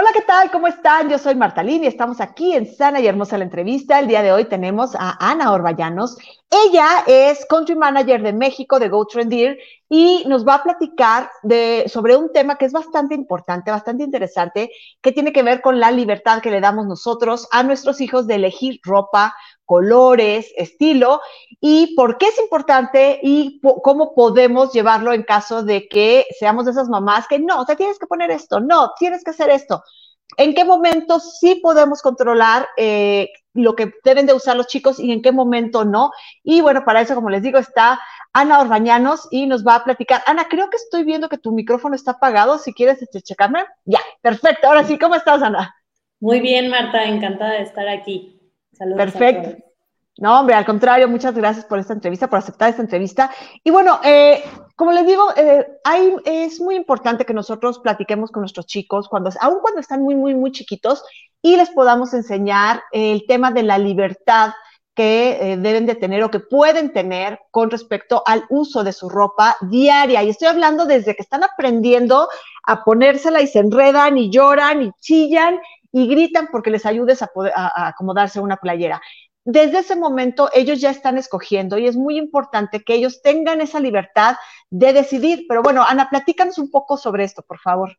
Hola, 0.00 0.10
¿qué 0.14 0.22
tal? 0.22 0.48
¿Cómo 0.52 0.68
están? 0.68 1.10
Yo 1.10 1.18
soy 1.18 1.34
Marta 1.34 1.60
Lini 1.60 1.86
y 1.86 1.88
estamos 1.88 2.20
aquí 2.20 2.54
en 2.54 2.72
Sana 2.72 3.00
y 3.00 3.08
Hermosa 3.08 3.36
la 3.36 3.42
entrevista. 3.42 3.98
El 3.98 4.06
día 4.06 4.22
de 4.22 4.30
hoy 4.30 4.44
tenemos 4.44 4.94
a 4.94 5.16
Ana 5.18 5.50
Orballanos. 5.50 6.16
Ella 6.48 7.02
es 7.08 7.44
Country 7.46 7.74
Manager 7.74 8.22
de 8.22 8.32
México 8.32 8.78
de 8.78 8.90
Go 8.90 9.04
Trendir 9.06 9.58
y 9.88 10.22
nos 10.28 10.46
va 10.46 10.54
a 10.54 10.62
platicar 10.62 11.28
sobre 11.88 12.16
un 12.16 12.32
tema 12.32 12.54
que 12.54 12.66
es 12.66 12.72
bastante 12.72 13.16
importante, 13.16 13.72
bastante 13.72 14.04
interesante, 14.04 14.70
que 15.00 15.10
tiene 15.10 15.32
que 15.32 15.42
ver 15.42 15.60
con 15.60 15.80
la 15.80 15.90
libertad 15.90 16.42
que 16.42 16.52
le 16.52 16.60
damos 16.60 16.86
nosotros 16.86 17.48
a 17.50 17.64
nuestros 17.64 18.00
hijos 18.00 18.28
de 18.28 18.36
elegir 18.36 18.78
ropa, 18.84 19.34
colores, 19.68 20.50
estilo 20.56 21.20
y 21.60 21.94
por 21.94 22.16
qué 22.16 22.28
es 22.28 22.38
importante 22.40 23.20
y 23.22 23.60
cómo 23.82 24.14
podemos 24.14 24.72
llevarlo 24.72 25.12
en 25.12 25.24
caso 25.24 25.62
de 25.62 25.88
que 25.88 26.24
seamos 26.38 26.64
de 26.64 26.70
esas 26.70 26.88
mamás 26.88 27.28
que 27.28 27.38
no, 27.38 27.66
te 27.66 27.76
tienes 27.76 27.98
que 27.98 28.06
poner 28.06 28.30
esto, 28.30 28.60
no, 28.60 28.92
tienes 28.98 29.22
que 29.22 29.30
hacer 29.30 29.50
esto. 29.50 29.82
¿En 30.38 30.54
qué 30.54 30.64
momento 30.64 31.20
sí 31.20 31.56
podemos 31.56 32.00
controlar 32.00 32.66
eh, 32.78 33.28
lo 33.52 33.76
que 33.76 33.92
deben 34.04 34.24
de 34.24 34.32
usar 34.32 34.56
los 34.56 34.68
chicos 34.68 34.98
y 34.98 35.12
en 35.12 35.20
qué 35.20 35.32
momento 35.32 35.84
no? 35.84 36.12
Y 36.42 36.62
bueno, 36.62 36.86
para 36.86 37.02
eso, 37.02 37.14
como 37.14 37.28
les 37.28 37.42
digo, 37.42 37.58
está 37.58 38.00
Ana 38.32 38.60
Orbañanos 38.60 39.28
y 39.30 39.46
nos 39.46 39.66
va 39.66 39.74
a 39.74 39.84
platicar. 39.84 40.22
Ana, 40.24 40.48
creo 40.48 40.70
que 40.70 40.78
estoy 40.78 41.04
viendo 41.04 41.28
que 41.28 41.36
tu 41.36 41.52
micrófono 41.52 41.94
está 41.94 42.12
apagado. 42.12 42.56
Si 42.58 42.72
quieres 42.72 43.02
este, 43.02 43.20
checarme. 43.20 43.66
Ya, 43.84 44.00
perfecto. 44.22 44.68
Ahora 44.68 44.84
sí, 44.84 44.98
¿cómo 44.98 45.14
estás, 45.14 45.42
Ana? 45.42 45.74
Muy 46.20 46.40
bien, 46.40 46.70
Marta. 46.70 47.04
Encantada 47.04 47.52
de 47.52 47.62
estar 47.62 47.88
aquí. 47.88 48.37
Saludos. 48.78 48.98
Perfecto. 48.98 49.64
No, 50.18 50.40
hombre, 50.40 50.56
al 50.56 50.66
contrario, 50.66 51.08
muchas 51.08 51.34
gracias 51.34 51.64
por 51.64 51.78
esta 51.78 51.92
entrevista, 51.92 52.28
por 52.28 52.40
aceptar 52.40 52.70
esta 52.70 52.82
entrevista. 52.82 53.30
Y 53.62 53.70
bueno, 53.70 54.00
eh, 54.02 54.42
como 54.74 54.90
les 54.90 55.06
digo, 55.06 55.22
eh, 55.36 55.64
hay, 55.84 56.12
es 56.24 56.60
muy 56.60 56.74
importante 56.74 57.24
que 57.24 57.34
nosotros 57.34 57.78
platiquemos 57.78 58.32
con 58.32 58.40
nuestros 58.40 58.66
chicos, 58.66 59.08
cuando, 59.08 59.30
aun 59.40 59.60
cuando 59.60 59.80
están 59.80 60.02
muy, 60.02 60.16
muy, 60.16 60.34
muy 60.34 60.50
chiquitos, 60.50 61.04
y 61.40 61.56
les 61.56 61.70
podamos 61.70 62.14
enseñar 62.14 62.82
el 62.90 63.26
tema 63.28 63.52
de 63.52 63.62
la 63.62 63.78
libertad 63.78 64.50
que 64.98 65.52
eh, 65.52 65.56
deben 65.56 65.86
de 65.86 65.94
tener 65.94 66.24
o 66.24 66.30
que 66.32 66.40
pueden 66.40 66.92
tener 66.92 67.38
con 67.52 67.70
respecto 67.70 68.24
al 68.26 68.42
uso 68.48 68.82
de 68.82 68.92
su 68.92 69.08
ropa 69.08 69.56
diaria. 69.70 70.24
Y 70.24 70.30
estoy 70.30 70.48
hablando 70.48 70.86
desde 70.86 71.14
que 71.14 71.22
están 71.22 71.44
aprendiendo 71.44 72.28
a 72.64 72.82
ponérsela 72.82 73.40
y 73.40 73.46
se 73.46 73.60
enredan 73.60 74.18
y 74.18 74.28
lloran 74.28 74.82
y 74.82 74.90
chillan 75.00 75.60
y 75.92 76.06
gritan 76.08 76.48
porque 76.52 76.70
les 76.70 76.86
ayudes 76.86 77.22
a, 77.22 77.28
poder, 77.28 77.52
a 77.54 77.88
acomodarse 77.88 78.40
una 78.40 78.56
playera 78.56 79.00
desde 79.50 79.78
ese 79.78 79.96
momento 79.96 80.50
ellos 80.52 80.78
ya 80.78 80.90
están 80.90 81.16
escogiendo 81.16 81.78
y 81.78 81.86
es 81.86 81.96
muy 81.96 82.18
importante 82.18 82.82
que 82.84 82.92
ellos 82.92 83.22
tengan 83.22 83.62
esa 83.62 83.80
libertad 83.80 84.36
de 84.68 84.92
decidir. 84.92 85.46
Pero 85.48 85.62
bueno, 85.62 85.82
Ana, 85.82 86.10
platícanos 86.10 86.58
un 86.58 86.70
poco 86.70 86.98
sobre 86.98 87.24
esto, 87.24 87.40
por 87.40 87.58
favor. 87.58 87.96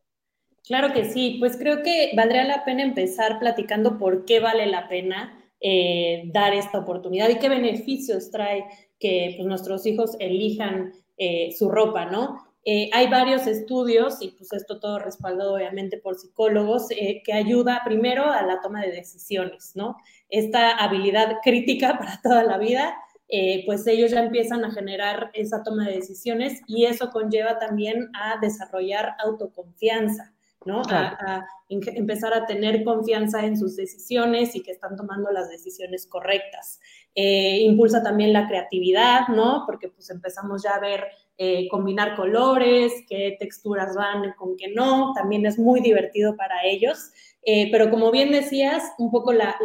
Claro 0.63 0.93
que 0.93 1.05
sí, 1.05 1.37
pues 1.39 1.57
creo 1.57 1.81
que 1.81 2.11
valdría 2.15 2.43
la 2.43 2.63
pena 2.65 2.83
empezar 2.83 3.39
platicando 3.39 3.97
por 3.97 4.25
qué 4.25 4.39
vale 4.39 4.67
la 4.67 4.87
pena 4.87 5.43
eh, 5.59 6.29
dar 6.31 6.53
esta 6.53 6.77
oportunidad 6.77 7.29
y 7.29 7.39
qué 7.39 7.49
beneficios 7.49 8.29
trae 8.29 8.65
que 8.99 9.33
pues, 9.35 9.47
nuestros 9.47 9.87
hijos 9.87 10.15
elijan 10.19 10.93
eh, 11.17 11.51
su 11.57 11.71
ropa, 11.71 12.05
¿no? 12.05 12.48
Eh, 12.65 12.89
hay 12.93 13.07
varios 13.07 13.47
estudios, 13.47 14.21
y 14.21 14.31
pues 14.31 14.53
esto 14.53 14.79
todo 14.79 14.99
respaldado 14.99 15.55
obviamente 15.55 15.97
por 15.97 16.15
psicólogos, 16.15 16.89
que 16.89 17.33
ayuda 17.33 17.81
primero 17.85 18.25
a 18.31 18.41
la 18.43 18.61
toma 18.61 18.81
de 18.81 18.91
decisiones, 18.91 19.71
¿no? 19.75 19.95
esta 20.29 20.71
habilidad 20.71 21.37
crítica 21.43 21.97
para 21.99 22.21
toda 22.21 22.43
la 22.43 22.57
vida, 22.57 22.95
eh, 23.27 23.63
pues 23.65 23.85
ellos 23.85 24.11
ya 24.11 24.23
empiezan 24.23 24.65
a 24.65 24.71
generar 24.71 25.29
esa 25.33 25.61
toma 25.63 25.85
de 25.85 25.97
decisiones 25.97 26.61
y 26.67 26.85
eso 26.85 27.11
conlleva 27.11 27.59
también 27.59 28.09
a 28.15 28.39
desarrollar 28.39 29.15
autoconfianza, 29.23 30.33
¿no? 30.65 30.81
A, 30.89 31.45
empezar 31.69 32.33
a 32.33 32.45
tener 32.45 32.83
confianza 32.83 33.45
en 33.45 33.57
sus 33.57 33.75
decisiones 33.75 34.55
y 34.55 34.61
que 34.61 34.71
están 34.71 34.95
tomando 34.95 35.31
las 35.31 35.49
decisiones 35.49 36.07
correctas. 36.07 36.79
Eh, 37.13 37.59
impulsa 37.61 38.01
también 38.01 38.33
la 38.33 38.47
creatividad, 38.47 39.27
¿no? 39.27 39.63
Porque 39.65 39.89
pues 39.89 40.09
empezamos 40.09 40.63
ya 40.63 40.71
a 40.71 40.79
ver 40.79 41.05
eh, 41.37 41.69
combinar 41.69 42.15
colores, 42.15 42.91
qué 43.07 43.37
texturas 43.39 43.95
van 43.95 44.33
con 44.37 44.57
qué 44.57 44.73
no, 44.73 45.13
también 45.13 45.45
es 45.45 45.57
muy 45.57 45.79
divertido 45.79 46.35
para 46.35 46.65
ellos. 46.65 47.11
Eh, 47.43 47.69
pero 47.71 47.89
como 47.89 48.11
bien 48.11 48.31
decías, 48.31 48.83
un 48.97 49.09
poco 49.09 49.31
la, 49.31 49.55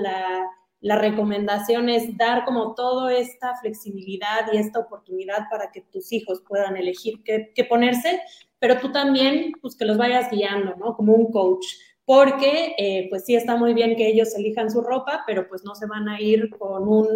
recomendación 0.81 1.89
es 1.89 2.17
dar 2.17 2.45
como 2.45 2.75
toda 2.75 3.13
esta 3.15 3.57
flexibilidad 3.57 4.53
y 4.53 4.59
esta 4.59 4.79
oportunidad 4.79 5.49
para 5.51 5.73
que 5.73 5.81
tus 5.81 6.13
hijos 6.13 6.43
puedan 6.47 6.77
elegir 6.77 7.23
qué, 7.25 7.65
ponerse, 7.65 8.21
pero 8.65 8.81
tú 8.81 8.91
también, 8.91 9.53
pues 9.61 9.77
que 9.77 9.85
los 9.85 9.99
vayas 9.99 10.31
guiando, 10.31 10.75
¿no? 10.77 10.97
Como 10.97 11.13
un 11.13 11.31
coach, 11.31 11.67
porque 12.07 12.75
eh, 12.79 13.09
pues 13.11 13.27
sí 13.27 13.35
está 13.35 13.57
muy 13.57 13.75
bien 13.75 13.95
que 13.95 14.09
ellos 14.09 14.35
elijan 14.35 14.71
su 14.71 14.81
ropa, 14.81 15.23
pero 15.27 15.47
pues 15.47 15.65
no 15.65 15.75
se 15.75 15.85
van 15.85 16.09
a 16.09 16.19
ir 16.19 16.49
con 16.49 16.89
un 16.89 17.07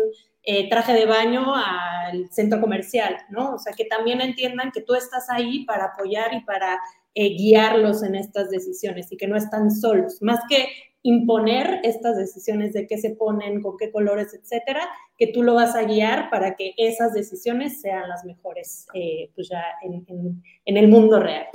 eh, 0.42 0.68
traje 0.68 0.92
de 0.92 1.06
baño 1.06 1.54
al 1.54 2.30
centro 2.32 2.60
comercial, 2.60 3.16
¿no? 3.30 3.54
O 3.54 3.58
sea, 3.58 3.72
que 3.72 3.86
también 3.86 4.20
entiendan 4.20 4.72
que 4.72 4.82
tú 4.82 4.94
estás 4.94 5.30
ahí 5.30 5.64
para 5.64 5.86
apoyar 5.86 6.34
y 6.34 6.44
para 6.44 6.78
eh, 7.14 7.30
guiarlos 7.30 8.02
en 8.02 8.16
estas 8.16 8.50
decisiones 8.50 9.10
y 9.10 9.16
que 9.16 9.26
no 9.26 9.38
están 9.38 9.70
solos, 9.70 10.20
más 10.20 10.40
que 10.50 10.68
imponer 11.02 11.80
estas 11.82 12.18
decisiones 12.18 12.74
de 12.74 12.86
qué 12.86 12.98
se 12.98 13.16
ponen, 13.16 13.62
con 13.62 13.78
qué 13.78 13.90
colores, 13.90 14.34
etcétera, 14.34 14.86
que 15.18 15.26
tú 15.26 15.42
lo 15.42 15.54
vas 15.54 15.74
a 15.74 15.82
guiar 15.82 16.30
para 16.30 16.54
que 16.54 16.74
esas 16.76 17.12
decisiones 17.12 17.80
sean 17.80 18.08
las 18.08 18.24
mejores, 18.24 18.86
eh, 18.94 19.30
pues 19.34 19.48
ya 19.48 19.62
en, 19.82 20.42
en 20.64 20.76
el 20.76 20.88
mundo 20.88 21.18
real. 21.18 21.46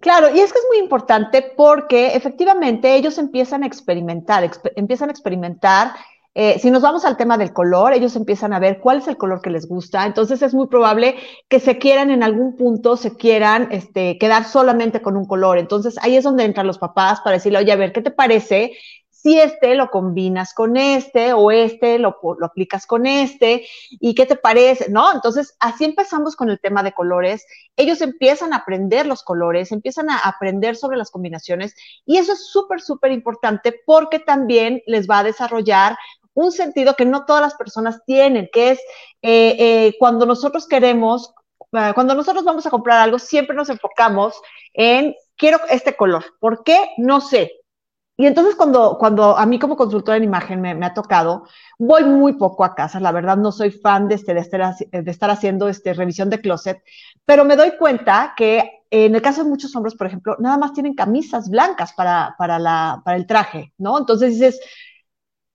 Claro, 0.00 0.34
y 0.34 0.40
es 0.40 0.52
que 0.52 0.58
es 0.58 0.66
muy 0.68 0.78
importante 0.78 1.52
porque 1.56 2.08
efectivamente 2.08 2.96
ellos 2.96 3.18
empiezan 3.18 3.62
a 3.62 3.66
experimentar, 3.66 4.50
empiezan 4.74 5.08
a 5.08 5.12
experimentar 5.12 5.92
eh, 6.34 6.58
si 6.58 6.70
nos 6.70 6.80
vamos 6.80 7.04
al 7.04 7.18
tema 7.18 7.36
del 7.36 7.52
color, 7.52 7.92
ellos 7.92 8.16
empiezan 8.16 8.54
a 8.54 8.58
ver 8.58 8.80
cuál 8.80 8.98
es 8.98 9.08
el 9.08 9.18
color 9.18 9.42
que 9.42 9.50
les 9.50 9.68
gusta, 9.68 10.06
entonces 10.06 10.40
es 10.40 10.54
muy 10.54 10.66
probable 10.66 11.16
que 11.48 11.60
se 11.60 11.76
quieran 11.76 12.10
en 12.10 12.22
algún 12.22 12.56
punto, 12.56 12.96
se 12.96 13.16
quieran 13.16 13.68
este, 13.70 14.16
quedar 14.16 14.44
solamente 14.44 15.02
con 15.02 15.18
un 15.18 15.26
color. 15.26 15.58
Entonces 15.58 15.98
ahí 16.00 16.16
es 16.16 16.24
donde 16.24 16.44
entran 16.44 16.66
los 16.66 16.78
papás 16.78 17.20
para 17.20 17.34
decirle, 17.34 17.58
oye, 17.58 17.72
a 17.72 17.76
ver, 17.76 17.92
¿qué 17.92 18.00
te 18.00 18.10
parece? 18.10 18.72
Si 19.22 19.38
este 19.38 19.76
lo 19.76 19.88
combinas 19.90 20.52
con 20.52 20.76
este 20.76 21.32
o 21.32 21.52
este 21.52 21.98
lo, 22.00 22.18
lo, 22.38 22.46
aplicas 22.46 22.86
con 22.86 23.06
este 23.06 23.64
y 23.90 24.14
qué 24.16 24.26
te 24.26 24.34
parece, 24.34 24.90
¿no? 24.90 25.12
Entonces, 25.12 25.56
así 25.60 25.84
empezamos 25.84 26.34
con 26.34 26.50
el 26.50 26.58
tema 26.58 26.82
de 26.82 26.92
colores. 26.92 27.46
Ellos 27.76 28.00
empiezan 28.00 28.52
a 28.52 28.56
aprender 28.56 29.06
los 29.06 29.22
colores, 29.22 29.70
empiezan 29.70 30.10
a 30.10 30.18
aprender 30.18 30.74
sobre 30.74 30.96
las 30.96 31.12
combinaciones 31.12 31.74
y 32.04 32.18
eso 32.18 32.32
es 32.32 32.46
súper, 32.46 32.80
súper 32.80 33.12
importante 33.12 33.80
porque 33.86 34.18
también 34.18 34.82
les 34.86 35.08
va 35.08 35.20
a 35.20 35.24
desarrollar 35.24 35.96
un 36.34 36.50
sentido 36.50 36.96
que 36.96 37.04
no 37.04 37.24
todas 37.24 37.42
las 37.42 37.54
personas 37.54 38.00
tienen, 38.04 38.48
que 38.52 38.70
es 38.70 38.80
eh, 39.22 39.56
eh, 39.58 39.94
cuando 40.00 40.26
nosotros 40.26 40.66
queremos, 40.66 41.32
ah, 41.72 41.92
cuando 41.94 42.14
nosotros 42.14 42.44
vamos 42.44 42.66
a 42.66 42.70
comprar 42.70 42.98
algo, 42.98 43.20
siempre 43.20 43.54
nos 43.54 43.68
enfocamos 43.68 44.34
en, 44.72 45.14
quiero 45.36 45.60
este 45.68 45.94
color. 45.94 46.24
¿Por 46.40 46.64
qué? 46.64 46.90
No 46.96 47.20
sé. 47.20 47.52
Y 48.16 48.26
entonces 48.26 48.54
cuando, 48.54 48.98
cuando 48.98 49.36
a 49.36 49.46
mí 49.46 49.58
como 49.58 49.76
consultora 49.76 50.16
en 50.16 50.24
imagen 50.24 50.60
me, 50.60 50.70
ha 50.84 50.94
tocado, 50.94 51.44
voy 51.78 52.04
muy 52.04 52.34
poco 52.34 52.64
a 52.64 52.74
casa, 52.74 53.00
la 53.00 53.10
verdad 53.10 53.36
no 53.36 53.52
soy 53.52 53.70
fan 53.70 54.06
de, 54.06 54.16
este, 54.16 54.34
de, 54.34 54.40
estar, 54.40 54.74
de 54.76 55.10
estar 55.10 55.30
haciendo 55.30 55.68
este, 55.68 55.94
revisión 55.94 56.28
de 56.28 56.40
closet, 56.40 56.82
pero 57.24 57.44
me 57.44 57.56
doy 57.56 57.72
cuenta 57.78 58.34
que 58.36 58.82
en 58.90 59.14
el 59.14 59.22
caso 59.22 59.42
de 59.42 59.48
muchos 59.48 59.74
hombres, 59.74 59.94
por 59.94 60.06
ejemplo, 60.06 60.36
nada 60.38 60.58
más 60.58 60.74
tienen 60.74 60.94
camisas 60.94 61.48
blancas 61.48 61.94
para, 61.94 62.34
para, 62.36 62.58
la, 62.58 63.00
para 63.04 63.16
el 63.16 63.26
traje, 63.26 63.72
¿no? 63.78 63.98
Entonces 63.98 64.34
dices, 64.34 64.60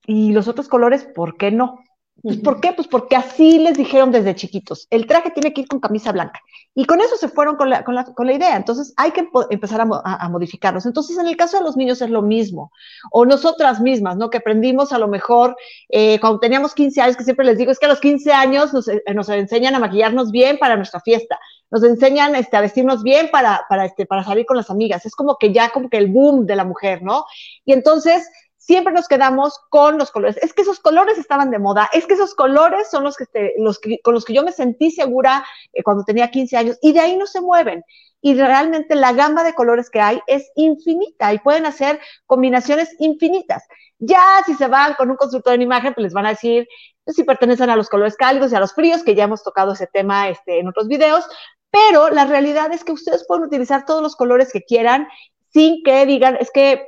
y 0.08 0.32
los 0.32 0.48
otros 0.48 0.68
colores, 0.68 1.08
¿por 1.14 1.38
qué 1.38 1.52
no? 1.52 1.80
Pues, 2.22 2.38
¿Por 2.38 2.60
qué? 2.60 2.74
Pues 2.74 2.88
porque 2.88 3.16
así 3.16 3.60
les 3.60 3.78
dijeron 3.78 4.12
desde 4.12 4.36
chiquitos. 4.36 4.88
El 4.90 5.06
traje 5.06 5.32
tiene 5.32 5.54
que 5.54 5.62
ir 5.62 5.68
con 5.68 5.80
camisa 5.80 6.12
blanca. 6.12 6.42
Y 6.74 6.86
con 6.86 7.02
eso 7.02 7.16
se 7.18 7.28
fueron 7.28 7.56
con 7.56 7.70
la, 7.70 7.84
con 7.84 7.96
la, 7.96 8.04
con 8.06 8.28
la 8.28 8.34
idea. 8.34 8.56
Entonces 8.56 8.94
hay 8.98 9.12
que 9.12 9.28
empezar 9.50 9.82
a, 9.82 9.86
a, 10.04 10.30
modificarlos. 10.30 10.86
Entonces 10.86 11.18
en 11.18 11.28
el 11.28 11.36
caso 11.36 11.58
de 11.58 11.64
los 11.64 11.76
niños 11.78 12.02
es 12.02 12.10
lo 12.10 12.22
mismo. 12.22 12.72
O 13.12 13.26
nosotras 13.26 13.80
mismas, 13.82 14.18
¿no? 14.18 14.30
Que 14.30 14.38
aprendimos 14.38 14.94
a 14.94 15.00
lo 15.00 15.08
mejor 15.08 15.56
eh, 15.90 16.20
cuando 16.20 16.40
teníamos 16.40 16.74
15 16.74 17.02
años, 17.02 17.18
que 17.18 17.24
siempre 17.24 17.46
les 17.46 17.58
digo, 17.58 17.72
es 17.72 17.80
que 17.80 17.88
a 17.88 17.90
los 17.90 18.00
15 18.00 18.32
años 18.32 18.74
nos, 18.74 18.88
eh, 18.88 19.02
nos 19.14 19.30
enseñan 19.30 19.76
a 19.76 19.80
maquillarnos 19.80 20.32
bien 20.32 20.58
para 20.58 20.76
nuestra 20.76 21.02
fiesta. 21.02 21.40
Nos 21.70 21.84
enseñan 21.84 22.36
este, 22.36 22.58
a 22.58 22.62
vestirnos 22.62 23.04
bien 23.04 23.30
para, 23.32 23.66
para, 23.68 23.86
este, 23.86 24.06
para 24.06 24.24
salir 24.24 24.46
con 24.46 24.58
las 24.58 24.70
amigas. 24.70 25.06
Es 25.06 25.16
como 25.16 25.38
que 25.38 25.52
ya 25.52 25.70
como 25.70 25.90
que 25.90 25.98
el 25.98 26.08
boom 26.08 26.46
de 26.46 26.56
la 26.56 26.64
mujer, 26.64 27.04
¿no? 27.04 27.26
Y 27.66 27.74
entonces 27.74 28.28
siempre 28.68 28.94
nos 28.94 29.08
quedamos 29.08 29.58
con 29.70 29.98
los 29.98 30.12
colores. 30.12 30.38
Es 30.42 30.54
que 30.54 30.62
esos 30.62 30.82
colores 30.82 31.18
estaban 31.18 31.52
de 31.52 31.58
moda, 31.58 31.90
es 31.94 32.06
que 32.06 32.16
esos 32.16 32.36
colores 32.36 32.90
son 32.92 33.06
los 33.06 33.16
que, 33.16 33.54
los 33.58 33.80
con 34.04 34.14
los 34.14 34.26
que 34.26 34.34
yo 34.34 34.44
me 34.44 34.52
sentí 34.52 34.92
segura 34.92 35.46
eh, 35.72 35.84
cuando 35.84 36.04
tenía 36.04 36.30
15 36.30 36.58
años 36.58 36.78
y 36.82 36.92
de 36.92 37.00
ahí 37.00 37.16
no 37.16 37.26
se 37.28 37.40
mueven. 37.40 37.84
Y 38.20 38.34
realmente 38.34 38.96
la 38.96 39.14
gama 39.14 39.46
de 39.46 39.54
colores 39.54 39.90
que 39.90 40.02
hay 40.02 40.20
es 40.28 40.52
infinita 40.56 41.34
y 41.34 41.40
pueden 41.40 41.66
hacer 41.66 42.02
combinaciones 42.26 42.94
infinitas. 43.00 43.64
Ya 44.00 44.22
si 44.46 44.54
se 44.56 44.68
van 44.68 44.96
con 44.96 45.10
un 45.10 45.16
consultor 45.16 45.54
en 45.54 45.62
imagen, 45.62 45.94
pues 45.94 46.04
les 46.04 46.14
van 46.14 46.26
a 46.26 46.32
decir 46.32 46.68
pues, 47.06 47.16
si 47.16 47.24
pertenecen 47.24 47.70
a 47.70 47.78
los 47.78 47.88
colores 47.88 48.18
cálidos 48.18 48.52
y 48.52 48.56
a 48.56 48.60
los 48.60 48.74
fríos, 48.74 49.02
que 49.04 49.16
ya 49.16 49.24
hemos 49.24 49.44
tocado 49.44 49.72
ese 49.72 49.88
tema 49.88 50.28
este, 50.28 50.60
en 50.60 50.68
otros 50.68 50.90
videos, 50.90 51.26
pero 51.72 52.10
la 52.10 52.26
realidad 52.26 52.74
es 52.74 52.84
que 52.84 52.92
ustedes 52.92 53.26
pueden 53.26 53.46
utilizar 53.46 53.86
todos 53.86 54.02
los 54.02 54.18
colores 54.18 54.52
que 54.52 54.64
quieran 54.64 55.08
sin 55.54 55.84
que 55.84 56.06
digan, 56.06 56.36
es 56.36 56.52
que 56.52 56.86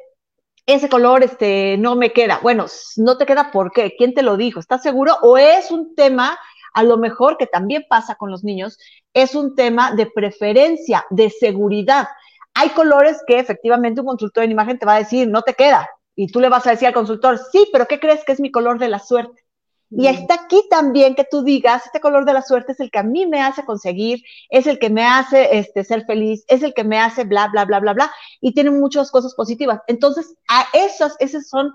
ese 0.74 0.88
color 0.88 1.24
este, 1.24 1.77
no 1.80 1.95
me 1.95 2.13
queda. 2.13 2.39
Bueno, 2.44 2.68
no 2.98 3.18
te 3.18 3.25
queda 3.25 3.50
¿por 3.51 3.71
qué? 3.71 3.95
¿Quién 3.98 4.13
te 4.13 4.21
lo 4.21 4.38
dijo? 4.38 4.60
¿Estás 4.60 4.83
seguro? 4.83 5.18
¿O 5.24 5.38
es 5.38 5.71
un 5.71 5.95
tema, 5.95 6.38
a 6.74 6.83
lo 6.83 6.98
mejor 6.98 7.38
que 7.38 7.48
también 7.48 7.86
pasa 7.89 8.13
con 8.16 8.30
los 8.30 8.44
niños, 8.44 8.77
es 9.13 9.33
un 9.33 9.56
tema 9.56 9.95
de 9.95 10.06
preferencia, 10.06 11.06
de 11.10 11.31
seguridad? 11.31 12.07
Hay 12.54 12.69
colores 12.69 13.24
que 13.25 13.39
efectivamente 13.39 14.01
un 14.01 14.07
consultor 14.07 14.44
en 14.44 14.51
imagen 14.51 14.77
te 14.77 14.86
va 14.86 14.95
a 14.95 15.00
decir, 15.00 15.27
no 15.27 15.42
te 15.42 15.56
queda. 15.56 15.89
Y 16.16 16.27
tú 16.27 16.39
le 16.39 16.50
vas 16.50 16.68
a 16.68 16.71
decir 16.71 16.88
al 16.88 16.94
consultor, 16.94 17.39
sí, 17.51 17.68
pero 17.71 17.88
¿qué 17.88 18.00
crees 18.00 18.24
que 18.24 18.33
es 18.33 18.39
mi 18.39 18.51
color 18.51 18.77
de 18.77 18.89
la 18.89 19.00
suerte? 19.00 19.42
Y 19.91 20.06
está 20.06 20.36
aquí 20.36 20.63
también 20.69 21.15
que 21.15 21.24
tú 21.24 21.44
digas, 21.44 21.86
este 21.86 22.00
color 22.00 22.24
de 22.24 22.33
la 22.33 22.44
suerte 22.44 22.74
es 22.74 22.80
el 22.80 22.91
que 22.91 23.00
a 23.00 23.03
mí 23.03 23.25
me 23.25 23.41
hace 23.41 23.65
conseguir, 23.65 24.24
es 24.50 24.68
el 24.68 24.77
que 24.77 24.91
me 24.91 25.03
hace 25.03 25.57
este, 25.57 25.83
ser 25.83 26.06
feliz, 26.06 26.45
es 26.47 26.62
el 26.62 26.75
que 26.75 26.83
me 26.83 27.00
hace 27.00 27.24
bla, 27.24 27.47
bla, 27.47 27.65
bla, 27.65 27.80
bla, 27.80 27.94
bla, 27.94 28.12
y 28.39 28.53
tiene 28.53 28.69
muchas 28.69 29.09
cosas 29.09 29.33
positivas. 29.33 29.81
Entonces, 29.88 30.36
a 30.47 30.68
esas, 30.74 31.15
esas 31.19 31.47
son 31.50 31.74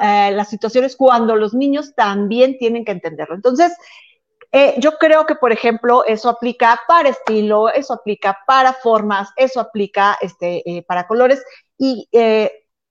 eh, 0.00 0.30
las 0.32 0.50
situaciones 0.50 0.94
cuando 0.94 1.34
los 1.34 1.52
niños 1.52 1.94
también 1.96 2.58
tienen 2.58 2.84
que 2.84 2.92
entenderlo. 2.92 3.34
Entonces, 3.34 3.72
eh, 4.52 4.76
yo 4.78 4.92
creo 4.92 5.26
que, 5.26 5.34
por 5.34 5.50
ejemplo, 5.50 6.04
eso 6.04 6.28
aplica 6.28 6.80
para 6.86 7.08
estilo, 7.08 7.70
eso 7.70 7.92
aplica 7.92 8.38
para 8.46 8.72
formas, 8.72 9.30
eso 9.36 9.58
aplica 9.60 10.16
este, 10.20 10.62
eh, 10.64 10.82
para 10.84 11.08
colores 11.08 11.42
y 11.76 12.08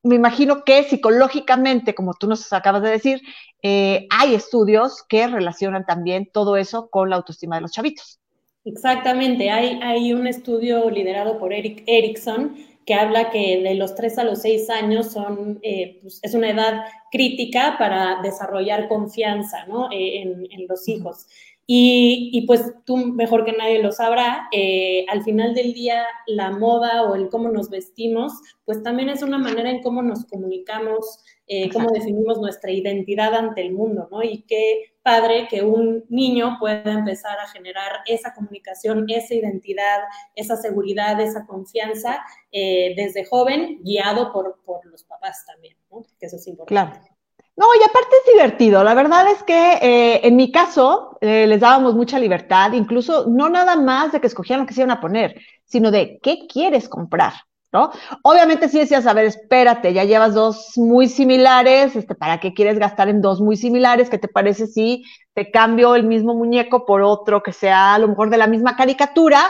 me 0.08 0.16
imagino 0.16 0.64
que 0.64 0.84
psicológicamente, 0.84 1.94
como 1.94 2.14
tú 2.14 2.28
nos 2.28 2.52
acabas 2.54 2.82
de 2.82 2.90
decir, 2.90 3.22
eh, 3.62 4.08
hay 4.10 4.36
estudios 4.36 5.04
que 5.08 5.28
relacionan 5.28 5.86
también 5.86 6.30
todo 6.32 6.58
eso 6.58 6.90
con 6.90 7.10
la 7.10 7.18
autoestima 7.18 7.58
de 7.58 7.62
los 7.62 7.72
chavitos. 7.72 8.20
Exactamente, 8.66 9.50
hay, 9.50 9.80
hay 9.82 10.14
un 10.14 10.28
estudio 10.28 10.90
liderado 10.90 11.40
por 11.40 11.54
Eric 11.54 11.84
Erickson 11.88 12.58
que 12.86 12.94
habla 12.94 13.30
que 13.30 13.62
de 13.62 13.76
los 13.76 13.96
3 13.96 14.18
a 14.20 14.24
los 14.24 14.42
6 14.42 14.70
años 14.70 15.12
son, 15.12 15.60
eh, 15.62 16.00
pues, 16.02 16.20
es 16.24 16.34
una 16.34 16.50
edad 16.50 16.86
crítica 17.12 17.76
para 17.78 18.22
desarrollar 18.22 18.88
confianza 18.88 19.66
¿no? 19.68 19.92
Eh, 19.92 20.22
en, 20.22 20.48
en, 20.50 20.68
los 20.68 20.88
hijos. 20.88 21.28
Y, 21.70 22.46
pues 22.48 22.64
tú 22.86 22.96
mejor 22.96 23.44
que 23.44 23.52
nadie 23.52 23.84
lo 23.84 23.92
sabrá, 23.92 24.48
eh, 24.54 25.06
al 25.10 25.22
final 25.24 25.54
del 25.54 25.74
día 25.74 26.06
la 26.26 26.50
moda 26.50 27.04
o 27.04 27.14
el 27.14 27.28
cómo 27.28 27.50
nos 27.50 27.70
vestimos, 27.70 28.32
pues 28.64 28.82
también 28.84 29.10
es 29.10 29.22
una 29.22 29.38
manera 29.38 29.70
en 29.70 29.82
cómo 29.82 30.02
nos 30.02 30.24
comunicamos, 30.28 31.26
eh, 31.46 31.70
cómo 31.70 31.92
definimos 31.92 32.40
nuestra 32.40 32.72
identidad 32.72 33.36
ante 33.36 33.62
el 33.62 33.74
mundo, 33.74 34.08
¿no? 34.10 34.24
Y 34.24 34.44
qué 34.44 34.94
padre 35.04 35.50
que 35.50 35.62
un 35.62 36.06
niño 36.08 36.56
pueda 36.58 36.90
empezar 36.90 37.38
a 37.38 37.48
generar 37.48 38.00
esa 38.06 38.34
comunicación, 38.34 39.06
esa 39.10 39.34
identidad, 39.34 40.00
esa 40.36 40.56
seguridad, 40.56 41.20
esa 41.20 41.46
confianza 41.46 42.24
eh, 42.50 42.94
desde 42.96 43.26
joven, 43.26 43.82
guiado 43.84 44.32
por, 44.32 44.62
por 44.66 44.86
los 44.86 45.04
papás 45.04 45.46
también, 45.46 45.76
¿no? 45.92 46.06
Que 46.18 46.28
eso 46.28 46.38
es 46.38 46.48
importante. 46.48 47.00
Claro. 47.00 47.17
No, 47.58 47.66
y 47.80 47.84
aparte 47.84 48.16
es 48.24 48.34
divertido. 48.34 48.84
La 48.84 48.94
verdad 48.94 49.28
es 49.32 49.42
que 49.42 49.74
eh, 49.82 50.22
en 50.28 50.36
mi 50.36 50.52
caso 50.52 51.18
eh, 51.22 51.48
les 51.48 51.60
dábamos 51.60 51.96
mucha 51.96 52.20
libertad, 52.20 52.74
incluso 52.74 53.26
no 53.28 53.50
nada 53.50 53.76
más 53.76 54.12
de 54.12 54.22
que 54.22 54.28
escogieran 54.28 54.62
lo 54.62 54.68
que 54.68 54.76
se 54.76 54.82
iban 54.82 54.92
a 54.92 55.02
poner, 55.02 55.42
sino 55.66 55.90
de 55.90 56.20
qué 56.22 56.46
quieres 56.48 56.88
comprar, 56.88 57.34
¿no? 57.72 57.90
Obviamente 58.22 58.70
sí 58.70 58.78
decías, 58.78 59.08
a 59.08 59.14
ver, 59.14 59.26
espérate, 59.26 59.92
ya 59.92 60.04
llevas 60.04 60.36
dos 60.36 60.74
muy 60.76 61.10
similares, 61.10 61.96
este, 61.96 62.14
¿para 62.14 62.40
qué 62.40 62.54
quieres 62.54 62.78
gastar 62.78 63.10
en 63.10 63.22
dos 63.24 63.42
muy 63.42 63.58
similares? 63.58 64.12
¿Qué 64.12 64.20
te 64.20 64.28
parece 64.28 64.68
si 64.68 65.04
te 65.34 65.50
cambio 65.50 65.96
el 65.96 66.04
mismo 66.04 66.36
muñeco 66.36 66.86
por 66.86 67.02
otro 67.02 67.42
que 67.42 67.54
sea 67.54 67.96
a 67.96 68.00
lo 68.00 68.08
mejor 68.08 68.30
de 68.30 68.38
la 68.38 68.46
misma 68.48 68.76
caricatura, 68.76 69.42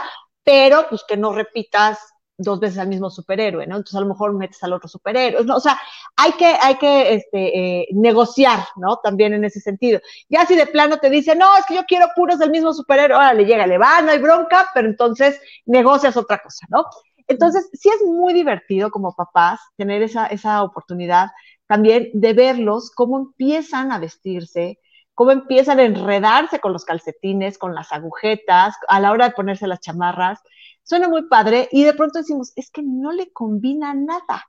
pero 0.44 0.86
pues 0.88 1.04
que 1.06 1.18
no 1.18 1.34
repitas 1.34 1.98
dos 2.38 2.60
veces 2.60 2.78
al 2.78 2.88
mismo 2.88 3.10
superhéroe, 3.10 3.66
¿no? 3.66 3.76
Entonces 3.76 3.96
a 3.96 4.00
lo 4.00 4.06
mejor 4.06 4.32
metes 4.32 4.62
al 4.62 4.72
otro 4.72 4.88
superhéroe, 4.88 5.44
¿no? 5.44 5.56
O 5.56 5.60
sea, 5.60 5.78
hay 6.16 6.32
que, 6.32 6.46
hay 6.46 6.76
que 6.76 7.14
este, 7.14 7.80
eh, 7.80 7.88
negociar, 7.92 8.60
¿no? 8.76 8.98
También 8.98 9.34
en 9.34 9.44
ese 9.44 9.60
sentido. 9.60 10.00
Ya 10.28 10.46
si 10.46 10.54
de 10.54 10.66
plano 10.66 10.98
te 10.98 11.10
dice, 11.10 11.34
no, 11.34 11.56
es 11.56 11.66
que 11.66 11.74
yo 11.74 11.84
quiero 11.86 12.06
puros 12.14 12.38
del 12.38 12.50
mismo 12.50 12.72
superhéroe, 12.72 13.16
ahora 13.16 13.34
le 13.34 13.44
llega, 13.44 13.66
le 13.66 13.76
va, 13.76 14.00
no 14.02 14.12
hay 14.12 14.18
bronca, 14.18 14.68
pero 14.72 14.88
entonces 14.88 15.40
negocias 15.66 16.16
otra 16.16 16.38
cosa, 16.38 16.66
¿no? 16.70 16.84
Entonces, 17.26 17.68
sí 17.74 17.90
es 17.90 18.02
muy 18.06 18.32
divertido 18.32 18.90
como 18.90 19.14
papás 19.14 19.60
tener 19.76 20.02
esa, 20.02 20.26
esa 20.26 20.62
oportunidad 20.62 21.28
también 21.66 22.08
de 22.14 22.32
verlos 22.32 22.90
cómo 22.94 23.18
empiezan 23.18 23.92
a 23.92 23.98
vestirse, 23.98 24.78
cómo 25.14 25.32
empiezan 25.32 25.80
a 25.80 25.84
enredarse 25.84 26.60
con 26.60 26.72
los 26.72 26.84
calcetines, 26.84 27.58
con 27.58 27.74
las 27.74 27.92
agujetas, 27.92 28.76
a 28.88 29.00
la 29.00 29.12
hora 29.12 29.28
de 29.28 29.34
ponerse 29.34 29.66
las 29.66 29.80
chamarras 29.80 30.40
suena 30.88 31.08
muy 31.08 31.28
padre 31.28 31.68
y 31.70 31.84
de 31.84 31.92
pronto 31.92 32.18
decimos, 32.18 32.52
es 32.56 32.70
que 32.70 32.82
no 32.82 33.12
le 33.12 33.30
combina 33.30 33.92
nada. 33.92 34.48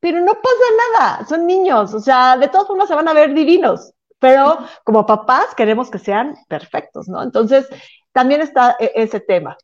Pero 0.00 0.20
no 0.20 0.32
pasa 0.34 0.98
nada, 0.98 1.26
son 1.26 1.46
niños, 1.46 1.92
o 1.92 2.00
sea, 2.00 2.36
de 2.36 2.48
todas 2.48 2.66
formas 2.66 2.88
se 2.88 2.94
van 2.94 3.08
a 3.08 3.12
ver 3.12 3.34
divinos, 3.34 3.92
pero 4.18 4.58
como 4.84 5.04
papás 5.04 5.54
queremos 5.54 5.90
que 5.90 5.98
sean 5.98 6.36
perfectos, 6.48 7.08
¿no? 7.08 7.22
Entonces, 7.22 7.66
también 8.12 8.40
está 8.40 8.76
e-, 8.78 8.92
ese 8.94 9.20
tema. 9.20 9.56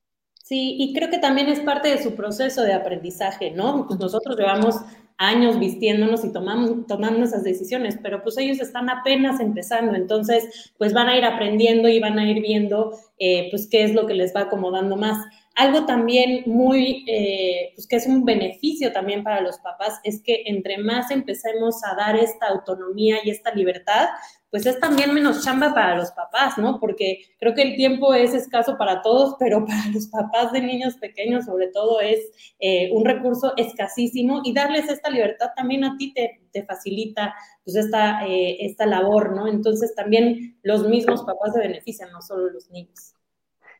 Sí, 0.42 0.76
y 0.78 0.92
creo 0.92 1.08
que 1.08 1.18
también 1.18 1.48
es 1.48 1.60
parte 1.60 1.88
de 1.88 2.02
su 2.02 2.14
proceso 2.14 2.62
de 2.62 2.72
aprendizaje, 2.72 3.52
¿no? 3.52 3.86
Pues 3.86 4.00
nosotros 4.00 4.36
llevamos 4.36 4.76
años 5.16 5.58
vistiéndonos 5.58 6.24
y 6.24 6.32
tomamos, 6.32 6.86
tomando 6.88 7.24
esas 7.24 7.44
decisiones, 7.44 7.96
pero 8.02 8.22
pues 8.24 8.36
ellos 8.38 8.58
están 8.60 8.90
apenas 8.90 9.38
empezando, 9.40 9.94
entonces 9.94 10.72
pues 10.78 10.92
van 10.92 11.08
a 11.08 11.16
ir 11.16 11.24
aprendiendo 11.24 11.88
y 11.88 12.00
van 12.00 12.18
a 12.18 12.28
ir 12.28 12.42
viendo 12.42 12.92
eh, 13.18 13.48
pues 13.50 13.68
qué 13.70 13.84
es 13.84 13.94
lo 13.94 14.06
que 14.06 14.14
les 14.14 14.34
va 14.34 14.42
acomodando 14.42 14.96
más. 14.96 15.24
Algo 15.54 15.84
también 15.84 16.44
muy, 16.46 17.04
eh, 17.08 17.72
pues 17.74 17.86
que 17.86 17.96
es 17.96 18.06
un 18.06 18.24
beneficio 18.24 18.92
también 18.92 19.22
para 19.22 19.40
los 19.40 19.58
papás, 19.58 20.00
es 20.02 20.22
que 20.22 20.44
entre 20.46 20.78
más 20.78 21.10
empecemos 21.10 21.84
a 21.84 21.94
dar 21.94 22.16
esta 22.16 22.46
autonomía 22.48 23.18
y 23.22 23.30
esta 23.30 23.54
libertad, 23.54 24.08
pues 24.50 24.66
es 24.66 24.78
también 24.80 25.14
menos 25.14 25.44
chamba 25.44 25.72
para 25.74 25.96
los 25.96 26.10
papás, 26.12 26.58
¿no? 26.58 26.78
Porque 26.78 27.24
creo 27.38 27.54
que 27.54 27.62
el 27.62 27.76
tiempo 27.76 28.12
es 28.14 28.34
escaso 28.34 28.76
para 28.76 29.02
todos, 29.02 29.36
pero 29.38 29.64
para 29.64 29.86
los 29.92 30.06
papás 30.08 30.52
de 30.52 30.60
niños 30.60 30.96
pequeños 30.96 31.46
sobre 31.46 31.68
todo 31.68 32.00
es 32.00 32.20
eh, 32.60 32.90
un 32.92 33.04
recurso 33.04 33.54
escasísimo 33.56 34.42
y 34.44 34.52
darles 34.52 34.88
esta 34.90 35.10
libertad 35.10 35.48
también 35.56 35.84
a 35.84 35.96
ti 35.96 36.12
te, 36.12 36.42
te 36.52 36.64
facilita 36.64 37.34
pues 37.64 37.76
esta, 37.76 38.26
eh, 38.26 38.58
esta 38.60 38.86
labor, 38.86 39.34
¿no? 39.34 39.48
Entonces 39.48 39.94
también 39.94 40.58
los 40.62 40.86
mismos 40.86 41.22
papás 41.24 41.54
se 41.54 41.60
benefician, 41.60 42.12
no 42.12 42.22
solo 42.22 42.50
los 42.50 42.70
niños. 42.70 43.11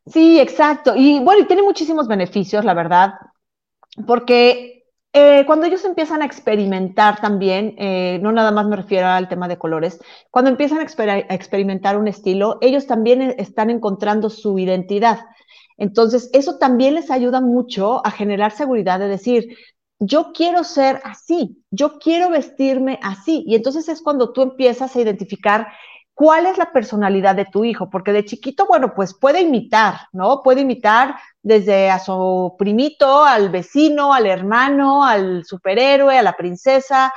Sí, 0.06 0.40
exacto. 0.40 0.94
Y 0.96 1.20
bueno, 1.20 1.46
tiene 1.46 1.62
muchísimos 1.62 2.08
beneficios, 2.08 2.64
la 2.64 2.74
verdad, 2.74 3.14
porque 4.06 4.84
eh, 5.12 5.44
cuando 5.46 5.66
ellos 5.66 5.84
empiezan 5.84 6.22
a 6.22 6.26
experimentar 6.26 7.20
también, 7.20 7.74
eh, 7.78 8.18
no 8.22 8.32
nada 8.32 8.52
más 8.52 8.66
me 8.66 8.76
refiero 8.76 9.08
al 9.08 9.28
tema 9.28 9.48
de 9.48 9.58
colores, 9.58 10.00
cuando 10.30 10.50
empiezan 10.50 10.78
a, 10.80 10.82
a 11.12 11.34
experimentar 11.34 11.98
un 11.98 12.08
estilo, 12.08 12.58
ellos 12.62 12.86
también 12.86 13.22
están 13.38 13.70
encontrando 13.70 14.30
su 14.30 14.58
identidad. 14.58 15.20
Entonces, 15.78 16.30
eso 16.32 16.58
también 16.58 16.94
les 16.94 17.10
ayuda 17.10 17.40
mucho 17.40 18.04
a 18.06 18.10
generar 18.10 18.52
seguridad 18.52 18.98
de 18.98 19.08
decir, 19.08 19.56
yo 19.98 20.32
quiero 20.32 20.64
ser 20.64 21.00
así, 21.04 21.64
yo 21.70 21.98
quiero 21.98 22.30
vestirme 22.30 22.98
así. 23.02 23.44
Y 23.46 23.54
entonces 23.54 23.88
es 23.88 24.02
cuando 24.02 24.32
tú 24.32 24.42
empiezas 24.42 24.94
a 24.96 25.00
identificar 25.00 25.68
cuál 26.14 26.46
es 26.46 26.58
la 26.58 26.72
personalidad 26.72 27.34
de 27.34 27.46
tu 27.46 27.64
hijo, 27.64 27.90
porque 27.90 28.12
de 28.12 28.24
chiquito, 28.24 28.66
bueno, 28.66 28.94
pues 28.94 29.14
puede 29.14 29.40
imitar, 29.40 30.08
¿no? 30.12 30.42
Puede 30.42 30.60
imitar 30.62 31.16
desde 31.42 31.90
a 31.90 31.98
su 31.98 32.54
primito, 32.58 33.24
al 33.24 33.50
vecino, 33.50 34.12
al 34.12 34.26
hermano, 34.26 35.04
al 35.04 35.44
superhéroe, 35.44 36.18
a 36.18 36.22
la 36.22 36.36
princesa, 36.36 37.12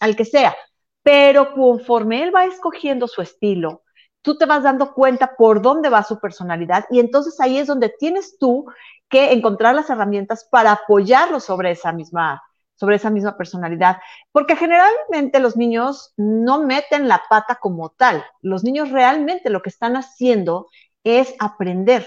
al 0.00 0.16
que 0.16 0.24
sea. 0.24 0.54
Pero 1.02 1.52
conforme 1.54 2.22
él 2.22 2.34
va 2.34 2.46
escogiendo 2.46 3.08
su 3.08 3.22
estilo, 3.22 3.82
tú 4.22 4.38
te 4.38 4.46
vas 4.46 4.62
dando 4.62 4.94
cuenta 4.94 5.36
por 5.36 5.60
dónde 5.60 5.90
va 5.90 6.02
su 6.02 6.18
personalidad 6.18 6.86
y 6.90 6.98
entonces 6.98 7.38
ahí 7.40 7.58
es 7.58 7.66
donde 7.66 7.90
tienes 7.98 8.38
tú 8.38 8.66
que 9.08 9.32
encontrar 9.32 9.74
las 9.74 9.90
herramientas 9.90 10.48
para 10.50 10.72
apoyarlo 10.72 11.40
sobre 11.40 11.72
esa 11.72 11.92
misma 11.92 12.42
sobre 12.74 12.96
esa 12.96 13.10
misma 13.10 13.36
personalidad, 13.36 13.98
porque 14.32 14.56
generalmente 14.56 15.40
los 15.40 15.56
niños 15.56 16.12
no 16.16 16.62
meten 16.62 17.08
la 17.08 17.22
pata 17.28 17.56
como 17.56 17.90
tal, 17.90 18.24
los 18.42 18.64
niños 18.64 18.90
realmente 18.90 19.50
lo 19.50 19.62
que 19.62 19.70
están 19.70 19.96
haciendo 19.96 20.68
es 21.04 21.34
aprender. 21.38 22.06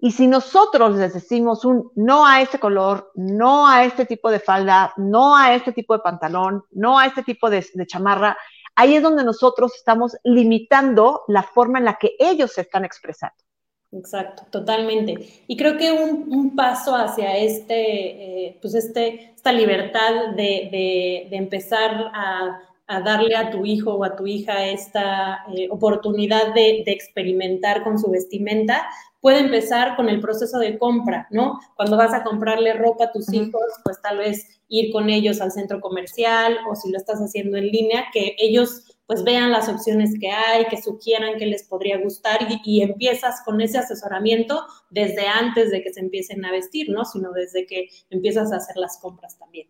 Y 0.00 0.12
si 0.12 0.28
nosotros 0.28 0.94
les 0.94 1.12
decimos 1.12 1.64
un 1.64 1.90
no 1.96 2.24
a 2.24 2.40
este 2.40 2.60
color, 2.60 3.10
no 3.16 3.66
a 3.66 3.84
este 3.84 4.06
tipo 4.06 4.30
de 4.30 4.38
falda, 4.38 4.92
no 4.96 5.36
a 5.36 5.54
este 5.54 5.72
tipo 5.72 5.94
de 5.94 6.00
pantalón, 6.00 6.64
no 6.70 6.98
a 6.98 7.06
este 7.06 7.24
tipo 7.24 7.50
de, 7.50 7.66
de 7.74 7.86
chamarra, 7.86 8.36
ahí 8.76 8.94
es 8.94 9.02
donde 9.02 9.24
nosotros 9.24 9.74
estamos 9.74 10.16
limitando 10.22 11.24
la 11.26 11.42
forma 11.42 11.80
en 11.80 11.84
la 11.84 11.94
que 11.94 12.14
ellos 12.20 12.52
se 12.52 12.60
están 12.60 12.84
expresando. 12.84 13.47
Exacto, 13.90 14.44
totalmente. 14.50 15.14
Y 15.46 15.56
creo 15.56 15.78
que 15.78 15.90
un, 15.92 16.54
paso 16.54 16.94
hacia 16.94 17.36
este, 17.38 18.46
eh, 18.46 18.58
pues 18.60 18.74
este, 18.74 19.32
esta 19.34 19.52
libertad 19.52 20.34
de, 20.36 21.28
empezar 21.30 22.10
a, 22.12 22.60
a 22.86 23.00
darle 23.00 23.34
a 23.34 23.50
tu 23.50 23.64
hijo 23.64 23.94
o 23.94 24.04
a 24.04 24.14
tu 24.14 24.26
hija 24.26 24.66
esta 24.66 25.44
eh, 25.56 25.68
oportunidad 25.70 26.52
de, 26.54 26.82
de, 26.84 26.92
experimentar 26.92 27.82
con 27.82 27.98
su 27.98 28.10
vestimenta, 28.10 28.86
puede 29.20 29.40
empezar 29.40 29.96
con 29.96 30.08
el 30.10 30.20
proceso 30.20 30.58
de 30.58 30.78
compra, 30.78 31.26
¿no? 31.30 31.58
Cuando 31.74 31.96
vas 31.96 32.12
a 32.12 32.22
comprarle 32.22 32.74
ropa 32.74 33.04
a 33.04 33.12
tus 33.12 33.32
hijos, 33.32 33.62
pues 33.84 34.00
tal 34.02 34.18
vez 34.18 34.60
ir 34.68 34.92
con 34.92 35.08
ellos 35.08 35.40
al 35.40 35.50
centro 35.50 35.80
comercial 35.80 36.58
o 36.70 36.74
si 36.76 36.90
lo 36.90 36.98
estás 36.98 37.20
haciendo 37.20 37.56
en 37.56 37.68
línea, 37.68 38.06
que 38.12 38.36
ellos 38.38 38.97
pues 39.08 39.24
vean 39.24 39.50
las 39.50 39.70
opciones 39.70 40.14
que 40.20 40.30
hay, 40.30 40.66
que 40.66 40.80
sugieran 40.80 41.38
que 41.38 41.46
les 41.46 41.62
podría 41.62 41.96
gustar 41.96 42.40
y, 42.62 42.82
empiezas 42.82 43.40
con 43.42 43.58
ese 43.62 43.78
asesoramiento 43.78 44.66
desde 44.90 45.26
antes 45.26 45.70
de 45.70 45.82
que 45.82 45.90
se 45.90 46.00
empiecen 46.00 46.44
a 46.44 46.52
vestir, 46.52 46.90
¿no? 46.90 47.06
Sino 47.06 47.32
desde 47.32 47.66
que 47.66 47.88
empiezas 48.10 48.52
a 48.52 48.56
hacer 48.56 48.76
las 48.76 48.98
compras 48.98 49.38
también. 49.38 49.66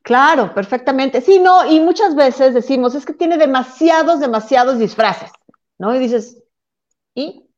Claro, 0.00 0.54
perfectamente. 0.54 1.20
Sí, 1.20 1.38
no, 1.38 1.70
y 1.70 1.80
muchas 1.80 2.14
veces 2.14 2.54
decimos, 2.54 2.94
es 2.94 3.04
que 3.04 3.12
tiene 3.12 3.36
demasiados, 3.36 4.20
demasiados 4.20 4.78
disfraces, 4.78 5.30
¿no? 5.76 5.94
Y 5.94 5.98
dices, 5.98 6.42
¿y 7.14 7.50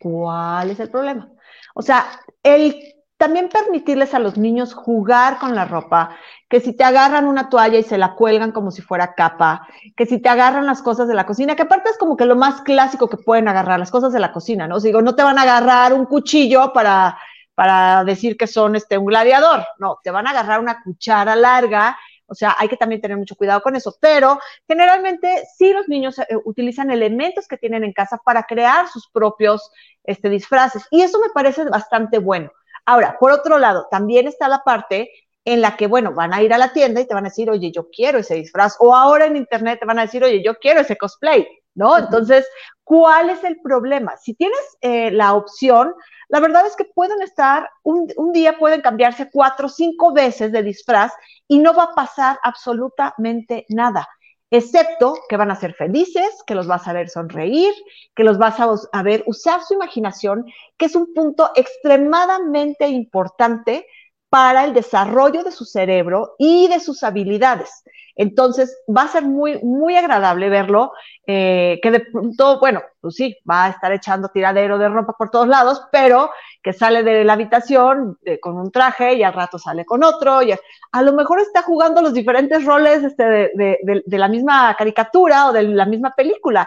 cuál 0.00 0.70
es 0.70 0.80
el 0.80 0.88
problema? 0.88 1.30
O 1.74 1.82
sea, 1.82 2.18
el 2.42 2.95
también 3.16 3.48
permitirles 3.48 4.14
a 4.14 4.18
los 4.18 4.36
niños 4.36 4.74
jugar 4.74 5.38
con 5.38 5.54
la 5.54 5.64
ropa, 5.64 6.16
que 6.48 6.60
si 6.60 6.76
te 6.76 6.84
agarran 6.84 7.26
una 7.26 7.48
toalla 7.48 7.78
y 7.78 7.82
se 7.82 7.98
la 7.98 8.14
cuelgan 8.14 8.52
como 8.52 8.70
si 8.70 8.82
fuera 8.82 9.14
capa, 9.14 9.66
que 9.96 10.06
si 10.06 10.18
te 10.18 10.28
agarran 10.28 10.66
las 10.66 10.82
cosas 10.82 11.08
de 11.08 11.14
la 11.14 11.26
cocina, 11.26 11.56
que 11.56 11.62
aparte 11.62 11.90
es 11.90 11.98
como 11.98 12.16
que 12.16 12.26
lo 12.26 12.36
más 12.36 12.60
clásico 12.62 13.08
que 13.08 13.16
pueden 13.16 13.48
agarrar, 13.48 13.78
las 13.78 13.90
cosas 13.90 14.12
de 14.12 14.20
la 14.20 14.32
cocina, 14.32 14.68
¿no? 14.68 14.80
Digo, 14.80 15.02
no 15.02 15.14
te 15.14 15.22
van 15.22 15.38
a 15.38 15.42
agarrar 15.42 15.94
un 15.94 16.04
cuchillo 16.04 16.72
para, 16.72 17.18
para 17.54 18.04
decir 18.04 18.36
que 18.36 18.46
son 18.46 18.76
este, 18.76 18.98
un 18.98 19.06
gladiador, 19.06 19.64
no, 19.78 19.98
te 20.02 20.10
van 20.10 20.26
a 20.26 20.30
agarrar 20.30 20.60
una 20.60 20.82
cuchara 20.82 21.34
larga 21.34 21.96
o 22.28 22.34
sea, 22.34 22.56
hay 22.58 22.68
que 22.68 22.76
también 22.76 23.00
tener 23.00 23.16
mucho 23.16 23.36
cuidado 23.36 23.60
con 23.62 23.76
eso. 23.76 23.96
Pero 24.00 24.38
generalmente 24.66 25.44
sí 25.56 25.72
los 25.72 25.88
niños 25.88 26.18
eh, 26.18 26.26
utilizan 26.44 26.90
elementos 26.90 27.46
que 27.46 27.56
tienen 27.56 27.84
en 27.84 27.92
casa 27.92 28.18
para 28.24 28.42
crear 28.42 28.88
sus 28.88 29.08
propios 29.08 29.70
este, 30.04 30.28
disfraces. 30.28 30.86
Y 30.90 31.02
eso 31.02 31.18
me 31.20 31.30
parece 31.32 31.64
bastante 31.64 32.18
bueno. 32.18 32.50
Ahora, 32.86 33.16
por 33.18 33.32
otro 33.32 33.58
lado, 33.58 33.88
también 33.90 34.28
está 34.28 34.48
la 34.48 34.62
parte 34.64 35.10
en 35.44 35.60
la 35.60 35.76
que, 35.76 35.86
bueno, 35.86 36.12
van 36.12 36.32
a 36.32 36.42
ir 36.42 36.52
a 36.52 36.58
la 36.58 36.72
tienda 36.72 37.00
y 37.00 37.06
te 37.06 37.14
van 37.14 37.24
a 37.24 37.28
decir, 37.28 37.50
oye, 37.50 37.70
yo 37.70 37.88
quiero 37.90 38.18
ese 38.18 38.34
disfraz. 38.34 38.76
O 38.80 38.94
ahora 38.94 39.26
en 39.26 39.36
internet 39.36 39.78
te 39.80 39.86
van 39.86 39.98
a 39.98 40.02
decir, 40.02 40.22
oye, 40.24 40.42
yo 40.42 40.56
quiero 40.58 40.80
ese 40.80 40.96
cosplay, 40.96 41.46
¿no? 41.74 41.98
Entonces, 41.98 42.46
¿cuál 42.82 43.30
es 43.30 43.44
el 43.44 43.60
problema? 43.60 44.16
Si 44.16 44.34
tienes 44.34 44.58
eh, 44.80 45.10
la 45.10 45.34
opción, 45.34 45.94
la 46.28 46.40
verdad 46.40 46.66
es 46.66 46.74
que 46.74 46.84
pueden 46.84 47.22
estar, 47.22 47.68
un, 47.84 48.12
un 48.16 48.32
día 48.32 48.58
pueden 48.58 48.80
cambiarse 48.80 49.30
cuatro 49.30 49.66
o 49.66 49.70
cinco 49.70 50.12
veces 50.12 50.50
de 50.50 50.62
disfraz 50.62 51.12
y 51.46 51.58
no 51.58 51.74
va 51.74 51.84
a 51.84 51.94
pasar 51.94 52.38
absolutamente 52.42 53.66
nada 53.68 54.08
excepto 54.50 55.18
que 55.28 55.36
van 55.36 55.50
a 55.50 55.56
ser 55.56 55.74
felices, 55.74 56.42
que 56.46 56.54
los 56.54 56.66
vas 56.66 56.86
a 56.86 56.92
ver 56.92 57.08
sonreír, 57.08 57.72
que 58.14 58.24
los 58.24 58.38
vas 58.38 58.56
a, 58.60 59.02
ver 59.02 59.24
usar 59.26 59.62
su 59.62 59.74
imaginación, 59.74 60.46
que 60.76 60.86
es 60.86 60.94
un 60.94 61.12
punto 61.12 61.50
extremadamente 61.56 62.88
importante 62.88 63.86
para 64.28 64.64
el 64.64 64.74
desarrollo 64.74 65.44
de 65.44 65.52
su 65.52 65.64
cerebro 65.64 66.34
y 66.38 66.68
de 66.68 66.80
sus 66.80 67.02
habilidades. 67.02 67.84
Entonces, 68.16 68.78
va 68.88 69.02
a 69.02 69.08
ser 69.08 69.24
muy, 69.24 69.60
muy 69.62 69.94
agradable 69.94 70.48
verlo, 70.48 70.92
eh, 71.26 71.78
que 71.82 71.90
de 71.90 72.00
pronto, 72.00 72.58
bueno, 72.58 72.82
pues 73.00 73.14
sí, 73.14 73.36
va 73.48 73.66
a 73.66 73.68
estar 73.68 73.92
echando 73.92 74.30
tiradero 74.30 74.78
de 74.78 74.88
ropa 74.88 75.12
por 75.12 75.30
todos 75.30 75.46
lados, 75.46 75.82
pero 75.92 76.30
que 76.62 76.72
sale 76.72 77.02
de 77.02 77.24
la 77.24 77.34
habitación 77.34 78.18
eh, 78.24 78.40
con 78.40 78.56
un 78.56 78.72
traje 78.72 79.14
y 79.14 79.22
al 79.22 79.34
rato 79.34 79.58
sale 79.58 79.84
con 79.84 80.02
otro, 80.02 80.42
y 80.42 80.52
a, 80.52 81.02
lo 81.02 81.12
mejor 81.12 81.40
está 81.40 81.60
jugando 81.60 82.00
los 82.00 82.14
diferentes 82.14 82.64
roles 82.64 83.04
este, 83.04 83.24
de, 83.24 83.50
de, 83.54 84.02
de, 84.04 84.18
la 84.18 84.28
misma 84.28 84.74
caricatura 84.76 85.48
o 85.48 85.52
de 85.52 85.64
la 85.64 85.84
misma 85.84 86.14
película. 86.16 86.66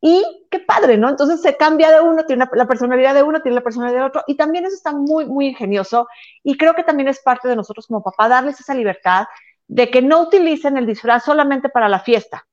Y 0.00 0.24
qué 0.50 0.60
padre, 0.60 0.96
¿no? 0.98 1.08
Entonces 1.08 1.40
se 1.40 1.56
cambia 1.56 1.90
de 1.90 2.00
uno, 2.00 2.24
tiene 2.26 2.46
la 2.52 2.66
personalidad 2.66 3.14
de 3.14 3.22
uno, 3.22 3.40
tiene 3.40 3.56
la 3.56 3.62
personalidad 3.62 3.98
del 3.98 4.08
otro, 4.08 4.22
y 4.26 4.36
también 4.36 4.66
eso 4.66 4.74
está 4.74 4.92
muy, 4.92 5.26
muy 5.26 5.48
ingenioso, 5.48 6.06
y 6.42 6.56
creo 6.56 6.74
que 6.74 6.84
también 6.84 7.08
es 7.08 7.20
parte 7.20 7.48
de 7.48 7.56
nosotros 7.56 7.86
como 7.86 8.02
papá 8.02 8.28
darles 8.28 8.60
esa 8.60 8.74
libertad 8.74 9.26
de 9.68 9.90
que 9.90 10.02
no 10.02 10.20
utilicen 10.22 10.76
el 10.76 10.86
disfraz 10.86 11.24
solamente 11.24 11.68
para 11.68 11.88
la 11.88 12.00
fiesta, 12.00 12.46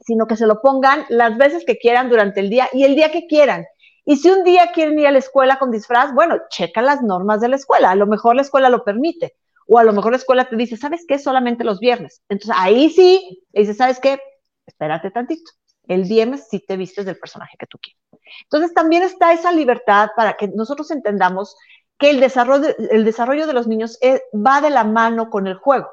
sino 0.00 0.26
que 0.26 0.36
se 0.36 0.46
lo 0.46 0.60
pongan 0.62 1.04
las 1.08 1.36
veces 1.36 1.64
que 1.66 1.78
quieran 1.78 2.08
durante 2.08 2.40
el 2.40 2.48
día 2.48 2.68
y 2.72 2.84
el 2.84 2.94
día 2.94 3.10
que 3.10 3.26
quieran. 3.26 3.66
Y 4.04 4.16
si 4.16 4.30
un 4.30 4.42
día 4.42 4.70
quieren 4.72 4.98
ir 4.98 5.06
a 5.06 5.10
la 5.10 5.18
escuela 5.18 5.58
con 5.58 5.70
disfraz, 5.70 6.14
bueno, 6.14 6.38
checa 6.48 6.80
las 6.80 7.02
normas 7.02 7.42
de 7.42 7.48
la 7.48 7.56
escuela. 7.56 7.90
A 7.90 7.94
lo 7.94 8.06
mejor 8.06 8.36
la 8.36 8.42
escuela 8.42 8.70
lo 8.70 8.82
permite. 8.82 9.36
O 9.66 9.78
a 9.78 9.84
lo 9.84 9.92
mejor 9.92 10.12
la 10.12 10.16
escuela 10.16 10.48
te 10.48 10.56
dice, 10.56 10.78
¿sabes 10.78 11.04
qué? 11.06 11.18
Solamente 11.18 11.62
los 11.62 11.78
viernes. 11.78 12.22
Entonces 12.30 12.56
ahí 12.58 12.88
sí, 12.88 13.44
dice, 13.52 13.74
¿sabes 13.74 14.00
qué? 14.00 14.18
Espérate 14.64 15.10
tantito. 15.10 15.50
El 15.88 16.04
viernes 16.04 16.46
sí 16.48 16.60
te 16.60 16.76
vistes 16.76 17.04
del 17.04 17.18
personaje 17.18 17.56
que 17.58 17.66
tú 17.66 17.78
quieres. 17.78 18.00
Entonces 18.44 18.74
también 18.74 19.02
está 19.02 19.32
esa 19.32 19.50
libertad 19.52 20.10
para 20.14 20.34
que 20.34 20.48
nosotros 20.48 20.90
entendamos 20.90 21.56
que 21.98 22.10
el 22.10 22.20
desarrollo, 22.20 22.68
el 22.90 23.04
desarrollo 23.04 23.46
de 23.46 23.52
los 23.54 23.66
niños 23.66 23.98
va 24.34 24.60
de 24.60 24.70
la 24.70 24.84
mano 24.84 25.30
con 25.30 25.46
el 25.46 25.54
juego. 25.54 25.88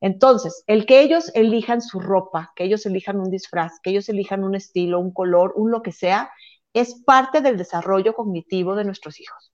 Entonces, 0.00 0.64
el 0.66 0.84
que 0.84 1.00
ellos 1.00 1.30
elijan 1.34 1.80
su 1.80 2.00
ropa, 2.00 2.52
que 2.56 2.64
ellos 2.64 2.84
elijan 2.84 3.20
un 3.20 3.30
disfraz, 3.30 3.80
que 3.82 3.90
ellos 3.90 4.08
elijan 4.08 4.44
un 4.44 4.54
estilo, 4.54 4.98
un 4.98 5.12
color, 5.12 5.54
un 5.56 5.70
lo 5.70 5.80
que 5.80 5.92
sea, 5.92 6.30
es 6.74 7.02
parte 7.06 7.40
del 7.40 7.56
desarrollo 7.56 8.14
cognitivo 8.14 8.74
de 8.74 8.84
nuestros 8.84 9.18
hijos. 9.20 9.53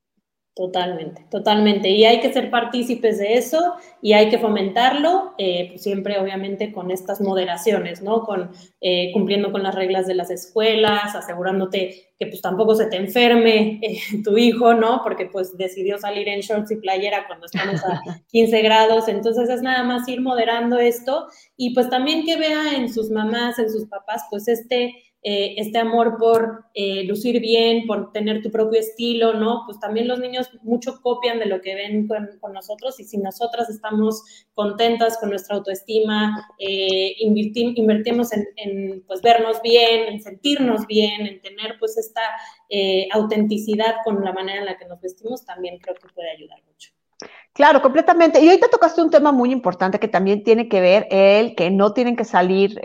Totalmente, 0.61 1.25
totalmente. 1.31 1.89
Y 1.89 2.05
hay 2.05 2.21
que 2.21 2.35
ser 2.35 2.51
partícipes 2.51 3.17
de 3.17 3.39
eso 3.39 3.77
y 4.03 4.13
hay 4.13 4.29
que 4.29 4.39
fomentarlo, 4.39 5.33
eh, 5.39 5.69
pues 5.71 5.83
siempre 5.83 6.19
obviamente 6.19 6.71
con 6.71 6.91
estas 6.91 7.23
moderaciones, 7.23 8.03
¿no? 8.03 8.25
Con, 8.25 8.51
eh, 8.83 9.11
cumpliendo 9.15 9.53
con 9.53 9.63
las 9.63 9.75
reglas 9.75 10.07
de 10.07 10.15
las 10.15 10.31
escuelas, 10.31 11.15
asegurándote 11.15 12.11
que 12.19 12.27
pues 12.27 12.43
tampoco 12.43 12.75
se 12.75 12.85
te 12.89 12.97
enferme 12.97 13.81
eh, 13.81 14.01
tu 14.23 14.37
hijo, 14.37 14.75
¿no? 14.75 15.01
Porque 15.03 15.25
pues 15.25 15.57
decidió 15.57 15.97
salir 15.97 16.29
en 16.29 16.41
shorts 16.41 16.73
y 16.73 16.77
playera 16.77 17.27
cuando 17.27 17.47
estamos 17.47 17.83
a 17.83 18.03
15 18.29 18.61
grados. 18.61 19.09
Entonces 19.09 19.49
es 19.49 19.63
nada 19.63 19.83
más 19.83 20.07
ir 20.09 20.21
moderando 20.21 20.79
esto 20.79 21.29
y 21.57 21.73
pues 21.73 21.89
también 21.89 22.27
que 22.27 22.37
vea 22.37 22.75
en 22.77 22.93
sus 22.93 23.09
mamás, 23.09 23.59
en 23.59 23.71
sus 23.71 23.87
papás, 23.87 24.25
pues 24.29 24.47
este 24.47 24.95
eh, 25.23 25.57
este 25.59 25.77
amor 25.77 26.17
por 26.19 26.65
eh, 26.73 27.05
lucir 27.05 27.41
bien, 27.41 27.87
por 27.87 28.11
tener 28.11 28.43
tu 28.43 28.51
propio 28.51 28.81
estilo, 28.81 29.35
¿no? 29.35 29.65
Pues 29.67 29.79
también 29.79 30.09
los 30.09 30.19
niños 30.19 30.49
mucho 30.63 31.03
copian 31.03 31.39
de 31.39 31.45
lo 31.45 31.61
que 31.61 31.75
ven 31.75 32.09
con, 32.09 32.55
nosotros 32.55 32.99
y 33.01 33.05
si 33.05 33.19
nosotras 33.19 33.69
estamos 33.69 34.47
contentas 34.55 35.19
con 35.19 35.29
nuestra 35.29 35.57
autoestima, 35.57 36.49
eh, 36.59 37.17
invertimos 37.19 38.31
en, 38.33 39.05
pues 39.07 39.21
vernos 39.21 39.61
bien, 39.61 40.09
en 40.09 40.23
sentirnos 40.23 40.87
bien, 40.87 41.27
en 41.27 41.41
tener 41.43 41.77
pues 41.79 41.99
esta 41.99 42.23
autenticidad 43.13 43.97
con 44.05 44.25
la 44.25 44.33
manera 44.33 44.61
en 44.61 44.67
la 44.67 44.79
que 44.79 44.87
nos 44.87 45.01
vestimos, 45.01 45.45
también 45.45 45.79
creo 45.81 45.97
que 45.97 46.09
puede 46.15 46.31
ayudar 46.31 46.59
mucho. 46.67 46.91
Claro, 47.53 47.83
completamente. 47.83 48.41
Y 48.41 48.49
ahorita 48.49 48.69
tocaste 48.69 49.03
un 49.03 49.11
tema 49.11 49.33
muy 49.33 49.53
importante 49.53 49.99
que 49.99 50.09
también 50.09 50.43
tiene 50.45 50.69
que 50.69 50.81
ver 50.81 51.07
el 51.11 51.55
que 51.55 51.71
no 51.71 51.93
tienen 51.93 52.17
que 52.17 52.25
salir 52.25 52.81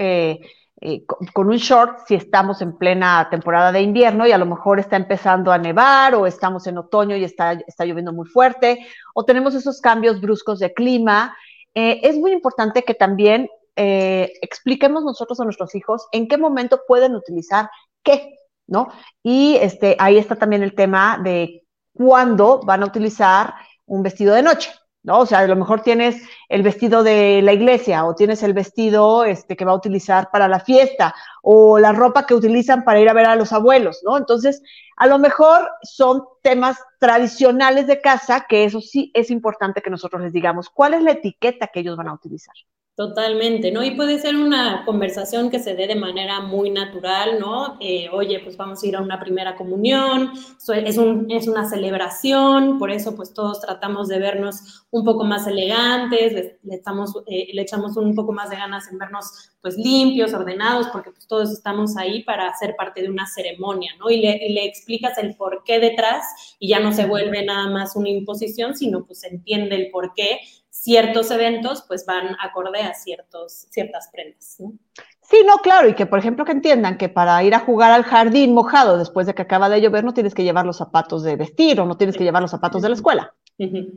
eh, 0.81 1.05
con, 1.05 1.47
un 1.47 1.55
short 1.55 1.99
si 2.05 2.15
estamos 2.15 2.61
en 2.61 2.77
plena 2.77 3.29
temporada 3.31 3.71
de 3.71 3.81
invierno 3.81 4.27
y 4.27 4.33
a 4.33 4.37
lo 4.37 4.45
mejor 4.45 4.79
está 4.79 4.97
empezando 4.97 5.51
a 5.51 5.57
nevar 5.57 6.15
o 6.15 6.27
estamos 6.27 6.67
en 6.67 6.77
otoño 6.77 7.15
y 7.15 7.23
está, 7.23 7.53
está 7.53 7.85
lloviendo 7.85 8.11
muy 8.11 8.27
fuerte 8.27 8.85
o 9.13 9.23
tenemos 9.23 9.55
esos 9.55 9.79
cambios 9.79 10.19
bruscos 10.19 10.59
de 10.59 10.73
clima. 10.73 11.35
Eh, 11.73 12.01
es 12.03 12.17
muy 12.17 12.33
importante 12.33 12.83
que 12.83 12.93
también 12.93 13.49
eh, 13.77 14.33
expliquemos 14.41 15.03
nosotros 15.05 15.39
a 15.39 15.45
nuestros 15.45 15.75
hijos 15.75 16.07
en 16.11 16.27
qué 16.27 16.37
momento 16.37 16.81
pueden 16.87 17.15
utilizar 17.15 17.69
qué, 18.03 18.35
¿no? 18.67 18.89
Y 19.23 19.55
este, 19.61 19.95
ahí 19.97 20.17
está 20.17 20.35
también 20.35 20.61
el 20.61 20.75
tema 20.75 21.19
de 21.23 21.63
cuándo 21.93 22.59
van 22.65 22.83
a 22.83 22.87
utilizar 22.87 23.53
un 23.85 24.03
vestido 24.03 24.35
de 24.35 24.43
noche. 24.43 24.71
¿No? 25.05 25.19
O 25.19 25.25
sea, 25.25 25.39
a 25.39 25.47
lo 25.47 25.55
mejor 25.55 25.81
tienes 25.81 26.21
el 26.49 26.63
vestido 26.63 27.03
de 27.03 27.41
la 27.43 27.53
iglesia 27.53 28.05
o 28.05 28.15
tienes 28.15 28.41
el 28.43 28.53
vestido 28.53 29.23
este, 29.23 29.55
que 29.55 29.63
va 29.63 29.71
a 29.71 29.75
utilizar 29.75 30.29
para 30.31 30.47
la 30.47 30.59
fiesta 30.59 31.13
o 31.43 31.79
la 31.79 31.93
ropa 31.93 32.25
que 32.25 32.33
utilizan 32.33 32.83
para 32.83 32.99
ir 32.99 33.07
a 33.07 33.13
ver 33.13 33.27
a 33.27 33.35
los 33.35 33.53
abuelos, 33.53 34.01
¿no? 34.03 34.17
Entonces, 34.17 34.63
a 34.97 35.07
lo 35.07 35.19
mejor 35.19 35.69
son 35.83 36.23
temas 36.41 36.77
tradicionales 36.99 37.85
de 37.85 38.01
casa 38.01 38.45
que 38.49 38.65
eso 38.65 38.81
sí 38.81 39.11
es 39.13 39.29
importante 39.29 39.81
que 39.81 39.91
nosotros 39.91 40.21
les 40.23 40.33
digamos 40.33 40.69
cuál 40.69 40.95
es 40.95 41.03
la 41.03 41.11
etiqueta 41.11 41.67
que 41.67 41.81
ellos 41.81 41.97
van 41.97 42.07
a 42.07 42.13
utilizar. 42.13 42.55
Totalmente, 42.95 43.73
¿no? 43.73 43.83
Y 43.83 43.91
puede 43.91 44.19
ser 44.19 44.37
una 44.37 44.85
conversación 44.85 45.49
que 45.49 45.59
se 45.59 45.75
dé 45.75 45.85
de 45.85 45.95
manera 45.95 46.39
muy 46.39 46.69
natural, 46.69 47.41
¿no? 47.41 47.75
Eh, 47.81 48.07
oye, 48.09 48.39
pues 48.39 48.55
vamos 48.55 48.81
a 48.81 48.87
ir 48.87 48.95
a 48.95 49.01
una 49.01 49.19
primera 49.19 49.57
comunión, 49.57 50.31
es, 50.73 50.97
un, 50.97 51.29
es 51.29 51.49
una 51.49 51.69
celebración, 51.69 52.79
por 52.79 52.91
eso 52.91 53.13
pues 53.17 53.33
todos 53.33 53.59
tratamos 53.59 54.07
de 54.07 54.19
vernos 54.19 54.85
un 54.91 55.03
poco 55.03 55.25
más 55.25 55.45
elegantes, 55.45 56.31
le, 56.63 56.73
estamos, 56.73 57.13
eh, 57.27 57.49
le 57.53 57.63
echamos 57.63 57.97
un 57.97 58.15
poco 58.15 58.31
más 58.31 58.49
de 58.49 58.55
ganas 58.55 58.89
en 58.89 58.97
vernos 58.97 59.51
pues 59.61 59.75
limpios, 59.75 60.33
ordenados, 60.33 60.87
porque 60.87 61.11
pues 61.11 61.27
todos 61.27 61.51
estamos 61.51 61.97
ahí 61.97 62.23
para 62.23 62.55
ser 62.55 62.77
parte 62.77 63.01
de 63.01 63.09
una 63.09 63.27
ceremonia, 63.27 63.91
¿no? 63.99 64.09
Y 64.09 64.21
le, 64.21 64.39
le 64.51 64.63
explicas 64.63 65.17
el 65.17 65.35
por 65.35 65.63
qué 65.65 65.81
detrás 65.81 66.23
y 66.59 66.69
ya 66.69 66.79
no 66.79 66.93
se 66.93 67.05
vuelve 67.07 67.43
nada 67.43 67.69
más 67.69 67.97
una 67.97 68.07
imposición, 68.07 68.73
sino 68.73 69.05
pues 69.05 69.19
se 69.19 69.27
entiende 69.27 69.75
el 69.75 69.91
por 69.91 70.13
qué 70.13 70.39
ciertos 70.85 71.31
eventos 71.31 71.83
pues 71.87 72.05
van 72.05 72.35
acorde 72.39 72.79
a 72.83 72.93
ciertos, 72.93 73.65
ciertas 73.71 74.07
prendas. 74.13 74.57
¿no? 74.59 74.73
Sí, 75.21 75.37
no, 75.43 75.57
claro, 75.57 75.89
y 75.89 75.95
que 75.95 76.05
por 76.05 76.19
ejemplo 76.19 76.45
que 76.45 76.51
entiendan 76.51 76.99
que 76.99 77.09
para 77.09 77.43
ir 77.43 77.55
a 77.55 77.59
jugar 77.59 77.91
al 77.91 78.03
jardín 78.03 78.53
mojado 78.53 78.99
después 78.99 79.25
de 79.25 79.33
que 79.33 79.41
acaba 79.41 79.67
de 79.67 79.81
llover 79.81 80.03
no 80.03 80.13
tienes 80.13 80.35
que 80.35 80.43
llevar 80.43 80.63
los 80.63 80.77
zapatos 80.77 81.23
de 81.23 81.35
vestir 81.35 81.81
o 81.81 81.87
no 81.87 81.97
tienes 81.97 82.15
que 82.15 82.23
llevar 82.23 82.43
los 82.43 82.51
zapatos 82.51 82.83
de 82.83 82.89
la 82.89 82.95
escuela. 82.95 83.33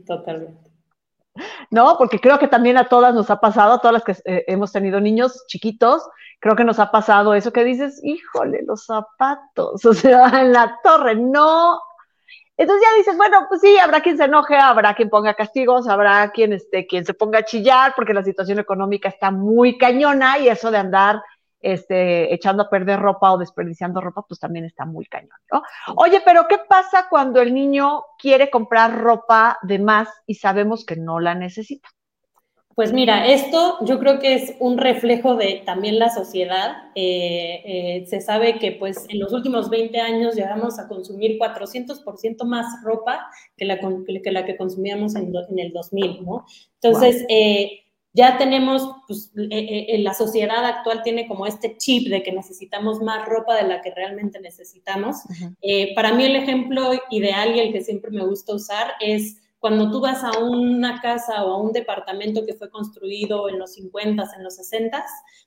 Totalmente. 0.07 0.71
No, 1.69 1.95
porque 1.99 2.19
creo 2.19 2.39
que 2.39 2.47
también 2.47 2.77
a 2.77 2.89
todas 2.89 3.13
nos 3.13 3.29
ha 3.29 3.39
pasado, 3.39 3.73
a 3.73 3.79
todas 3.79 3.93
las 3.93 4.03
que 4.03 4.15
eh, 4.25 4.45
hemos 4.47 4.71
tenido 4.71 4.99
niños 4.99 5.45
chiquitos, 5.47 6.01
creo 6.39 6.55
que 6.55 6.63
nos 6.63 6.79
ha 6.79 6.89
pasado 6.89 7.35
eso 7.35 7.53
que 7.53 7.63
dices, 7.63 8.01
híjole, 8.03 8.63
los 8.65 8.85
zapatos, 8.85 9.85
o 9.85 9.93
sea, 9.93 10.41
en 10.41 10.53
la 10.53 10.79
torre, 10.83 11.15
no. 11.15 11.79
Entonces 12.59 12.85
ya 12.85 12.97
dices, 12.97 13.15
bueno, 13.15 13.45
pues 13.47 13.61
sí, 13.61 13.77
habrá 13.77 14.01
quien 14.01 14.17
se 14.17 14.25
enoje, 14.25 14.57
habrá 14.57 14.93
quien 14.93 15.09
ponga 15.09 15.33
castigos, 15.33 15.87
habrá 15.87 16.29
quien, 16.31 16.51
este, 16.51 16.85
quien 16.85 17.05
se 17.05 17.13
ponga 17.13 17.39
a 17.39 17.45
chillar 17.45 17.93
porque 17.95 18.13
la 18.13 18.21
situación 18.21 18.59
económica 18.59 19.07
está 19.07 19.31
muy 19.31 19.77
cañona 19.77 20.37
y 20.39 20.49
eso 20.49 20.69
de 20.69 20.77
andar 20.77 21.21
este, 21.61 22.33
echando 22.33 22.63
a 22.63 22.69
perder 22.69 22.99
ropa 22.99 23.31
o 23.31 23.37
desperdiciando 23.37 24.01
ropa, 24.01 24.23
pues 24.27 24.41
también 24.41 24.65
está 24.65 24.83
muy 24.83 25.05
cañón, 25.05 25.37
¿no? 25.49 25.63
Oye, 25.95 26.21
pero 26.25 26.49
¿qué 26.49 26.57
pasa 26.67 27.07
cuando 27.09 27.39
el 27.39 27.53
niño 27.53 28.03
quiere 28.17 28.49
comprar 28.49 28.99
ropa 28.99 29.57
de 29.61 29.79
más 29.79 30.09
y 30.25 30.35
sabemos 30.35 30.85
que 30.85 30.97
no 30.97 31.21
la 31.21 31.35
necesita? 31.35 31.87
Pues 32.79 32.93
mira, 32.93 33.27
esto 33.27 33.75
yo 33.81 33.99
creo 33.99 34.19
que 34.19 34.35
es 34.35 34.55
un 34.61 34.77
reflejo 34.77 35.35
de 35.35 35.63
también 35.65 35.99
la 35.99 36.09
sociedad. 36.09 36.77
Eh, 36.95 37.61
eh, 37.65 38.05
se 38.07 38.21
sabe 38.21 38.57
que 38.57 38.71
pues 38.71 39.05
en 39.09 39.19
los 39.19 39.33
últimos 39.33 39.69
20 39.69 39.99
años 39.99 40.33
llegamos 40.33 40.79
a 40.79 40.87
consumir 40.87 41.37
400% 41.37 42.45
más 42.45 42.67
ropa 42.85 43.27
que 43.57 43.65
la, 43.65 43.81
que 43.81 44.31
la 44.31 44.45
que 44.45 44.55
consumíamos 44.55 45.17
en, 45.17 45.35
el 45.59 45.73
2000, 45.73 46.23
¿no? 46.23 46.45
Entonces, 46.75 47.25
eh, 47.27 47.81
ya 48.13 48.37
tenemos, 48.37 48.89
pues, 49.09 49.33
la 49.35 50.13
sociedad 50.13 50.63
actual 50.63 51.03
tiene 51.03 51.27
como 51.27 51.47
este 51.47 51.75
chip 51.75 52.07
de 52.07 52.23
que 52.23 52.31
necesitamos 52.31 53.01
más 53.01 53.27
ropa 53.27 53.57
de 53.57 53.67
la 53.67 53.81
que 53.81 53.93
realmente 53.93 54.39
necesitamos. 54.39 55.17
para 55.95 56.13
mí 56.13 56.23
el 56.23 56.37
ejemplo 56.37 56.91
ideal 57.11 57.57
y 57.57 57.59
el 57.59 57.73
que 57.73 57.81
siempre 57.81 58.09
me 58.09 58.25
gusta 58.25 58.53
usar 58.53 58.93
es 59.01 59.35
cuando 59.59 59.91
tú 59.91 59.99
vas 59.99 60.23
a 60.23 60.39
una 60.39 61.01
casa 61.01 61.43
o 61.43 61.51
a 61.51 61.57
un 61.61 61.73
departamento 61.73 62.45
que 62.45 62.53
fue 62.53 62.69
construido 62.69 63.49
en 63.49 63.59
los 63.59 63.77
50s, 63.77 64.35
en 64.37 64.43
los 64.43 64.57
60s, 64.57 65.03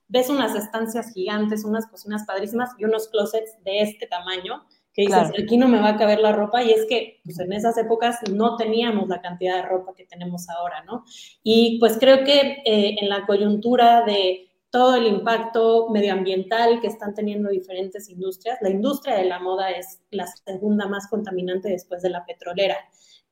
ves 0.09 0.29
unas 0.29 0.55
estancias 0.55 1.13
gigantes, 1.13 1.65
unas 1.65 1.87
cocinas 1.87 2.25
padrísimas 2.27 2.71
y 2.79 2.85
unos 2.85 3.09
closets 3.09 3.57
de 3.65 3.81
este 3.81 4.07
tamaño 4.07 4.65
que 4.95 5.03
dices, 5.03 5.31
aquí 5.43 5.57
no 5.57 5.69
me 5.69 5.81
va 5.81 5.91
a 5.91 5.97
caber 5.97 6.19
la 6.19 6.33
ropa, 6.33 6.63
y 6.63 6.71
es 6.71 6.85
que 6.87 7.21
pues, 7.25 7.39
en 7.39 7.53
esas 7.53 7.79
épocas 7.79 8.19
no 8.31 8.57
teníamos 8.57 9.09
la 9.09 9.23
cantidad 9.23 9.57
de 9.57 9.63
ropa 9.63 9.95
que 9.97 10.05
tenemos 10.05 10.51
ahora, 10.51 10.85
¿no? 10.85 11.05
Y 11.43 11.79
pues 11.81 11.97
creo 11.99 12.25
que 12.25 12.63
eh, 12.67 12.97
en 13.01 13.09
la 13.09 13.25
coyuntura 13.25 14.05
de 14.05 14.51
todo 14.69 14.97
el 14.97 15.07
impacto 15.07 15.89
medioambiental 15.91 16.81
que 16.81 16.87
están 16.87 17.15
teniendo 17.15 17.51
diferentes 17.51 18.09
industrias, 18.09 18.59
la 18.61 18.71
industria 18.71 19.17
de 19.17 19.25
la 19.25 19.39
moda 19.39 19.71
es 19.71 20.01
la 20.11 20.27
segunda 20.27 20.87
más 20.89 21.09
contaminante 21.09 21.69
después 21.69 22.03
de 22.03 22.11
la 22.11 22.25
petrolera. 22.25 22.77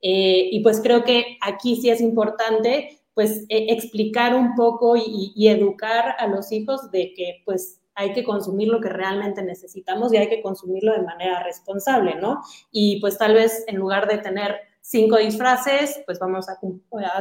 Eh, 0.03 0.49
y 0.53 0.63
pues 0.63 0.81
creo 0.81 1.05
que 1.05 1.37
aquí 1.41 1.77
sí 1.77 1.91
es 1.91 2.01
importante 2.01 3.01
pues 3.13 3.45
e, 3.49 3.73
explicar 3.73 4.35
un 4.35 4.55
poco 4.55 4.97
y, 4.97 5.33
y 5.35 5.49
educar 5.49 6.17
a 6.19 6.27
los 6.27 6.53
hijos 6.53 6.91
de 6.91 7.13
que 7.15 7.43
pues 7.45 7.81
hay 7.95 8.13
que 8.15 8.25
consumir 8.25 8.69
lo 8.69 8.81
que 8.81 8.89
realmente 8.89 9.43
necesitamos 9.43 10.13
y 10.13 10.17
hay 10.17 10.29
que 10.29 10.41
consumirlo 10.41 10.93
de 10.93 11.03
manera 11.03 11.43
responsable, 11.43 12.15
¿no? 12.15 12.41
Y 12.71 12.99
pues 13.01 13.19
tal 13.19 13.35
vez 13.35 13.65
en 13.67 13.77
lugar 13.77 14.09
de 14.09 14.19
tener 14.19 14.57
cinco 14.81 15.19
disfraces, 15.19 16.01
pues 16.07 16.19
vamos 16.19 16.47
a, 16.49 16.59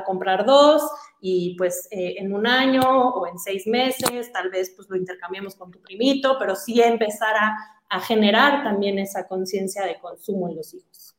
comprar 0.05 0.45
dos 0.45 0.89
y 1.19 1.55
pues 1.57 1.88
eh, 1.91 2.15
en 2.17 2.33
un 2.33 2.48
año 2.48 2.81
o 2.81 3.27
en 3.27 3.38
seis 3.38 3.67
meses 3.67 4.31
tal 4.31 4.50
vez 4.50 4.71
pues 4.75 4.89
lo 4.89 4.95
intercambiamos 4.95 5.55
con 5.55 5.69
tu 5.69 5.81
primito, 5.81 6.38
pero 6.39 6.55
sí 6.55 6.81
empezar 6.81 7.36
a, 7.36 7.57
a 7.89 8.00
generar 8.00 8.63
también 8.63 9.00
esa 9.00 9.27
conciencia 9.27 9.86
de 9.86 10.00
consumo 10.00 10.50
en 10.50 10.55
los 10.55 10.74
hijos. 10.74 11.15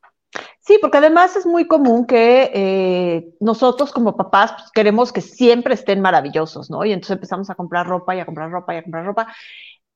Sí, 0.71 0.79
porque 0.81 0.99
además 0.99 1.35
es 1.35 1.47
muy 1.47 1.67
común 1.67 2.07
que 2.07 2.49
eh, 2.55 3.35
nosotros 3.41 3.91
como 3.91 4.17
papás 4.17 4.53
pues, 4.53 4.71
queremos 4.71 5.13
que 5.13 5.21
siempre 5.21 5.75
estén 5.75 6.01
maravillosos, 6.01 6.71
¿no? 6.71 6.85
Y 6.85 6.93
entonces 6.93 7.17
empezamos 7.17 7.51
a 7.51 7.57
comprar 7.57 7.89
ropa 7.89 8.15
y 8.15 8.21
a 8.21 8.25
comprar 8.25 8.53
ropa 8.53 8.75
y 8.75 8.77
a 8.77 8.85
comprar 8.85 9.05
ropa. 9.05 9.35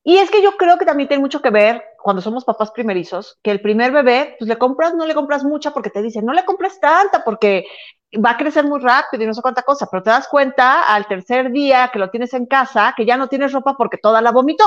Y 0.03 0.17
es 0.17 0.29
que 0.29 0.43
yo 0.43 0.57
creo 0.57 0.77
que 0.77 0.83
también 0.83 1.07
tiene 1.07 1.21
mucho 1.21 1.41
que 1.41 1.49
ver 1.49 1.81
cuando 2.03 2.21
somos 2.21 2.43
papás 2.43 2.71
primerizos, 2.71 3.39
que 3.41 3.51
el 3.51 3.61
primer 3.61 3.93
bebé, 3.93 4.35
pues 4.37 4.49
le 4.49 4.57
compras, 4.57 4.93
no 4.95 5.05
le 5.05 5.15
compras 5.15 5.45
mucha 5.45 5.71
porque 5.71 5.89
te 5.89 6.01
dicen, 6.01 6.25
no 6.25 6.33
le 6.33 6.43
compres 6.43 6.77
tanta 6.81 7.23
porque 7.23 7.65
va 8.13 8.31
a 8.31 8.37
crecer 8.37 8.65
muy 8.65 8.81
rápido 8.81 9.23
y 9.23 9.27
no 9.27 9.33
sé 9.33 9.41
cuánta 9.41 9.61
cosa, 9.61 9.87
pero 9.89 10.03
te 10.03 10.09
das 10.09 10.27
cuenta 10.27 10.81
al 10.93 11.07
tercer 11.07 11.51
día 11.53 11.89
que 11.93 11.99
lo 11.99 12.09
tienes 12.09 12.33
en 12.33 12.47
casa 12.47 12.93
que 12.97 13.05
ya 13.05 13.15
no 13.15 13.29
tienes 13.29 13.53
ropa 13.53 13.75
porque 13.77 13.97
toda 13.97 14.21
la 14.21 14.31
vomitó. 14.31 14.65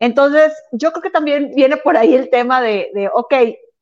Entonces, 0.00 0.52
yo 0.72 0.90
creo 0.90 1.02
que 1.02 1.10
también 1.10 1.52
viene 1.54 1.76
por 1.76 1.96
ahí 1.96 2.16
el 2.16 2.30
tema 2.30 2.60
de, 2.60 2.90
de 2.94 3.08
ok, 3.14 3.34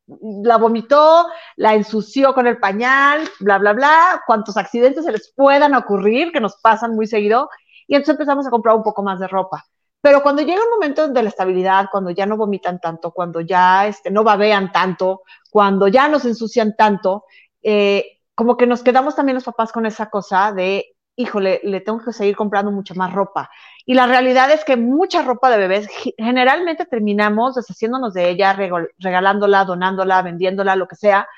la 0.06 0.58
vomitó, 0.58 1.26
la 1.56 1.74
ensució 1.74 2.34
con 2.34 2.46
el 2.46 2.58
pañal, 2.58 3.28
bla, 3.40 3.58
bla, 3.58 3.72
bla, 3.72 4.22
cuántos 4.26 4.56
accidentes 4.56 5.04
se 5.04 5.12
les 5.12 5.32
puedan 5.34 5.74
ocurrir, 5.74 6.32
que 6.32 6.40
nos 6.40 6.56
pasan 6.56 6.94
muy 6.94 7.06
seguido, 7.06 7.48
y 7.86 7.94
entonces 7.94 8.14
empezamos 8.14 8.46
a 8.46 8.50
comprar 8.50 8.76
un 8.76 8.82
poco 8.82 9.02
más 9.02 9.18
de 9.20 9.28
ropa. 9.28 9.64
Pero 10.00 10.22
cuando 10.22 10.42
llega 10.42 10.62
un 10.62 10.70
momento 10.70 11.08
de 11.08 11.22
la 11.22 11.30
estabilidad, 11.30 11.86
cuando 11.90 12.10
ya 12.10 12.26
no 12.26 12.36
vomitan 12.36 12.78
tanto, 12.78 13.10
cuando 13.10 13.40
ya 13.40 13.86
este, 13.86 14.10
no 14.10 14.22
babean 14.22 14.70
tanto, 14.70 15.22
cuando 15.50 15.88
ya 15.88 16.08
nos 16.08 16.26
ensucian 16.26 16.76
tanto, 16.76 17.24
eh, 17.62 18.20
como 18.34 18.56
que 18.56 18.66
nos 18.66 18.82
quedamos 18.82 19.16
también 19.16 19.36
los 19.36 19.44
papás 19.44 19.72
con 19.72 19.86
esa 19.86 20.10
cosa 20.10 20.52
de, 20.52 20.93
híjole, 21.16 21.61
le 21.64 21.81
tengo 21.81 22.00
que 22.05 22.12
seguir 22.12 22.37
comprando 22.37 22.70
mucha 22.70 22.94
más 22.94 23.12
ropa. 23.12 23.50
Y 23.87 23.94
la 23.94 24.07
realidad 24.07 24.50
es 24.50 24.64
que 24.64 24.77
mucha 24.77 25.22
ropa 25.22 25.50
de 25.50 25.59
bebés 25.59 25.88
generalmente 26.18 26.87
terminamos 26.87 27.55
deshaciéndonos 27.55 28.14
de 28.14 28.31
ella, 28.31 28.57
regalándola, 28.98 29.64
donándola, 29.64 30.22
vendiéndola, 30.22 30.77
lo 30.77 30.88
que 30.88 30.96
sea, 30.96 31.29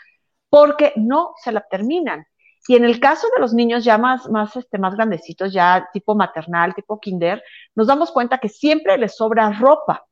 porque 0.48 0.92
no 0.96 1.34
se 1.42 1.52
la 1.52 1.62
terminan. 1.62 2.26
Y 2.68 2.74
en 2.76 2.84
el 2.84 2.98
caso 3.00 3.28
de 3.34 3.40
los 3.40 3.54
niños 3.54 3.84
ya 3.84 3.96
más, 3.98 4.28
más, 4.28 4.56
este, 4.56 4.78
más 4.78 4.94
grandecitos, 4.94 5.52
ya 5.52 5.88
tipo 5.92 6.14
maternal, 6.14 6.74
tipo 6.74 6.98
kinder, 7.00 7.42
nos 7.74 7.86
damos 7.86 8.10
cuenta 8.10 8.38
que 8.38 8.48
siempre 8.48 8.98
les 8.98 9.16
sobra 9.16 9.52
ropa. 9.52 10.04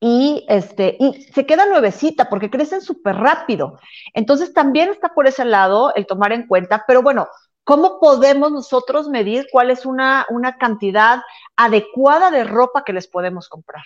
Y, 0.00 0.44
este, 0.48 0.96
y 1.00 1.22
se 1.22 1.44
queda 1.44 1.66
nuevecita 1.66 2.28
porque 2.28 2.50
crecen 2.50 2.80
súper 2.80 3.16
rápido. 3.16 3.78
Entonces 4.14 4.52
también 4.54 4.90
está 4.90 5.08
por 5.08 5.26
ese 5.26 5.44
lado 5.44 5.92
el 5.94 6.06
tomar 6.06 6.32
en 6.32 6.46
cuenta, 6.46 6.84
pero 6.86 7.02
bueno, 7.02 7.26
¿Cómo 7.68 8.00
podemos 8.00 8.50
nosotros 8.50 9.10
medir 9.10 9.46
cuál 9.52 9.70
es 9.70 9.84
una, 9.84 10.24
una 10.30 10.56
cantidad 10.56 11.18
adecuada 11.54 12.30
de 12.30 12.44
ropa 12.44 12.82
que 12.82 12.94
les 12.94 13.06
podemos 13.06 13.46
comprar? 13.50 13.82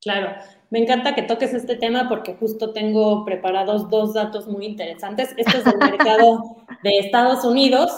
Claro, 0.00 0.32
me 0.70 0.78
encanta 0.78 1.14
que 1.14 1.24
toques 1.24 1.52
este 1.52 1.76
tema 1.76 2.08
porque 2.08 2.34
justo 2.40 2.72
tengo 2.72 3.26
preparados 3.26 3.90
dos 3.90 4.14
datos 4.14 4.46
muy 4.46 4.64
interesantes. 4.64 5.34
Este 5.36 5.58
es 5.58 5.66
el 5.66 5.76
mercado 5.90 6.64
de 6.82 6.96
Estados 6.96 7.44
Unidos, 7.44 7.92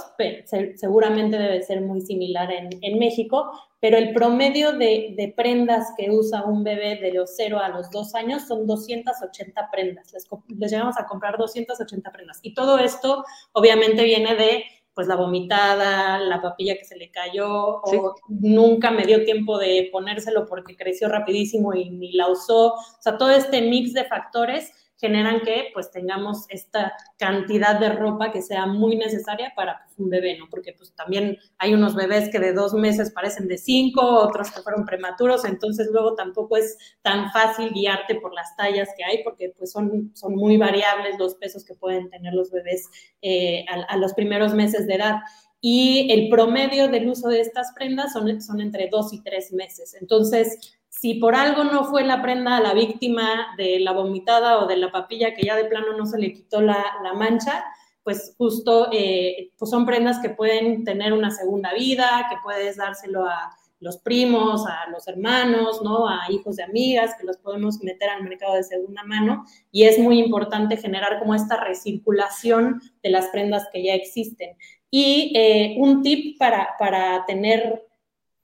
seguramente 0.74 1.38
debe 1.38 1.62
ser 1.62 1.82
muy 1.82 2.00
similar 2.00 2.50
en, 2.50 2.70
en 2.80 2.98
México, 2.98 3.52
pero 3.78 3.98
el 3.98 4.12
promedio 4.12 4.72
de, 4.72 5.14
de, 5.16 5.32
prendas 5.36 5.92
que 5.96 6.10
usa 6.10 6.44
un 6.46 6.64
bebé 6.64 6.96
de 6.96 7.12
los 7.12 7.36
0 7.36 7.60
a 7.60 7.68
los 7.68 7.92
2 7.92 8.14
años 8.16 8.48
son 8.48 8.66
280 8.66 9.70
prendas. 9.70 10.12
Les, 10.12 10.26
les 10.58 10.72
llegamos 10.72 10.98
a 10.98 11.06
comprar 11.06 11.38
280 11.38 12.10
prendas. 12.10 12.40
Y 12.42 12.54
todo 12.54 12.80
esto 12.80 13.24
obviamente 13.52 14.02
viene 14.02 14.34
de 14.34 14.64
pues 14.94 15.06
la 15.06 15.16
vomitada, 15.16 16.18
la 16.18 16.42
papilla 16.42 16.76
que 16.76 16.84
se 16.84 16.96
le 16.96 17.10
cayó, 17.10 17.80
o 17.82 18.14
nunca 18.28 18.90
me 18.90 19.04
dio 19.04 19.24
tiempo 19.24 19.58
de 19.58 19.88
ponérselo 19.90 20.46
porque 20.46 20.76
creció 20.76 21.08
rapidísimo 21.08 21.74
y 21.74 21.90
ni 21.90 22.12
la 22.12 22.28
usó. 22.28 22.74
O 22.74 23.00
sea, 23.00 23.16
todo 23.16 23.30
este 23.30 23.62
mix 23.62 23.94
de 23.94 24.04
factores 24.04 24.72
generan 25.02 25.40
que 25.40 25.70
pues 25.74 25.90
tengamos 25.90 26.46
esta 26.48 26.94
cantidad 27.18 27.78
de 27.80 27.88
ropa 27.88 28.30
que 28.30 28.40
sea 28.40 28.66
muy 28.66 28.94
necesaria 28.94 29.52
para 29.56 29.82
pues, 29.84 29.98
un 29.98 30.08
bebé, 30.08 30.38
¿no? 30.38 30.46
Porque 30.48 30.72
pues 30.78 30.94
también 30.94 31.36
hay 31.58 31.74
unos 31.74 31.96
bebés 31.96 32.30
que 32.30 32.38
de 32.38 32.52
dos 32.52 32.72
meses 32.72 33.10
parecen 33.10 33.48
de 33.48 33.58
cinco, 33.58 34.00
otros 34.00 34.52
que 34.52 34.62
fueron 34.62 34.86
prematuros, 34.86 35.44
entonces 35.44 35.88
luego 35.90 36.14
tampoco 36.14 36.56
es 36.56 36.78
tan 37.02 37.32
fácil 37.32 37.72
guiarte 37.72 38.14
por 38.14 38.32
las 38.32 38.54
tallas 38.56 38.88
que 38.96 39.02
hay 39.02 39.24
porque 39.24 39.52
pues 39.58 39.72
son, 39.72 40.12
son 40.14 40.36
muy 40.36 40.56
variables 40.56 41.18
los 41.18 41.34
pesos 41.34 41.64
que 41.64 41.74
pueden 41.74 42.08
tener 42.08 42.32
los 42.32 42.52
bebés 42.52 42.88
eh, 43.22 43.64
a, 43.68 43.92
a 43.92 43.96
los 43.96 44.14
primeros 44.14 44.54
meses 44.54 44.86
de 44.86 44.94
edad 44.94 45.16
y 45.60 46.12
el 46.12 46.28
promedio 46.28 46.88
del 46.88 47.08
uso 47.08 47.28
de 47.28 47.40
estas 47.40 47.72
prendas 47.72 48.12
son, 48.12 48.40
son 48.40 48.60
entre 48.60 48.88
dos 48.88 49.12
y 49.12 49.20
tres 49.22 49.52
meses. 49.52 49.94
Entonces, 50.00 50.76
si 51.02 51.14
por 51.14 51.34
algo 51.34 51.64
no 51.64 51.82
fue 51.82 52.04
la 52.04 52.22
prenda 52.22 52.58
a 52.58 52.60
la 52.60 52.74
víctima 52.74 53.56
de 53.56 53.80
la 53.80 53.90
vomitada 53.90 54.60
o 54.60 54.68
de 54.68 54.76
la 54.76 54.92
papilla 54.92 55.34
que 55.34 55.42
ya 55.42 55.56
de 55.56 55.64
plano 55.64 55.96
no 55.98 56.06
se 56.06 56.16
le 56.16 56.32
quitó 56.32 56.60
la, 56.60 56.80
mancha, 57.16 57.64
pues 58.04 58.36
justo 58.38 58.86
eh, 58.92 59.50
pues 59.58 59.68
son 59.68 59.84
prendas 59.84 60.20
que 60.20 60.30
pueden 60.30 60.84
tener 60.84 61.12
una 61.12 61.32
segunda 61.32 61.74
vida, 61.74 62.28
que 62.30 62.36
puedes 62.44 62.76
dárselo 62.76 63.24
a 63.24 63.50
los 63.80 63.98
primos, 63.98 64.64
a 64.64 64.88
los 64.92 65.08
hermanos, 65.08 65.82
¿no? 65.82 66.06
A 66.06 66.30
hijos 66.30 66.54
de 66.54 66.62
amigas, 66.62 67.16
que 67.18 67.26
los 67.26 67.36
podemos 67.38 67.82
meter 67.82 68.08
al 68.08 68.22
mercado 68.22 68.54
de 68.54 68.62
segunda 68.62 69.02
mano. 69.02 69.44
Y 69.72 69.82
es 69.86 69.98
muy 69.98 70.20
importante 70.20 70.76
generar 70.76 71.18
como 71.18 71.34
esta 71.34 71.56
recirculación 71.64 72.80
de 73.02 73.10
las 73.10 73.26
prendas 73.26 73.66
que 73.72 73.82
ya 73.82 73.94
existen. 73.94 74.56
Y 74.88 75.32
eh, 75.34 75.74
un 75.78 76.00
tip 76.02 76.38
para, 76.38 76.76
para 76.78 77.26
tener 77.26 77.88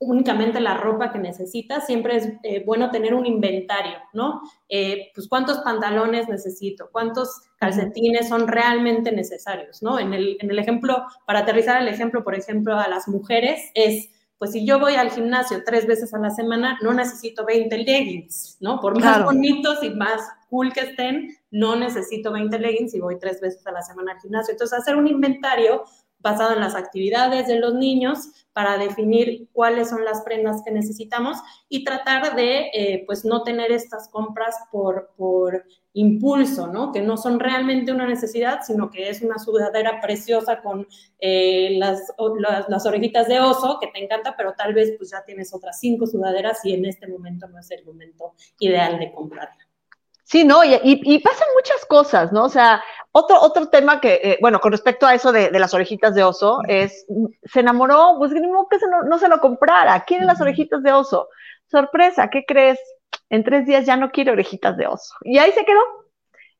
únicamente 0.00 0.60
la 0.60 0.76
ropa 0.76 1.12
que 1.12 1.18
necesitas, 1.18 1.86
siempre 1.86 2.16
es 2.16 2.28
eh, 2.44 2.62
bueno 2.64 2.90
tener 2.90 3.14
un 3.14 3.26
inventario, 3.26 3.98
¿no? 4.12 4.40
Eh, 4.68 5.10
pues 5.14 5.28
cuántos 5.28 5.58
pantalones 5.58 6.28
necesito, 6.28 6.88
cuántos 6.92 7.42
calcetines 7.56 8.28
son 8.28 8.46
realmente 8.46 9.10
necesarios, 9.10 9.82
¿no? 9.82 9.98
En 9.98 10.14
el, 10.14 10.36
en 10.40 10.50
el 10.50 10.58
ejemplo, 10.58 11.04
para 11.26 11.40
aterrizar 11.40 11.82
el 11.82 11.88
ejemplo, 11.88 12.22
por 12.22 12.36
ejemplo, 12.36 12.78
a 12.78 12.86
las 12.86 13.08
mujeres, 13.08 13.60
es, 13.74 14.08
pues 14.38 14.52
si 14.52 14.64
yo 14.64 14.78
voy 14.78 14.94
al 14.94 15.10
gimnasio 15.10 15.62
tres 15.64 15.84
veces 15.84 16.14
a 16.14 16.18
la 16.18 16.30
semana, 16.30 16.78
no 16.80 16.94
necesito 16.94 17.44
20 17.44 17.76
leggings, 17.78 18.56
¿no? 18.60 18.78
Por 18.80 19.00
más 19.00 19.24
bonitos 19.24 19.82
y 19.82 19.90
más 19.90 20.20
cool 20.48 20.72
que 20.72 20.80
estén, 20.80 21.36
no 21.50 21.74
necesito 21.74 22.30
20 22.30 22.56
leggings 22.56 22.94
y 22.94 23.00
voy 23.00 23.18
tres 23.18 23.40
veces 23.40 23.66
a 23.66 23.72
la 23.72 23.82
semana 23.82 24.12
al 24.12 24.20
gimnasio. 24.20 24.52
Entonces, 24.52 24.78
hacer 24.78 24.94
un 24.94 25.08
inventario 25.08 25.82
basado 26.18 26.54
en 26.54 26.60
las 26.60 26.74
actividades 26.74 27.46
de 27.46 27.58
los 27.58 27.74
niños 27.74 28.30
para 28.52 28.76
definir 28.76 29.48
cuáles 29.52 29.88
son 29.88 30.04
las 30.04 30.22
prendas 30.22 30.62
que 30.64 30.72
necesitamos 30.72 31.38
y 31.68 31.84
tratar 31.84 32.34
de, 32.34 32.70
eh, 32.72 33.04
pues, 33.06 33.24
no 33.24 33.42
tener 33.42 33.70
estas 33.70 34.08
compras 34.08 34.56
por, 34.72 35.12
por 35.16 35.64
impulso, 35.92 36.66
¿no? 36.66 36.92
Que 36.92 37.00
no 37.00 37.16
son 37.16 37.40
realmente 37.40 37.92
una 37.92 38.06
necesidad, 38.06 38.60
sino 38.66 38.90
que 38.90 39.08
es 39.08 39.22
una 39.22 39.38
sudadera 39.38 40.00
preciosa 40.00 40.60
con 40.60 40.86
eh, 41.18 41.76
las, 41.78 42.12
las, 42.68 42.86
orejitas 42.86 43.26
de 43.28 43.40
oso, 43.40 43.78
que 43.80 43.88
te 43.88 44.02
encanta, 44.02 44.34
pero 44.36 44.54
tal 44.54 44.74
vez 44.74 44.94
pues 44.96 45.10
ya 45.10 45.24
tienes 45.24 45.52
otras 45.54 45.80
cinco 45.80 46.06
sudaderas 46.06 46.64
y 46.64 46.74
en 46.74 46.84
este 46.84 47.08
momento 47.08 47.48
no 47.48 47.58
es 47.58 47.70
el 47.70 47.84
momento 47.84 48.34
ideal 48.60 48.98
de 48.98 49.12
comprarla. 49.12 49.56
Sí, 50.22 50.44
no, 50.44 50.62
y, 50.62 50.78
y, 50.82 51.18
pasan 51.20 51.48
muchas 51.56 51.86
cosas, 51.86 52.32
¿no? 52.32 52.44
O 52.44 52.48
sea, 52.50 52.82
otro, 53.12 53.40
otro 53.40 53.68
tema 53.68 54.00
que, 54.00 54.20
eh, 54.22 54.38
bueno, 54.40 54.60
con 54.60 54.72
respecto 54.72 55.06
a 55.06 55.14
eso 55.14 55.32
de, 55.32 55.50
las 55.50 55.74
orejitas 55.74 56.14
de 56.14 56.24
oso, 56.24 56.60
es, 56.68 57.06
se 57.44 57.60
enamoró, 57.60 58.14
pues 58.18 58.32
que 58.32 58.40
no, 58.40 59.02
no, 59.08 59.18
se 59.18 59.28
lo 59.28 59.40
comprara, 59.40 60.04
quiere 60.04 60.24
las 60.24 60.40
orejitas 60.40 60.82
de 60.82 60.92
oso. 60.92 61.28
Sorpresa, 61.70 62.28
¿qué 62.30 62.44
crees? 62.46 62.78
En 63.30 63.44
tres 63.44 63.66
días 63.66 63.86
ya 63.86 63.96
no 63.96 64.10
quiere 64.10 64.32
orejitas 64.32 64.76
de 64.76 64.86
oso. 64.86 65.14
Y 65.22 65.38
ahí 65.38 65.52
se 65.52 65.64
quedó. 65.64 65.80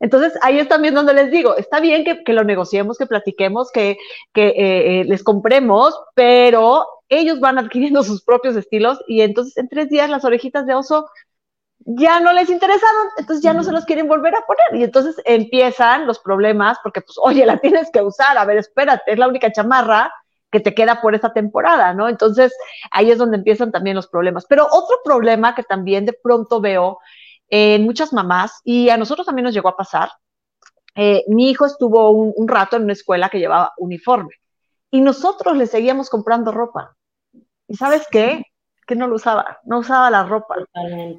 Entonces, 0.01 0.39
ahí 0.43 0.59
es 0.59 0.69
también 0.69 0.95
donde 0.95 1.13
les 1.13 1.31
digo, 1.31 1.57
está 1.57 1.81
bien 1.81 2.05
que, 2.05 2.23
que 2.23 2.33
lo 2.33 2.45
negociemos, 2.45 2.99
que 2.99 3.07
platiquemos, 3.07 3.71
que, 3.73 3.97
que 4.33 4.49
eh, 4.49 5.01
eh, 5.01 5.05
les 5.05 5.25
compremos, 5.25 5.99
pero 6.15 6.87
ellos 7.09 7.41
van 7.41 7.59
adquiriendo 7.59 8.03
sus 8.05 8.23
propios 8.23 8.57
estilos 8.57 9.01
y 9.07 9.23
entonces 9.23 9.57
en 9.57 9.69
tres 9.69 9.89
días 9.89 10.09
las 10.09 10.25
orejitas 10.25 10.67
de 10.67 10.75
oso 10.75 11.09
ya 11.91 12.21
no 12.21 12.35
les 12.35 12.51
interesaron, 12.51 13.07
entonces 13.17 13.43
ya 13.43 13.55
no 13.55 13.65
se 13.65 13.73
los 13.73 13.87
quieren 13.87 14.09
volver 14.09 14.35
a 14.35 14.45
poner. 14.47 14.81
Y 14.81 14.85
entonces 14.85 15.17
empiezan 15.25 16.07
los 16.07 16.19
problemas, 16.19 16.79
porque 16.83 17.01
pues, 17.01 17.17
oye, 17.23 17.47
la 17.47 17.57
tienes 17.59 17.91
que 17.91 18.03
usar, 18.03 18.37
a 18.37 18.45
ver, 18.45 18.59
espérate, 18.59 19.13
es 19.13 19.19
la 19.19 19.29
única 19.29 19.51
chamarra 19.51 20.13
que 20.51 20.61
te 20.61 20.75
queda 20.75 21.01
por 21.01 21.15
esta 21.15 21.33
temporada, 21.33 21.95
¿no? 21.95 22.09
Entonces 22.09 22.55
ahí 22.91 23.11
es 23.11 23.19
donde 23.19 23.39
empiezan 23.39 23.73
también 23.73 23.97
los 23.97 24.07
problemas. 24.09 24.45
Pero 24.47 24.67
otro 24.71 24.97
problema 25.03 25.55
que 25.55 25.63
también 25.63 26.05
de 26.05 26.13
pronto 26.13 26.61
veo 26.61 26.99
en 27.49 27.85
muchas 27.85 28.13
mamás, 28.13 28.61
y 28.65 28.91
a 28.91 28.99
nosotros 28.99 29.27
también 29.27 29.45
nos 29.45 29.55
llegó 29.55 29.71
a 29.71 29.77
pasar, 29.77 30.11
eh, 30.95 31.25
mi 31.29 31.49
hijo 31.51 31.65
estuvo 31.65 32.11
un, 32.11 32.33
un 32.37 32.49
rato 32.49 32.77
en 32.77 32.85
una 32.85 32.93
escuela 32.93 33.31
que 33.31 33.39
llevaba 33.39 33.73
uniforme 33.79 34.35
y 34.91 35.01
nosotros 35.01 35.57
le 35.57 35.67
seguíamos 35.67 36.11
comprando 36.11 36.53
ropa. 36.53 36.97
¿Y 37.67 37.77
sabes 37.77 38.07
qué? 38.11 38.43
Que 38.89 38.97
no 38.97 39.07
lo 39.07 39.17
usaba, 39.17 39.61
no 39.65 39.81
usaba 39.81 40.11
la 40.11 40.25
ropa. 40.25 40.57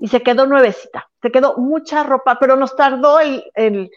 Y 0.02 0.08
se 0.08 0.24
quedó 0.24 0.48
nuevecita, 0.48 1.08
se 1.22 1.32
quedó 1.32 1.56
mucha 1.58 2.04
ropa, 2.04 2.38
pero 2.40 2.56
nos 2.56 2.76
tardó 2.76 3.20
el, 3.20 3.44
el, 3.54 3.92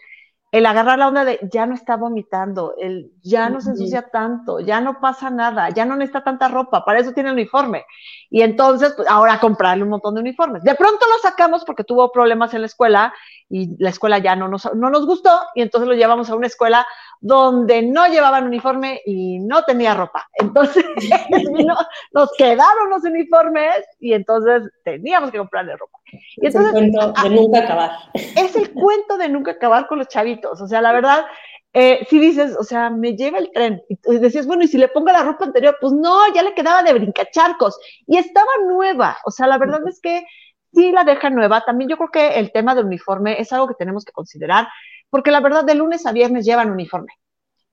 el 0.51 0.65
agarrar 0.67 0.99
la 0.99 1.07
onda 1.07 1.25
de 1.25 1.39
ya 1.51 1.65
no 1.65 1.73
está 1.73 1.97
vomitando, 1.97 2.75
el 2.77 3.11
ya 3.23 3.49
no 3.49 3.59
se 3.61 3.71
ensucia 3.71 4.03
tanto, 4.11 4.59
ya 4.59 4.79
no 4.79 5.01
pasa 5.01 5.31
nada, 5.31 5.71
ya 5.71 5.85
no 5.85 5.95
necesita 5.95 6.23
tanta 6.23 6.49
ropa, 6.49 6.85
para 6.85 6.99
eso 6.99 7.13
tiene 7.13 7.29
el 7.29 7.33
uniforme. 7.33 7.83
Y 8.29 8.43
entonces, 8.43 8.93
pues, 8.95 9.07
ahora 9.09 9.39
comprarle 9.39 9.83
un 9.83 9.89
montón 9.89 10.13
de 10.13 10.21
uniformes. 10.21 10.61
De 10.61 10.75
pronto 10.75 11.03
lo 11.07 11.17
sacamos 11.27 11.65
porque 11.65 11.83
tuvo 11.83 12.11
problemas 12.11 12.53
en 12.53 12.61
la 12.61 12.67
escuela 12.67 13.11
y 13.49 13.75
la 13.81 13.89
escuela 13.89 14.17
ya 14.19 14.35
no 14.35 14.47
nos, 14.47 14.73
no 14.73 14.89
nos 14.89 15.05
gustó 15.05 15.31
y 15.55 15.61
entonces 15.61 15.87
lo 15.87 15.95
llevamos 15.95 16.29
a 16.29 16.35
una 16.35 16.47
escuela 16.47 16.85
donde 17.19 17.81
no 17.81 18.07
llevaban 18.07 18.45
uniforme 18.45 19.01
y 19.05 19.39
no 19.39 19.63
tenía 19.63 19.93
ropa. 19.93 20.29
Entonces 20.33 20.83
nos 22.13 22.31
quedaron 22.37 22.89
los 22.89 23.03
uniformes 23.03 23.85
y 23.99 24.13
entonces 24.13 24.69
teníamos 24.83 25.31
que 25.31 25.37
comprarle 25.37 25.77
ropa. 25.77 25.99
Y 26.35 26.47
es 26.47 26.55
el 26.55 26.71
cuento 26.71 27.13
de 27.23 27.29
nunca 27.29 27.59
acabar. 27.59 27.91
Es 28.13 28.55
el 28.55 28.71
cuento 28.73 29.17
de 29.17 29.29
nunca 29.29 29.51
acabar 29.51 29.87
con 29.87 29.99
los 29.99 30.07
chavitos. 30.07 30.61
O 30.61 30.67
sea, 30.67 30.81
la 30.81 30.91
verdad, 30.91 31.25
eh, 31.73 32.05
si 32.09 32.19
dices, 32.19 32.55
o 32.57 32.63
sea, 32.63 32.89
me 32.89 33.15
lleva 33.15 33.39
el 33.39 33.51
tren. 33.51 33.81
Y 33.87 34.17
decías, 34.17 34.45
bueno, 34.45 34.63
y 34.63 34.67
si 34.67 34.77
le 34.77 34.89
pongo 34.89 35.11
la 35.11 35.23
ropa 35.23 35.45
anterior, 35.45 35.77
pues 35.79 35.93
no, 35.93 36.31
ya 36.33 36.43
le 36.43 36.53
quedaba 36.53 36.83
de 36.83 36.93
brincacharcos. 36.93 37.79
Y 38.05 38.17
estaba 38.17 38.49
nueva. 38.67 39.17
O 39.25 39.31
sea, 39.31 39.47
la 39.47 39.57
verdad 39.57 39.81
es 39.87 39.99
que 39.99 40.25
sí 40.73 40.91
la 40.91 41.03
deja 41.03 41.29
nueva. 41.29 41.65
También 41.65 41.89
yo 41.89 41.97
creo 41.97 42.09
que 42.11 42.39
el 42.39 42.51
tema 42.51 42.75
del 42.75 42.85
uniforme 42.85 43.39
es 43.39 43.53
algo 43.53 43.67
que 43.67 43.75
tenemos 43.75 44.05
que 44.05 44.11
considerar, 44.11 44.67
porque 45.09 45.31
la 45.31 45.41
verdad 45.41 45.63
de 45.63 45.75
lunes 45.75 46.05
a 46.05 46.11
viernes 46.11 46.45
llevan 46.45 46.71
uniforme. 46.71 47.13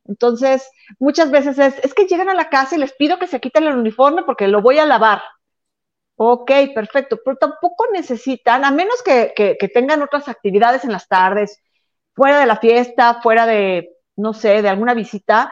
Entonces, 0.06 0.68
muchas 0.98 1.30
veces 1.30 1.58
es, 1.58 1.78
es 1.84 1.94
que 1.94 2.06
llegan 2.06 2.28
a 2.28 2.34
la 2.34 2.48
casa 2.50 2.76
y 2.76 2.78
les 2.78 2.92
pido 2.94 3.18
que 3.18 3.26
se 3.26 3.40
quiten 3.40 3.64
el 3.64 3.76
uniforme 3.76 4.24
porque 4.24 4.48
lo 4.48 4.62
voy 4.62 4.78
a 4.78 4.86
lavar. 4.86 5.22
Ok, 6.16 6.50
perfecto, 6.74 7.18
pero 7.24 7.36
tampoco 7.38 7.86
necesitan, 7.92 8.64
a 8.64 8.70
menos 8.70 9.02
que, 9.02 9.32
que, 9.34 9.56
que 9.58 9.68
tengan 9.68 10.02
otras 10.02 10.28
actividades 10.28 10.84
en 10.84 10.92
las 10.92 11.08
tardes, 11.08 11.62
fuera 12.14 12.38
de 12.38 12.46
la 12.46 12.56
fiesta, 12.58 13.20
fuera 13.22 13.46
de, 13.46 13.90
no 14.16 14.34
sé, 14.34 14.60
de 14.60 14.68
alguna 14.68 14.92
visita, 14.92 15.50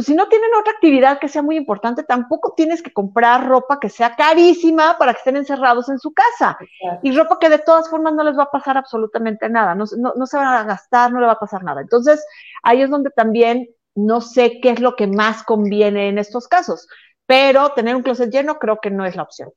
pues 0.00 0.06
si 0.06 0.14
no 0.14 0.28
tienen 0.28 0.48
otra 0.58 0.72
actividad 0.72 1.18
que 1.18 1.28
sea 1.28 1.42
muy 1.42 1.58
importante, 1.58 2.04
tampoco 2.04 2.54
tienes 2.56 2.82
que 2.82 2.90
comprar 2.90 3.46
ropa 3.46 3.78
que 3.78 3.90
sea 3.90 4.16
carísima 4.16 4.96
para 4.96 5.12
que 5.12 5.18
estén 5.18 5.36
encerrados 5.36 5.90
en 5.90 5.98
su 5.98 6.14
casa. 6.14 6.56
Y 7.02 7.14
ropa 7.14 7.38
que 7.38 7.50
de 7.50 7.58
todas 7.58 7.90
formas 7.90 8.14
no 8.14 8.24
les 8.24 8.38
va 8.38 8.44
a 8.44 8.50
pasar 8.50 8.78
absolutamente 8.78 9.50
nada, 9.50 9.74
no, 9.74 9.84
no, 10.16 10.26
se 10.26 10.38
van 10.38 10.46
a 10.46 10.64
gastar, 10.64 11.12
no 11.12 11.20
le 11.20 11.26
va 11.26 11.32
a 11.32 11.38
pasar 11.38 11.62
nada. 11.64 11.82
Entonces, 11.82 12.24
ahí 12.62 12.80
es 12.80 12.88
donde 12.88 13.10
también 13.10 13.68
no 13.94 14.22
sé 14.22 14.58
qué 14.62 14.70
es 14.70 14.80
lo 14.80 14.96
que 14.96 15.06
más 15.06 15.42
conviene 15.42 16.08
en 16.08 16.16
estos 16.16 16.48
casos, 16.48 16.88
pero 17.26 17.74
tener 17.74 17.94
un 17.94 18.02
closet 18.02 18.30
lleno 18.30 18.58
creo 18.58 18.78
que 18.80 18.90
no 18.90 19.04
es 19.04 19.16
la 19.16 19.24
opción. 19.24 19.50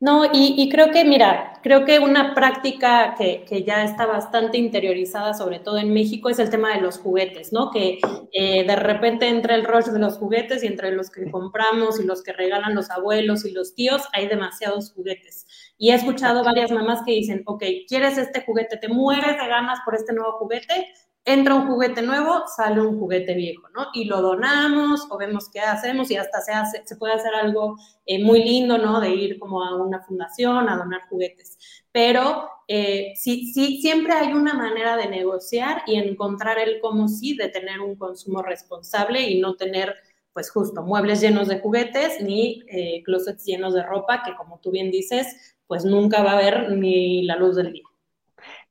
No, 0.00 0.24
y, 0.32 0.68
creo 0.70 0.90
que, 0.90 1.04
mira, 1.04 1.60
creo 1.62 1.84
que 1.86 1.98
una 1.98 2.34
práctica 2.34 3.14
que, 3.16 3.64
ya 3.66 3.84
está 3.84 4.04
bastante 4.04 4.58
interiorizada, 4.58 5.32
sobre 5.32 5.60
todo 5.60 5.78
en 5.78 5.94
México, 5.94 6.28
es 6.28 6.38
el 6.38 6.50
tema 6.50 6.74
de 6.74 6.82
los 6.82 6.98
juguetes, 6.98 7.52
¿no? 7.52 7.70
Que 7.70 8.00
eh, 8.32 8.66
de 8.66 8.76
repente 8.76 9.28
entre 9.28 9.54
el 9.54 9.64
rush 9.64 9.86
de 9.86 9.98
los 9.98 10.18
juguetes 10.18 10.62
y 10.62 10.66
entre 10.66 10.92
los 10.92 11.10
que 11.10 11.30
compramos 11.30 11.98
y 12.00 12.04
los 12.04 12.22
que 12.22 12.32
regalan 12.32 12.74
los 12.74 12.90
abuelos 12.90 13.46
y 13.46 13.52
los 13.52 13.74
tíos, 13.74 14.02
hay 14.12 14.26
demasiados 14.28 14.92
juguetes. 14.92 15.46
Y 15.78 15.90
he 15.90 15.94
escuchado 15.94 16.44
varias 16.44 16.70
mamás 16.70 17.02
que 17.06 17.12
dicen, 17.12 17.42
ok, 17.46 17.62
¿quieres 17.88 18.18
este 18.18 18.44
juguete? 18.44 18.76
¿Te 18.76 18.88
mueres 18.88 19.38
de 19.38 19.48
ganas 19.48 19.78
por 19.86 19.94
este 19.94 20.12
nuevo 20.12 20.32
juguete? 20.32 20.92
Entra 21.24 21.54
un 21.54 21.66
juguete 21.66 22.02
nuevo, 22.02 22.44
sale 22.54 22.80
un 22.80 22.98
juguete 22.98 23.34
viejo, 23.34 23.68
¿no? 23.74 23.86
Y 23.94 24.04
lo 24.04 24.20
donamos 24.20 25.06
o 25.10 25.16
vemos 25.16 25.48
qué 25.50 25.60
hacemos 25.60 26.10
y 26.10 26.16
hasta 26.16 26.40
se, 26.40 26.52
hace, 26.52 26.82
se 26.84 26.96
puede 26.96 27.14
hacer 27.14 27.34
algo 27.34 27.76
eh, 28.04 28.22
muy 28.22 28.44
lindo, 28.44 28.76
¿no? 28.76 29.00
De 29.00 29.10
ir 29.10 29.38
como 29.38 29.64
a 29.64 29.74
una 29.76 30.02
fundación 30.02 30.68
a 30.68 30.76
donar 30.76 31.02
juguetes. 31.08 31.58
Pero 31.92 32.48
eh, 32.68 33.12
sí, 33.16 33.52
sí, 33.52 33.80
siempre 33.80 34.12
hay 34.12 34.32
una 34.32 34.54
manera 34.54 34.96
de 34.96 35.08
negociar 35.08 35.82
y 35.86 35.96
encontrar 35.96 36.58
el 36.58 36.80
cómo 36.80 37.08
sí 37.08 37.36
de 37.36 37.48
tener 37.48 37.80
un 37.80 37.96
consumo 37.96 38.42
responsable 38.42 39.22
y 39.22 39.40
no 39.40 39.54
tener 39.56 39.94
pues 40.34 40.50
justo 40.50 40.82
muebles 40.82 41.20
llenos 41.20 41.48
de 41.48 41.60
juguetes 41.60 42.20
ni 42.20 42.64
eh, 42.68 43.02
closets 43.04 43.44
llenos 43.44 43.72
de 43.72 43.84
ropa 43.84 44.22
que 44.24 44.34
como 44.34 44.58
tú 44.58 44.72
bien 44.72 44.90
dices, 44.90 45.54
pues 45.66 45.84
nunca 45.84 46.22
va 46.22 46.32
a 46.32 46.38
haber 46.38 46.70
ni 46.72 47.22
la 47.22 47.36
luz 47.36 47.56
del 47.56 47.72
día. 47.72 47.84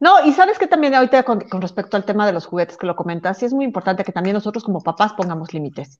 No, 0.03 0.21
y 0.25 0.33
sabes 0.33 0.59
que 0.59 0.67
también 0.67 0.93
ahorita 0.95 1.23
con, 1.23 1.39
respecto 1.61 1.95
al 1.95 2.03
tema 2.03 2.25
de 2.25 2.33
los 2.33 2.45
juguetes 2.45 2.75
que 2.75 2.85
lo 2.85 2.93
comentas, 2.93 3.37
sí 3.37 3.45
es 3.45 3.53
muy 3.53 3.63
importante 3.63 4.03
que 4.03 4.11
también 4.11 4.33
nosotros 4.33 4.61
como 4.65 4.81
papás 4.81 5.13
pongamos 5.13 5.53
límites, 5.53 5.97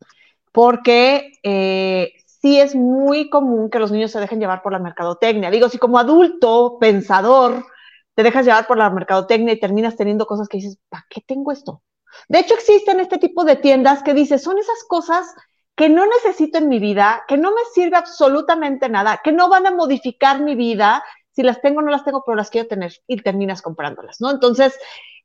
porque 0.51 1.31
eh, 1.41 2.11
sí 2.25 2.59
es 2.59 2.75
muy 2.75 3.29
común 3.29 3.69
que 3.69 3.79
los 3.79 3.93
niños 3.93 4.11
se 4.11 4.19
dejen 4.19 4.41
llevar 4.41 4.61
por 4.61 4.73
la 4.73 4.79
mercadotecnia. 4.79 5.49
Digo, 5.51 5.69
si 5.69 5.77
como 5.77 5.99
adulto, 5.99 6.79
pensador, 6.81 7.65
te 8.13 8.23
dejas 8.23 8.45
llevar 8.45 8.67
por 8.67 8.77
la 8.77 8.89
mercadotecnia 8.89 9.53
y 9.53 9.59
terminas 9.61 9.95
teniendo 9.95 10.25
cosas 10.25 10.49
que 10.49 10.57
dices, 10.57 10.77
¿para 10.89 11.05
qué 11.09 11.21
tengo 11.25 11.53
esto? 11.53 11.81
De 12.27 12.39
hecho, 12.39 12.55
existen 12.55 12.99
este 12.99 13.19
tipo 13.19 13.45
de 13.45 13.55
tiendas 13.55 14.03
que 14.03 14.13
dices, 14.13 14.43
son 14.43 14.57
esas 14.57 14.83
cosas 14.85 15.33
que 15.77 15.87
no 15.87 16.05
necesito 16.05 16.57
en 16.57 16.67
mi 16.67 16.79
vida, 16.79 17.23
que 17.25 17.37
no 17.37 17.51
me 17.51 17.61
sirve 17.73 17.95
absolutamente 17.95 18.89
nada, 18.89 19.21
que 19.23 19.31
no 19.31 19.47
van 19.47 19.65
a 19.65 19.71
modificar 19.71 20.41
mi 20.41 20.55
vida, 20.55 21.05
si 21.33 21.43
las 21.43 21.61
tengo 21.61 21.81
no 21.81 21.91
las 21.91 22.03
tengo, 22.05 22.23
pero 22.25 22.35
las 22.35 22.49
quiero 22.49 22.67
tener 22.67 22.93
y 23.07 23.17
terminas 23.17 23.61
comprándolas, 23.61 24.21
¿no? 24.21 24.31
Entonces, 24.31 24.77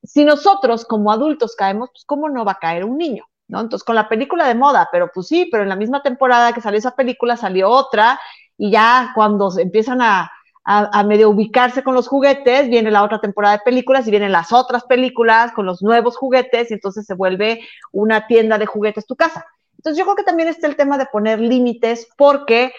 si 0.02 0.24
nosotros 0.24 0.84
como 0.84 1.12
adultos 1.12 1.54
caemos, 1.56 1.90
pues 1.92 2.04
¿cómo 2.04 2.28
no 2.28 2.44
va 2.44 2.52
a 2.52 2.58
caer 2.58 2.84
un 2.84 2.98
niño? 2.98 3.24
¿No? 3.48 3.60
Entonces, 3.60 3.84
con 3.84 3.94
la 3.94 4.08
película 4.08 4.46
de 4.46 4.54
moda, 4.54 4.88
pero 4.92 5.10
pues 5.12 5.28
sí, 5.28 5.48
pero 5.50 5.62
en 5.62 5.70
la 5.70 5.76
misma 5.76 6.02
temporada 6.02 6.52
que 6.52 6.60
salió 6.60 6.78
esa 6.78 6.94
película 6.94 7.36
salió 7.36 7.70
otra 7.70 8.20
y 8.58 8.70
ya 8.70 9.12
cuando 9.14 9.50
empiezan 9.58 10.02
a, 10.02 10.30
a, 10.70 11.02
medio 11.02 11.30
ubicarse 11.30 11.82
con 11.82 11.94
los 11.94 12.08
juguetes, 12.08 12.68
viene 12.68 12.90
la 12.90 13.02
otra 13.02 13.20
temporada 13.22 13.56
de 13.56 13.62
películas 13.64 14.06
y 14.06 14.10
vienen 14.10 14.32
las 14.32 14.52
otras 14.52 14.84
películas 14.84 15.52
con 15.52 15.64
los 15.64 15.82
nuevos 15.82 16.18
juguetes 16.18 16.70
y 16.70 16.74
entonces 16.74 17.06
se 17.06 17.14
vuelve 17.14 17.60
una 17.90 18.26
tienda 18.26 18.58
de 18.58 18.66
juguetes 18.66 19.06
tu 19.06 19.16
casa. 19.16 19.46
Entonces 19.78 19.98
yo 19.98 20.04
creo 20.04 20.16
que 20.16 20.24
también 20.24 20.48
está 20.48 20.66
el 20.66 20.76
tema 20.76 20.98
de 20.98 21.06
poner 21.06 21.40
límites 21.40 22.08
porque 22.16 22.72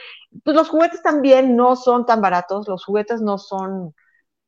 pues, 0.43 0.55
los 0.55 0.69
juguetes 0.69 1.01
también 1.01 1.55
no 1.55 1.75
son 1.75 2.05
tan 2.05 2.21
baratos, 2.21 2.67
los 2.67 2.83
juguetes 2.85 3.21
no 3.21 3.37
son, 3.37 3.95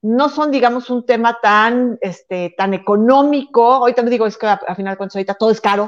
no 0.01 0.29
son, 0.29 0.51
digamos, 0.51 0.89
un 0.89 1.05
tema 1.05 1.39
tan, 1.41 1.97
este, 2.01 2.53
tan 2.57 2.73
económico. 2.73 3.73
Ahorita 3.73 4.03
me 4.03 4.09
digo, 4.09 4.27
es 4.27 4.37
que 4.37 4.47
al 4.47 4.75
final 4.75 4.93
de 4.93 4.97
cuentas 4.97 5.15
ahorita 5.15 5.35
todo 5.35 5.51
es 5.51 5.61
caro. 5.61 5.87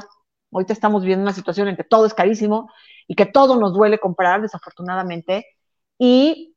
Ahorita 0.52 0.72
estamos 0.72 1.02
viviendo 1.02 1.22
una 1.22 1.32
situación 1.32 1.68
en 1.68 1.76
que 1.76 1.84
todo 1.84 2.06
es 2.06 2.14
carísimo 2.14 2.70
y 3.06 3.14
que 3.14 3.26
todo 3.26 3.56
nos 3.56 3.74
duele 3.74 3.98
comprar, 3.98 4.40
desafortunadamente. 4.40 5.46
Y 5.98 6.54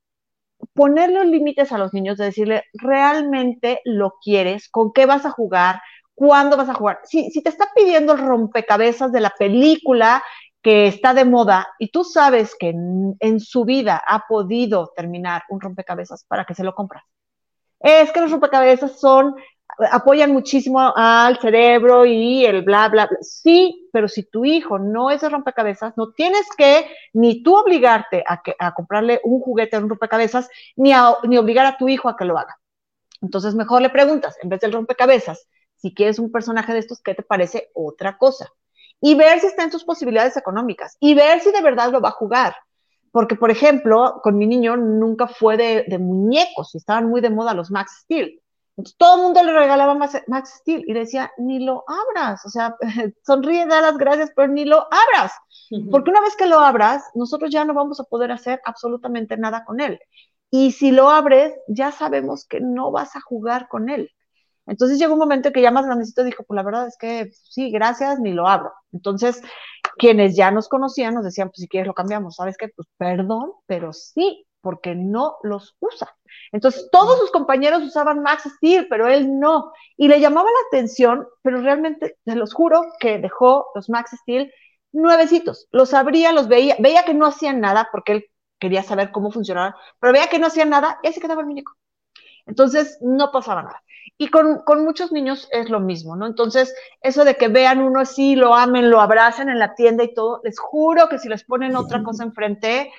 ponerle 0.74 1.26
límites 1.26 1.72
a 1.72 1.78
los 1.78 1.94
niños, 1.94 2.18
de 2.18 2.26
decirle, 2.26 2.64
realmente 2.74 3.82
lo 3.86 4.16
quieres, 4.24 4.70
con 4.70 4.94
qué 4.94 5.06
vas 5.06 5.26
a 5.26 5.32
jugar, 5.32 5.82
cuándo 6.18 6.58
vas 6.58 6.68
a 6.68 6.74
jugar. 6.74 7.00
Si, 7.04 7.30
te 7.44 7.50
está 7.50 7.68
pidiendo 7.76 8.14
el 8.14 8.20
rompecabezas 8.20 9.12
de 9.12 9.22
la 9.22 9.30
película 9.30 10.24
que 10.64 10.88
está 10.88 11.14
de 11.14 11.26
moda 11.26 11.68
y 11.78 11.90
tú 11.90 12.04
sabes 12.04 12.56
que 12.60 12.70
en, 12.70 13.40
su 13.40 13.66
vida 13.66 14.04
ha 14.06 14.26
podido 14.28 14.92
terminar 14.96 15.44
un 15.50 15.62
rompecabezas 15.62 16.26
para 16.28 16.44
que 16.44 16.56
se 16.56 16.64
lo 16.64 16.74
compras. 16.74 17.04
Es 17.80 18.12
que 18.12 18.20
los 18.20 18.32
rompecabezas 18.32 19.00
son, 19.00 19.36
apoyan 19.92 20.34
muchísimo 20.34 20.92
al 20.96 21.38
cerebro 21.40 22.04
y 22.04 22.44
el 22.48 22.64
bla, 22.64 22.90
bla, 22.90 23.06
bla. 23.06 23.20
Sí, 23.22 23.88
pero 23.94 24.08
si 24.08 24.24
tu 24.24 24.44
hijo 24.44 24.80
no 24.80 25.12
es 25.12 25.22
de 25.22 25.30
rompecabezas, 25.30 25.96
no 25.98 26.14
tienes 26.14 26.48
que 26.58 26.90
ni 27.14 27.44
tú 27.44 27.56
obligarte 27.56 28.24
a, 28.26 28.42
que, 28.42 28.56
a 28.58 28.74
comprarle 28.74 29.22
un 29.24 29.40
juguete, 29.40 29.78
un 29.78 29.88
rompecabezas, 29.88 30.50
ni, 30.78 30.94
ni 31.26 31.38
obligar 31.38 31.68
a 31.68 31.78
tu 31.78 31.88
hijo 31.88 32.10
a 32.10 32.18
que 32.18 32.26
lo 32.26 32.40
haga. 32.40 32.58
Entonces, 33.22 33.54
mejor 33.54 33.84
le 33.84 33.92
preguntas, 33.92 34.36
en 34.42 34.50
vez 34.50 34.62
del 34.62 34.74
rompecabezas, 34.74 35.48
si 35.78 35.94
quieres 35.94 36.20
un 36.20 36.32
personaje 36.32 36.74
de 36.74 36.80
estos, 36.80 37.02
¿qué 37.02 37.16
te 37.16 37.24
parece 37.24 37.70
otra 37.74 38.18
cosa? 38.18 38.50
Y 39.00 39.16
ver 39.16 39.40
si 39.40 39.48
está 39.48 39.64
en 39.64 39.70
tus 39.70 39.84
posibilidades 39.84 40.36
económicas 40.38 40.98
y 41.00 41.14
ver 41.14 41.40
si 41.40 41.52
de 41.52 41.62
verdad 41.62 41.92
lo 41.92 42.02
va 42.02 42.10
a 42.10 42.14
jugar. 42.14 42.56
Porque, 43.12 43.36
por 43.36 43.52
ejemplo, 43.52 44.20
con 44.24 44.38
mi 44.38 44.48
niño 44.48 44.76
nunca 44.76 45.28
fue 45.28 45.58
de, 45.58 45.98
muñecos 45.98 46.74
y 46.74 46.78
estaban 46.78 47.08
muy 47.08 47.22
de 47.22 47.30
moda 47.30 47.54
los 47.54 47.72
Max 47.72 48.02
Steel. 48.04 48.42
Entonces, 48.76 48.98
todo 48.98 49.16
el 49.16 49.22
mundo 49.24 49.44
le 49.44 49.54
regalaba 49.54 49.96
Max, 49.96 50.22
Max 50.28 50.58
Steel 50.60 50.84
y 50.86 50.94
decía, 50.94 51.32
ni 51.38 51.60
lo 51.60 51.84
abras. 51.88 52.46
O 52.46 52.50
sea, 52.50 52.76
sonríe, 53.26 53.66
da 53.66 53.82
las 53.82 53.98
gracias, 53.98 54.32
pero 54.36 54.52
ni 54.52 54.66
lo 54.66 54.78
abras. 54.92 55.32
Porque 55.92 56.12
una 56.12 56.22
vez 56.22 56.36
que 56.36 56.46
lo 56.46 56.60
abras, 56.60 57.04
nosotros 57.14 57.50
ya 57.52 57.66
no 57.66 57.74
vamos 57.74 58.00
a 58.00 58.04
poder 58.04 58.32
hacer 58.32 58.62
absolutamente 58.66 59.36
nada 59.38 59.66
con 59.66 59.80
él. 59.80 60.00
Y 60.50 60.72
si 60.72 60.92
lo 60.92 61.10
abres, 61.10 61.54
ya 61.68 61.92
sabemos 61.92 62.46
que 62.46 62.62
no 62.62 62.92
vas 62.92 63.16
a 63.16 63.22
jugar 63.22 63.68
con 63.68 63.90
él. 63.90 64.12
Entonces 64.68 65.00
llegó 65.00 65.14
un 65.14 65.20
momento 65.20 65.52
que 65.52 65.62
ya 65.62 65.72
más 65.72 65.86
grandecito 65.86 66.24
dijo, 66.24 66.44
pues 66.44 66.56
la 66.56 66.64
verdad 66.64 66.88
es 66.88 66.98
que 66.98 67.32
sí, 67.32 67.72
gracias, 67.72 68.20
ni 68.20 68.34
lo 68.34 68.48
abro. 68.48 68.74
Entonces, 68.92 69.42
quienes 69.98 70.36
ya 70.36 70.52
nos 70.52 70.68
conocían 70.70 71.16
nos 71.16 71.24
decían, 71.24 71.50
pues 71.50 71.62
si 71.62 71.68
quieres 71.68 71.88
lo 71.88 71.94
cambiamos, 71.94 72.36
¿sabes 72.36 72.58
qué? 72.58 72.70
Pues 72.70 72.88
perdón, 72.98 73.52
pero 73.66 73.94
sí, 73.94 74.46
porque 74.62 74.96
no 74.96 75.38
los 75.44 75.76
usa. 75.80 76.16
Entonces, 76.52 76.90
todos 76.92 77.20
sus 77.20 77.32
compañeros 77.32 77.84
usaban 77.84 78.22
Max 78.22 78.44
Steel, 78.58 78.88
pero 78.90 79.08
él 79.08 79.40
no. 79.40 79.72
Y 79.96 80.08
le 80.08 80.20
llamaba 80.20 80.50
la 80.50 80.68
atención, 80.68 81.28
pero 81.42 81.62
realmente, 81.62 82.18
se 82.26 82.36
los 82.36 82.54
juro, 82.54 82.82
que 83.00 83.20
dejó 83.20 83.68
los 83.76 83.90
Max 83.90 84.12
Steel 84.22 84.52
nuevecitos. 84.92 85.68
Los 85.72 85.94
abría, 85.94 86.32
los 86.32 86.48
veía, 86.48 86.76
veía 86.80 87.04
que 87.06 87.14
no 87.14 87.26
hacían 87.26 87.62
nada, 87.62 87.90
porque 87.92 88.12
él 88.14 88.26
quería 88.60 88.84
saber 88.84 89.12
cómo 89.12 89.32
funcionaban, 89.32 89.74
pero 90.00 90.14
veía 90.14 90.28
que 90.28 90.40
no 90.40 90.48
hacían 90.48 90.70
nada 90.70 91.00
y 91.04 91.08
ahí 91.08 91.14
se 91.14 91.22
quedaba 91.22 91.42
el 91.42 91.48
muñeco. 91.48 91.74
Entonces, 92.46 92.98
no 93.02 93.32
pasaba 93.32 93.64
nada. 93.64 93.82
Y 94.18 94.30
con, 94.30 94.64
muchos 94.84 95.12
niños 95.12 95.48
es 95.52 95.70
lo 95.70 95.80
mismo, 95.80 96.16
¿no? 96.16 96.26
Entonces, 96.26 96.74
eso 97.02 97.26
de 97.26 97.36
que 97.36 97.48
vean 97.48 97.82
uno 97.82 98.00
así, 98.00 98.36
lo 98.36 98.56
amen, 98.56 98.90
lo 98.90 99.02
abracen 99.02 99.50
en 99.50 99.60
la 99.60 99.76
tienda 99.76 100.04
y 100.04 100.14
todo, 100.14 100.42
les 100.44 100.60
juro 100.60 101.10
que 101.10 101.20
si 101.20 101.30
les 101.30 101.44
ponen 101.44 101.76
otra 101.76 102.02
cosa 102.04 102.24
enfrente, 102.24 102.92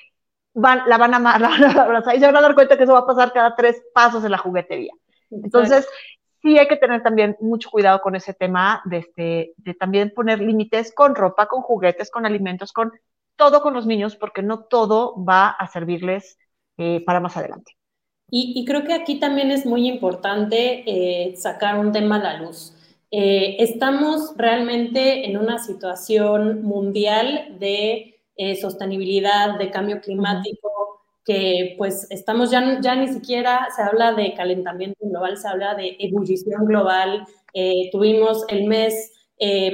van, 0.55 0.83
la 0.87 0.99
van 0.99 1.15
a 1.15 1.17
amar, 1.19 1.41
la 1.41 1.49
van 1.49 1.65
a 1.65 1.83
abrazar 1.83 2.17
y 2.17 2.21
se 2.21 2.27
van 2.27 2.37
a 2.37 2.41
dar 2.41 2.55
cuenta 2.55 2.77
que 2.77 2.85
eso 2.85 2.93
va 2.93 3.01
a 3.01 3.07
pasar 3.07 3.33
cada 3.33 3.55
tres 3.57 3.83
pasos 3.95 4.25
en 4.25 4.31
la 4.31 4.39
juguetería. 4.39 4.93
Entonces, 5.31 5.87
sí 6.43 6.59
hay 6.59 6.69
que 6.69 6.77
tener 6.77 7.03
también 7.03 7.37
mucho 7.41 7.71
cuidado 7.71 8.01
con 8.01 8.15
ese 8.15 8.35
tema 8.35 8.83
de, 8.85 8.99
este, 8.99 9.53
de 9.57 9.75
también 9.75 10.13
poner 10.15 10.41
límites 10.41 10.93
con 10.95 11.15
ropa, 11.15 11.47
con 11.47 11.63
juguetes, 11.63 12.11
con 12.11 12.27
alimentos, 12.27 12.73
con 12.73 12.93
todo 13.37 13.63
con 13.63 13.75
los 13.75 13.87
niños, 13.87 14.17
porque 14.17 14.43
no 14.43 14.65
todo 14.65 15.15
va 15.25 15.49
a 15.49 15.69
servirles 15.69 16.39
eh, 16.77 17.05
para 17.05 17.21
más 17.21 17.37
adelante. 17.37 17.78
Y, 18.31 18.65
creo 18.67 18.85
que 18.85 18.93
aquí 18.93 19.19
también 19.19 19.51
es 19.51 19.65
muy 19.65 19.89
importante 19.89 20.85
eh, 20.87 21.35
sacar 21.37 21.79
un 21.79 21.93
tema 21.93 22.17
a 22.17 22.23
la 22.23 22.43
luz. 22.43 22.75
Eh, 23.11 23.57
estamos 23.59 24.35
realmente 24.37 25.25
en 25.25 25.39
una 25.39 25.59
situación 25.59 26.63
mundial 26.63 27.57
de 27.59 28.21
eh, 28.37 28.57
sostenibilidad, 28.57 29.59
de 29.59 29.71
cambio 29.71 30.01
climático, 30.03 30.69
que 31.25 31.75
pues 31.79 32.07
estamos 32.11 32.51
ya, 32.51 32.81
ya 32.83 32.97
ni 32.97 33.09
siquiera 33.09 33.69
se 33.75 33.83
habla 33.83 34.13
de 34.13 34.35
calentamiento 34.35 35.07
global, 35.07 35.39
se 35.39 35.49
habla 35.49 35.75
de 35.75 35.97
ebullición 35.99 36.67
global. 36.67 37.27
tuvimos 37.93 38.45
el 38.49 38.65
mes 38.65 39.13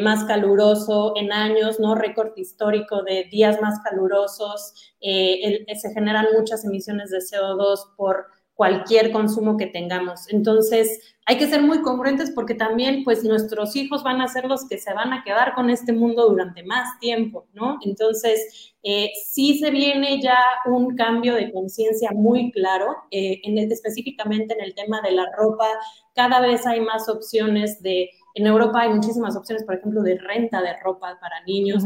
más 0.01 0.25
caluroso 0.25 1.15
en 1.17 1.33
años, 1.33 1.81
¿no? 1.81 1.95
Récord 1.95 2.37
histórico 2.37 3.03
de 3.03 3.25
días 3.25 3.61
más 3.61 3.81
calurosos. 3.81 4.95
se 5.01 5.95
generan 5.95 6.27
muchas 6.37 6.65
emisiones 6.65 7.11
de 7.11 7.19
CO2 7.19 7.95
por 7.97 8.27
cualquier 8.55 9.11
consumo 9.11 9.57
que 9.57 9.67
tengamos. 9.67 10.29
Entonces, 10.33 11.17
hay 11.27 11.39
que 11.39 11.49
ser 11.49 11.63
muy 11.63 11.83
congruentes 11.83 12.31
porque 12.31 12.55
también, 12.55 13.03
pues, 13.03 13.25
nuestros 13.25 13.75
hijos 13.77 14.03
van 14.03 14.21
a 14.21 14.29
ser 14.29 14.45
los 14.45 14.69
que 14.69 14.79
se 14.79 14.95
van 14.95 15.13
a 15.13 15.25
quedar 15.25 15.55
con 15.55 15.71
este 15.71 15.93
mundo 15.93 16.29
durante 16.29 16.63
más 16.63 16.99
tiempo, 17.01 17.47
¿no? 17.53 17.79
Entonces, 17.85 18.75
eh, 18.83 19.11
sí 19.27 19.59
se 19.59 19.71
viene 19.71 20.21
ya 20.23 20.39
un 20.67 20.95
cambio 20.95 21.35
de 21.35 21.53
conciencia 21.53 22.11
muy 22.13 22.53
claro, 22.53 22.95
eh, 23.11 23.41
en 23.43 23.59
específicamente 23.59 24.55
en 24.55 24.63
el 24.63 24.75
tema 24.75 25.01
de 25.01 25.13
la 25.13 25.27
ropa. 25.37 25.67
Cada 26.15 26.41
vez 26.41 26.67
hay 26.67 26.81
más 26.81 27.09
opciones 27.09 27.83
de, 27.83 28.11
en 28.35 28.47
Europa 28.47 28.83
hay 28.83 28.91
muchísimas 28.91 29.37
opciones, 29.37 29.65
por 29.65 29.77
ejemplo, 29.77 30.03
de 30.03 30.19
renta 30.19 30.61
de 30.63 30.77
ropa 30.81 31.19
para 31.21 31.43
niños 31.45 31.85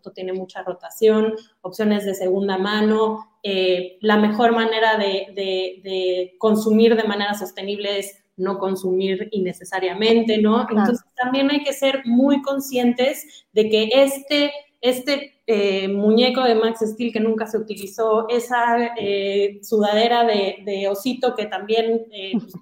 esto 0.00 0.12
tiene 0.12 0.32
mucha 0.32 0.62
rotación, 0.62 1.34
opciones 1.60 2.06
de 2.06 2.14
segunda 2.14 2.56
mano. 2.56 3.36
Eh, 3.42 3.98
la 4.00 4.16
mejor 4.16 4.52
manera 4.52 4.96
de, 4.96 6.34
consumir 6.38 6.96
de 6.96 7.04
manera 7.04 7.34
sostenible 7.34 7.98
es 7.98 8.16
no 8.38 8.58
consumir 8.58 9.28
innecesariamente, 9.32 10.38
¿no? 10.38 10.66
Entonces 10.70 11.04
también 11.14 11.50
hay 11.50 11.62
que 11.62 11.74
ser 11.74 12.00
muy 12.06 12.40
conscientes 12.40 13.44
de 13.52 13.68
que 13.68 13.90
este, 13.92 14.50
este 14.80 15.34
eh, 15.46 15.88
muñeco 15.88 16.42
de 16.42 16.54
Max 16.54 16.80
Steel 16.80 17.12
que 17.12 17.20
nunca 17.20 17.46
se 17.46 17.58
utilizó, 17.58 18.26
esa 18.30 18.94
eh, 18.96 19.58
sudadera 19.62 20.24
de, 20.24 20.88
osito 20.88 21.34
que 21.34 21.44
también 21.44 22.06
pues, 22.32 22.54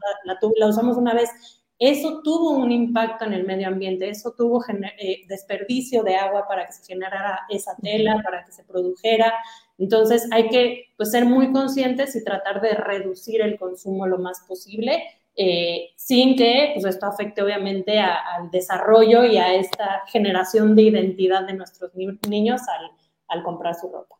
la 0.57 0.66
usamos 0.66 0.96
una 0.96 1.14
vez, 1.14 1.31
eso 1.79 2.23
tuvo 2.23 2.51
un 2.51 2.73
impacto 2.73 3.25
en 3.25 3.33
el 3.33 3.47
medio 3.47 3.69
ambiente, 3.69 4.09
eso 4.09 4.35
tuvo 4.37 4.64
eh, 4.69 5.23
desperdicio 5.29 6.03
de 6.03 6.17
agua 6.17 6.47
para 6.49 6.67
que 6.67 6.73
se 6.73 6.85
generara 6.85 7.41
esa 7.49 7.77
tela, 7.77 8.21
para 8.25 8.45
que 8.45 8.51
se 8.51 8.64
produjera. 8.64 9.33
Entonces 9.79 10.29
hay 10.33 10.49
que 10.49 10.87
pues, 10.97 11.12
ser 11.12 11.25
muy 11.25 11.53
conscientes 11.53 12.17
y 12.17 12.25
tratar 12.25 12.61
de 12.61 12.75
reducir 12.75 13.41
el 13.43 13.57
consumo 13.59 14.09
lo 14.09 14.19
más 14.19 14.41
posible, 14.49 15.05
eh, 15.37 15.91
sin 15.95 16.35
que 16.35 16.73
pues, 16.75 16.85
esto 16.85 17.07
afecte 17.07 17.43
obviamente 17.43 18.01
al 18.01 18.51
desarrollo 18.51 19.25
y 19.25 19.37
a 19.37 19.55
esta 19.55 20.03
generación 20.09 20.75
de 20.75 20.83
identidad 20.83 21.47
de 21.47 21.55
nuestros 21.55 21.93
niños 21.95 22.61
al, 22.62 22.91
al 23.29 23.45
comprar 23.45 23.77
su 23.77 23.88
ropa. 23.88 24.17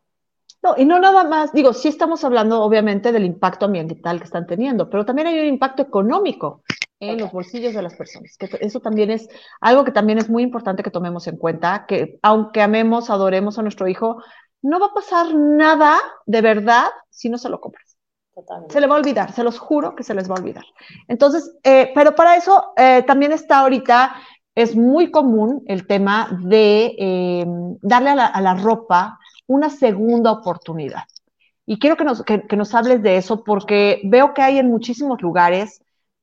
No, 0.63 0.75
y 0.77 0.85
no 0.85 0.99
nada 0.99 1.25
más, 1.25 1.51
digo, 1.51 1.73
sí 1.73 1.89
estamos 1.89 2.23
hablando 2.23 2.61
obviamente 2.61 3.11
del 3.11 3.25
impacto 3.25 3.65
ambiental 3.65 4.19
que 4.19 4.25
están 4.25 4.47
teniendo, 4.47 4.89
pero 4.89 5.05
también 5.05 5.27
hay 5.27 5.39
un 5.39 5.47
impacto 5.47 5.81
económico 5.81 6.63
en 6.99 7.19
los 7.19 7.31
bolsillos 7.31 7.73
de 7.73 7.81
las 7.81 7.95
personas. 7.95 8.37
Que 8.37 8.49
eso 8.61 8.79
también 8.79 9.11
es 9.11 9.29
algo 9.61 9.83
que 9.83 9.91
también 9.91 10.17
es 10.17 10.29
muy 10.29 10.43
importante 10.43 10.83
que 10.83 10.91
tomemos 10.91 11.27
en 11.27 11.37
cuenta, 11.37 11.85
que 11.87 12.19
aunque 12.21 12.61
amemos, 12.61 13.09
adoremos 13.09 13.57
a 13.57 13.61
nuestro 13.61 13.87
hijo, 13.87 14.21
no 14.61 14.79
va 14.79 14.87
a 14.87 14.93
pasar 14.93 15.33
nada 15.33 15.97
de 16.25 16.41
verdad 16.41 16.87
si 17.09 17.29
no 17.29 17.37
se 17.37 17.49
lo 17.49 17.61
compras. 17.61 17.95
Se 18.69 18.79
le 18.79 18.87
va 18.87 18.95
a 18.95 18.99
olvidar, 18.99 19.33
se 19.33 19.43
los 19.43 19.59
juro 19.59 19.95
que 19.95 20.03
se 20.03 20.13
les 20.13 20.29
va 20.29 20.35
a 20.35 20.39
olvidar. 20.39 20.63
Entonces, 21.09 21.57
eh, 21.63 21.91
pero 21.93 22.15
para 22.15 22.37
eso 22.37 22.71
eh, 22.77 23.03
también 23.05 23.33
está 23.33 23.59
ahorita, 23.59 24.15
es 24.55 24.77
muy 24.77 25.11
común 25.11 25.61
el 25.67 25.85
tema 25.87 26.39
de 26.43 26.95
eh, 26.97 27.45
darle 27.81 28.11
a 28.11 28.15
la, 28.15 28.25
a 28.27 28.41
la, 28.41 28.53
ropa 28.53 29.19
una 29.45 29.69
segunda 29.69 30.31
oportunidad. 30.31 31.03
Y 31.65 31.79
quiero 31.79 31.97
que 31.97 32.05
nos, 32.05 32.23
que, 32.23 32.47
que 32.47 32.55
nos 32.55 32.73
hables 32.73 33.03
de 33.03 33.17
eso 33.17 33.43
porque 33.43 34.01
veo 34.05 34.33
que 34.33 34.41
hay 34.41 34.57
en 34.57 34.69
muchísimos 34.69 35.21
lugares 35.21 35.81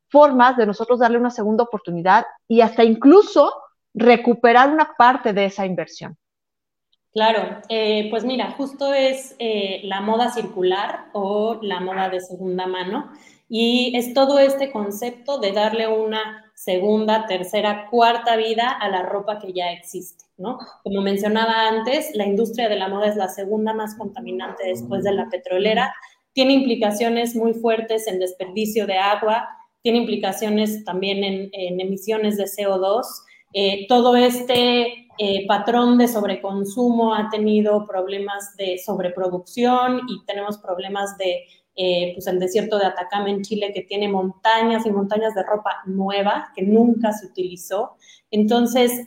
formas 0.08 0.56
de 0.56 0.66
nosotros 0.66 0.98
darle 0.98 1.18
una 1.18 1.30
segunda 1.30 1.64
oportunidad 1.64 2.26
y 2.48 2.60
hasta 2.60 2.84
incluso 2.84 3.52
recuperar 3.94 4.70
una 4.70 4.94
parte 4.96 5.32
de 5.32 5.46
esa 5.46 5.66
inversión. 5.66 6.16
Claro, 7.12 7.62
eh, 7.70 8.08
pues 8.10 8.24
mira, 8.24 8.50
justo 8.50 8.92
es 8.92 9.34
eh, 9.38 9.80
la 9.84 10.02
moda 10.02 10.30
circular 10.30 11.06
o 11.14 11.58
la 11.62 11.80
moda 11.80 12.10
de 12.10 12.20
segunda 12.20 12.66
mano 12.66 13.10
y 13.48 13.96
es 13.96 14.12
todo 14.12 14.38
este 14.38 14.70
concepto 14.70 15.38
de 15.38 15.52
darle 15.52 15.88
una 15.88 16.44
segunda, 16.54 17.26
tercera, 17.26 17.88
cuarta 17.90 18.36
vida 18.36 18.70
a 18.70 18.88
la 18.88 19.02
ropa 19.02 19.38
que 19.38 19.52
ya 19.52 19.72
existe. 19.72 20.26
¿no? 20.36 20.58
Como 20.82 21.00
mencionaba 21.00 21.68
antes, 21.68 22.10
la 22.14 22.26
industria 22.26 22.68
de 22.68 22.76
la 22.76 22.88
moda 22.88 23.08
es 23.08 23.16
la 23.16 23.28
segunda 23.28 23.72
más 23.72 23.94
contaminante 23.94 24.66
después 24.66 25.04
de 25.04 25.12
la 25.12 25.28
petrolera, 25.30 25.94
tiene 26.32 26.52
implicaciones 26.52 27.34
muy 27.34 27.54
fuertes 27.54 28.06
en 28.06 28.18
desperdicio 28.18 28.86
de 28.86 28.98
agua, 28.98 29.48
tiene 29.86 30.00
implicaciones 30.00 30.82
también 30.82 31.22
en, 31.22 31.80
emisiones 31.80 32.36
de 32.36 32.46
CO2. 32.46 33.04
Eh, 33.52 33.86
todo 33.86 34.16
este 34.16 35.06
eh, 35.16 35.46
patrón 35.46 35.96
de 35.96 36.08
sobreconsumo 36.08 37.14
ha 37.14 37.30
tenido 37.30 37.86
problemas 37.86 38.56
de 38.56 38.78
sobreproducción 38.84 40.00
y 40.08 40.26
tenemos 40.26 40.58
problemas 40.58 41.16
de 41.18 41.44
eh, 41.76 42.10
pues 42.14 42.26
el 42.26 42.40
desierto 42.40 42.80
de 42.80 42.86
Atacama 42.86 43.30
en 43.30 43.42
Chile, 43.42 43.70
que 43.72 43.82
tiene 43.82 44.08
montañas 44.08 44.84
y 44.86 44.90
montañas 44.90 45.36
de 45.36 45.44
ropa 45.44 45.76
nueva 45.86 46.48
que 46.56 46.62
nunca 46.62 47.12
se 47.12 47.26
utilizó. 47.26 47.92
Entonces, 48.32 49.04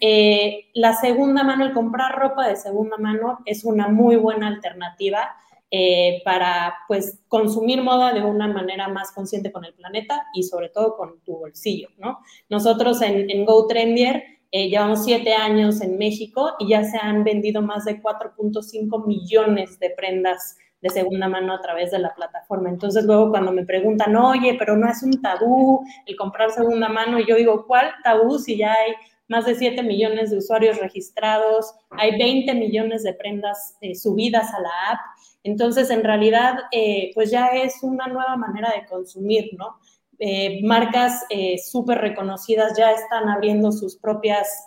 la 0.74 0.94
segunda 0.94 1.44
mano, 1.44 1.66
el 1.66 1.74
comprar 1.74 2.18
ropa 2.18 2.48
de 2.48 2.56
segunda 2.56 2.96
mano 2.98 3.40
es 3.44 3.66
una 3.66 3.90
muy 3.90 4.16
buena 4.16 4.48
alternativa 4.48 5.36
eh, 5.72 6.22
para 6.26 6.76
pues 6.88 7.20
consumir 7.28 7.82
moda 7.82 8.14
de 8.14 8.24
una 8.24 8.48
manera 8.48 8.88
más 8.88 9.12
consciente 9.12 9.52
con 9.52 9.66
el 9.66 9.74
planeta 9.74 10.26
y 10.34 10.44
sobre 10.44 10.70
todo 10.70 10.96
con 10.96 11.20
tu 11.22 11.38
bolsillo, 11.38 11.90
¿no? 11.98 12.20
Nosotros 12.50 13.02
en, 13.02 13.30
en 13.30 13.46
GoTrendier 13.46 14.24
llevamos 14.52 15.06
siete 15.06 15.34
años 15.34 15.80
en 15.82 15.98
México 15.98 16.54
y 16.60 16.70
ya 16.70 16.84
se 16.84 16.98
han 16.98 17.24
vendido 17.24 17.62
más 17.62 17.86
de 17.86 18.02
4.5 18.02 19.06
millones 19.06 19.78
de 19.80 19.92
prendas 19.92 20.58
de 20.82 20.90
segunda 20.90 21.28
mano 21.28 21.54
a 21.54 21.62
través 21.62 21.92
de 21.92 22.00
la 22.00 22.14
plataforma. 22.16 22.70
Entonces 22.70 23.04
luego 23.04 23.30
cuando 23.30 23.52
me 23.52 23.66
preguntan, 23.66 24.16
oye, 24.16 24.56
pero 24.58 24.78
no 24.78 24.90
es 24.90 25.04
un 25.04 25.22
tabú 25.22 25.84
el 26.06 26.16
comprar 26.16 26.52
segunda 26.52 26.90
mano, 26.90 27.20
y 27.20 27.28
yo 27.28 27.36
digo, 27.36 27.66
¿cuál 27.68 27.92
tabú 28.04 28.40
si 28.40 28.58
ya 28.58 28.74
hay 28.74 28.94
más 29.28 29.46
de 29.46 29.56
7 29.56 29.84
millones 29.84 30.32
de 30.32 30.38
usuarios 30.38 30.80
registrados, 30.80 31.74
hay 31.92 32.18
20 32.18 32.54
millones 32.56 33.04
de 33.04 33.14
prendas 33.14 33.78
eh, 33.82 33.94
subidas 33.94 34.54
a 34.54 34.62
la 34.62 34.70
app? 34.92 35.00
Entonces, 35.44 35.90
en 35.90 36.04
realidad, 36.04 36.60
eh, 36.72 37.12
pues 37.16 37.32
ya 37.32 37.48
es 37.48 37.82
una 37.82 38.08
nueva 38.08 38.36
manera 38.36 38.72
de 38.74 38.86
consumir, 38.88 39.52
¿no? 39.58 39.80
Eh, 40.22 40.60
marcas 40.64 41.24
súper 41.64 42.00
reconocidas 42.00 42.78
ya 42.78 42.92
están 42.92 43.30
abriendo 43.30 43.72
sus 43.72 43.96
propias 43.96 44.66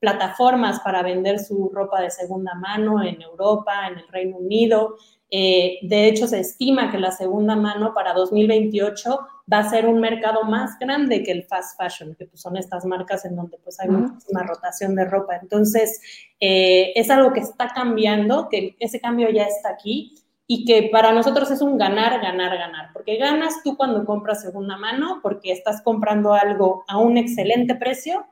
plataformas 0.00 0.80
para 0.80 1.02
vender 1.02 1.38
su 1.38 1.70
ropa 1.72 2.00
de 2.00 2.10
segunda 2.10 2.54
mano 2.54 3.02
en 3.02 3.22
Europa, 3.22 3.86
en 3.86 3.98
el 3.98 4.08
Reino 4.08 4.38
Unido. 4.38 4.96
Eh, 5.30 5.78
de 5.82 6.08
hecho, 6.08 6.26
se 6.26 6.40
estima 6.40 6.90
que 6.90 6.98
la 6.98 7.10
segunda 7.10 7.56
mano 7.56 7.92
para 7.94 8.12
2028 8.12 9.18
va 9.52 9.58
a 9.58 9.70
ser 9.70 9.86
un 9.86 10.00
mercado 10.00 10.44
más 10.44 10.78
grande 10.78 11.22
que 11.22 11.32
el 11.32 11.44
fast 11.44 11.80
fashion, 11.80 12.14
que 12.14 12.26
pues, 12.26 12.40
son 12.40 12.56
estas 12.56 12.84
marcas 12.84 13.24
en 13.24 13.36
donde 13.36 13.58
pues, 13.58 13.78
hay 13.80 13.88
muchísima 13.88 14.42
rotación 14.42 14.94
de 14.94 15.04
ropa. 15.04 15.36
Entonces, 15.36 16.00
eh, 16.40 16.92
es 16.94 17.10
algo 17.10 17.32
que 17.32 17.40
está 17.40 17.68
cambiando, 17.68 18.48
que 18.48 18.76
ese 18.78 19.00
cambio 19.00 19.28
ya 19.30 19.44
está 19.44 19.70
aquí 19.70 20.14
y 20.48 20.64
que 20.64 20.90
para 20.92 21.12
nosotros 21.12 21.50
es 21.50 21.60
un 21.60 21.76
ganar, 21.76 22.20
ganar, 22.20 22.56
ganar, 22.56 22.90
porque 22.92 23.16
ganas 23.16 23.62
tú 23.64 23.76
cuando 23.76 24.04
compras 24.04 24.42
segunda 24.42 24.76
mano, 24.76 25.18
porque 25.22 25.50
estás 25.50 25.82
comprando 25.82 26.34
algo 26.34 26.84
a 26.86 26.98
un 26.98 27.16
excelente 27.16 27.74
precio 27.74 28.24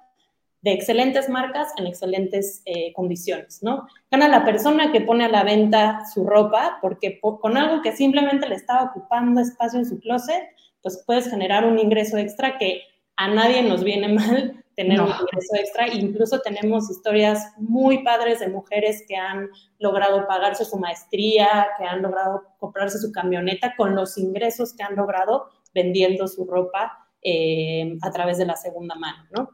de 0.65 0.73
excelentes 0.73 1.29
marcas 1.29 1.69
en 1.77 1.87
excelentes 1.87 2.63
eh, 2.65 2.95
condiciones, 2.95 3.63
¿no? 3.63 3.87
Gana 4.11 4.29
la 4.29 4.47
persona 4.47 4.93
que 4.93 5.03
pone 5.03 5.27
a 5.27 5.29
la 5.29 5.45
venta 5.45 6.07
su 6.13 6.25
ropa, 6.25 6.79
porque 6.81 7.21
con 7.21 7.59
algo 7.59 7.83
que 7.83 7.93
simplemente 7.93 8.49
le 8.49 8.55
estaba 8.55 8.85
ocupando 8.85 9.43
espacio 9.43 9.79
en 9.79 9.85
su 9.85 10.01
closet, 10.01 10.43
pues 10.81 11.05
puedes 11.07 11.29
generar 11.29 11.67
un 11.67 11.79
ingreso 11.79 12.17
extra 12.17 12.57
que 12.57 12.81
a 13.17 13.29
nadie 13.29 13.63
nos 13.63 13.85
viene 13.85 14.09
mal 14.09 14.65
tener 14.75 15.03
un 15.03 15.09
ingreso 15.09 15.55
extra. 15.55 15.87
Incluso 15.87 16.41
tenemos 16.41 16.91
historias 16.91 17.53
muy 17.59 18.03
padres 18.03 18.41
de 18.41 18.49
mujeres 18.49 19.05
que 19.07 19.17
han 19.17 19.51
logrado 19.79 20.27
pagarse 20.27 20.65
su 20.65 20.79
maestría, 20.79 21.67
que 21.77 21.85
han 21.85 22.01
logrado 22.01 22.43
comprarse 22.59 22.99
su 22.99 23.13
camioneta 23.13 23.75
con 23.77 23.95
los 23.95 24.17
ingresos 24.17 24.73
que 24.73 24.83
han 24.83 24.97
logrado 24.97 25.51
vendiendo 25.75 26.27
su 26.27 26.47
ropa 26.47 27.07
eh, 27.21 27.99
a 28.01 28.11
través 28.11 28.39
de 28.39 28.47
la 28.47 28.57
segunda 28.57 28.95
mano, 28.95 29.27
¿no? 29.31 29.51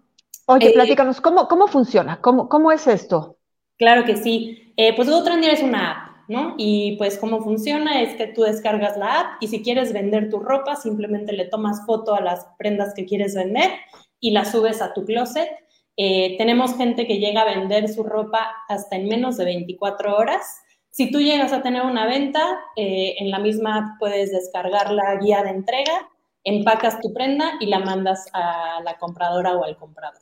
Oye, 0.51 0.71
eh, 0.71 0.73
platícanos, 0.73 1.21
¿cómo, 1.21 1.47
cómo 1.47 1.69
funciona? 1.69 2.21
¿Cómo, 2.21 2.49
¿Cómo 2.49 2.73
es 2.73 2.89
esto? 2.89 3.37
Claro 3.79 4.05
que 4.05 4.17
sí. 4.17 4.73
Eh, 4.77 4.95
pues 4.97 5.09
GoTrendier 5.09 5.55
es 5.55 5.63
una 5.63 5.93
app, 5.93 6.29
¿no? 6.29 6.55
Y 6.59 6.97
pues 6.97 7.19
cómo 7.19 7.41
funciona 7.41 8.03
es 8.03 8.17
que 8.17 8.27
tú 8.27 8.43
descargas 8.43 8.97
la 8.97 9.21
app 9.21 9.27
y 9.43 9.47
si 9.47 9.63
quieres 9.63 9.93
vender 9.93 10.29
tu 10.29 10.41
ropa, 10.41 10.75
simplemente 10.75 11.33
le 11.33 11.45
tomas 11.45 11.87
foto 11.87 12.15
a 12.15 12.21
las 12.21 12.49
prendas 12.59 12.95
que 12.95 13.07
quieres 13.07 13.37
vender 13.37 13.71
y 14.19 14.33
las 14.33 14.51
subes 14.51 14.83
a 14.83 14.93
tu 14.93 15.05
closet. 15.05 15.49
Eh, 15.97 16.37
tenemos 16.37 16.77
gente 16.77 17.07
que 17.07 17.19
llega 17.19 17.43
a 17.43 17.57
vender 17.57 17.89
su 17.89 18.03
ropa 18.03 18.51
hasta 18.69 18.97
en 18.97 19.07
menos 19.07 19.37
de 19.37 19.45
24 19.45 20.17
horas. 20.17 20.61
Si 20.91 21.13
tú 21.13 21.21
llegas 21.21 21.53
a 21.53 21.63
tener 21.63 21.83
una 21.83 22.07
venta, 22.07 22.43
en 22.75 23.31
la 23.31 23.39
misma 23.39 23.77
app 23.77 23.99
puedes 24.01 24.33
descargar 24.33 24.91
la 24.91 25.15
guía 25.17 25.45
de 25.45 25.51
entrega, 25.51 26.09
empacas 26.43 27.01
tu 27.01 27.13
prenda 27.13 27.53
y 27.61 27.67
la 27.67 27.79
mandas 27.79 28.27
a 28.33 28.81
la 28.83 28.99
compradora 28.99 29.55
o 29.55 29.65
al 29.65 29.77
comprador. 29.77 30.21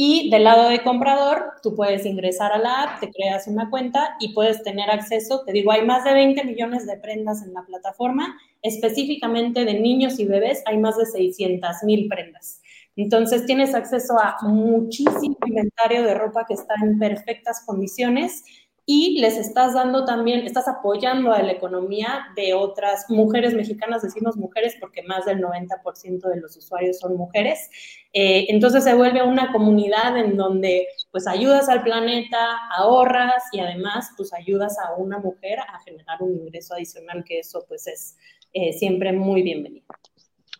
Y 0.00 0.30
del 0.30 0.44
lado 0.44 0.68
de 0.68 0.84
comprador, 0.84 1.54
tú 1.60 1.74
puedes 1.74 2.06
ingresar 2.06 2.52
a 2.52 2.58
la 2.58 2.82
app, 2.82 3.00
te 3.00 3.10
creas 3.10 3.48
una 3.48 3.68
cuenta 3.68 4.14
y 4.20 4.32
puedes 4.32 4.62
tener 4.62 4.88
acceso. 4.90 5.42
Te 5.44 5.50
digo, 5.50 5.72
hay 5.72 5.84
más 5.84 6.04
de 6.04 6.14
20 6.14 6.44
millones 6.44 6.86
de 6.86 6.98
prendas 6.98 7.42
en 7.42 7.52
la 7.52 7.66
plataforma. 7.66 8.38
Específicamente 8.62 9.64
de 9.64 9.74
niños 9.74 10.20
y 10.20 10.24
bebés, 10.24 10.62
hay 10.66 10.78
más 10.78 10.96
de 10.96 11.04
600 11.04 11.82
mil 11.82 12.06
prendas. 12.06 12.62
Entonces 12.94 13.44
tienes 13.44 13.74
acceso 13.74 14.14
a 14.20 14.36
muchísimo 14.42 15.36
inventario 15.44 16.04
de 16.04 16.14
ropa 16.14 16.46
que 16.46 16.54
está 16.54 16.74
en 16.80 17.00
perfectas 17.00 17.64
condiciones 17.66 18.44
y 18.90 19.20
les 19.20 19.36
estás 19.36 19.74
dando 19.74 20.06
también, 20.06 20.46
estás 20.46 20.66
apoyando 20.66 21.30
a 21.30 21.42
la 21.42 21.52
economía 21.52 22.28
de 22.34 22.54
otras 22.54 23.04
mujeres 23.10 23.52
mexicanas, 23.52 24.00
decimos 24.00 24.38
mujeres 24.38 24.78
porque 24.80 25.02
más 25.02 25.26
del 25.26 25.42
90% 25.42 26.26
de 26.26 26.40
los 26.40 26.56
usuarios 26.56 26.98
son 26.98 27.14
mujeres. 27.14 27.68
Eh, 28.14 28.46
entonces 28.48 28.84
se 28.84 28.94
vuelve 28.94 29.22
una 29.22 29.52
comunidad 29.52 30.16
en 30.16 30.38
donde 30.38 30.86
pues 31.10 31.26
ayudas 31.26 31.68
al 31.68 31.82
planeta, 31.82 32.38
ahorras 32.78 33.44
y 33.52 33.60
además 33.60 34.08
pues 34.16 34.32
ayudas 34.32 34.78
a 34.78 34.94
una 34.94 35.18
mujer 35.18 35.58
a 35.60 35.78
generar 35.80 36.22
un 36.22 36.34
ingreso 36.34 36.72
adicional, 36.72 37.24
que 37.24 37.40
eso 37.40 37.66
pues 37.68 37.86
es 37.88 38.16
eh, 38.54 38.72
siempre 38.72 39.12
muy 39.12 39.42
bienvenido. 39.42 39.84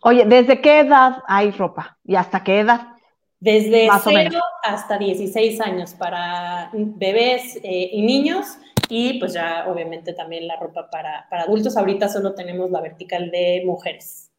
Oye, 0.03 0.25
¿desde 0.25 0.61
qué 0.61 0.81
edad 0.81 1.23
hay 1.27 1.49
ropa? 1.49 1.97
¿Y 2.05 2.13
hasta 2.13 2.43
qué 2.43 2.59
edad? 2.59 2.89
Desde 3.39 3.87
0 4.03 4.39
hasta 4.63 4.97
16 4.97 5.61
años 5.61 5.93
para 5.93 6.69
bebés 6.73 7.55
eh, 7.63 7.89
y 7.93 8.01
niños 8.01 8.57
y 8.89 9.19
pues 9.19 9.33
ya 9.33 9.65
obviamente 9.67 10.13
también 10.13 10.47
la 10.47 10.57
ropa 10.57 10.89
para, 10.89 11.27
adultos. 11.31 11.77
Ahorita 11.77 12.09
solo 12.09 12.33
tenemos 12.33 12.71
la 12.71 12.81
vertical 12.81 13.29
de 13.31 13.63
mujeres. 13.65 14.31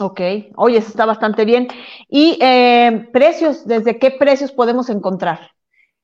Ok, 0.00 0.20
oye, 0.56 0.78
eso 0.78 0.88
está 0.88 1.04
bastante 1.04 1.44
bien. 1.44 1.68
¿Y 2.08 2.38
eh, 2.40 3.08
precios? 3.12 3.66
¿Desde 3.66 3.98
qué 3.98 4.10
precios 4.10 4.52
podemos 4.52 4.88
encontrar? 4.88 5.50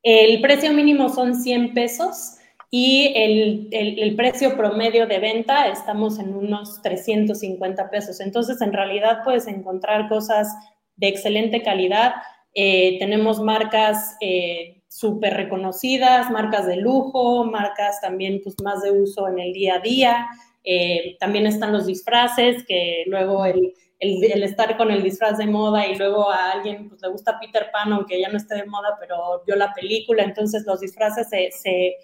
El 0.03 0.41
precio 0.43 0.73
mínimo 0.73 1.09
son 1.09 1.35
100 1.35 1.73
pesos 1.73 2.37
y 2.71 3.13
el, 3.15 3.69
el, 3.71 4.17
precio 4.17 4.57
promedio 4.57 5.07
de 5.07 5.19
venta 5.19 5.69
estamos 5.69 6.19
en 6.19 6.35
unos 6.35 6.83
350 6.83 7.89
pesos. 7.89 8.21
Entonces, 8.21 8.61
en 8.61 8.73
realidad 8.73 9.21
puedes 9.25 9.47
encontrar 9.47 10.09
cosas 10.09 10.49
de 10.97 11.09
excelente 11.09 11.63
calidad. 11.63 12.15
Eh, 12.55 12.99
tenemos 12.99 13.41
marcas 13.41 14.17
eh, 14.21 14.83
súper 14.89 15.35
reconocidas, 15.35 16.31
marcas 16.31 16.67
de 16.67 16.77
lujo, 16.77 17.45
marcas 17.45 18.01
también 18.01 18.41
pues, 18.43 18.55
más 18.63 18.83
de 18.83 18.93
uso 18.93 19.29
en 19.29 19.41
el 19.41 19.53
día 19.53 19.77
a 19.77 19.81
día. 19.81 20.27
Eh, 20.63 21.17
también 21.19 21.47
están 21.47 21.73
los 21.73 21.87
disfraces, 21.87 22.65
que 22.67 23.05
luego 23.07 23.45
el, 23.45 23.75
el, 23.99 24.43
estar 24.43 24.77
con 24.77 24.91
el 24.93 25.03
disfraz 25.03 25.39
de 25.39 25.47
moda 25.47 25.87
y 25.87 25.97
luego 25.97 26.31
a 26.31 26.53
alguien 26.53 26.89
pues, 26.89 27.03
le 27.03 27.09
gusta 27.09 27.39
Peter 27.41 27.67
Pan, 27.73 27.93
aunque 27.93 28.21
ya 28.21 28.29
no 28.29 28.37
esté 28.37 28.55
de 28.55 28.67
moda, 28.67 28.97
pero 29.01 29.43
vio 29.47 29.57
la 29.57 29.75
película, 29.75 30.23
entonces 30.23 30.65
los 30.65 30.81
disfraces 30.81 31.29
se, 31.29 31.51
se 31.51 31.97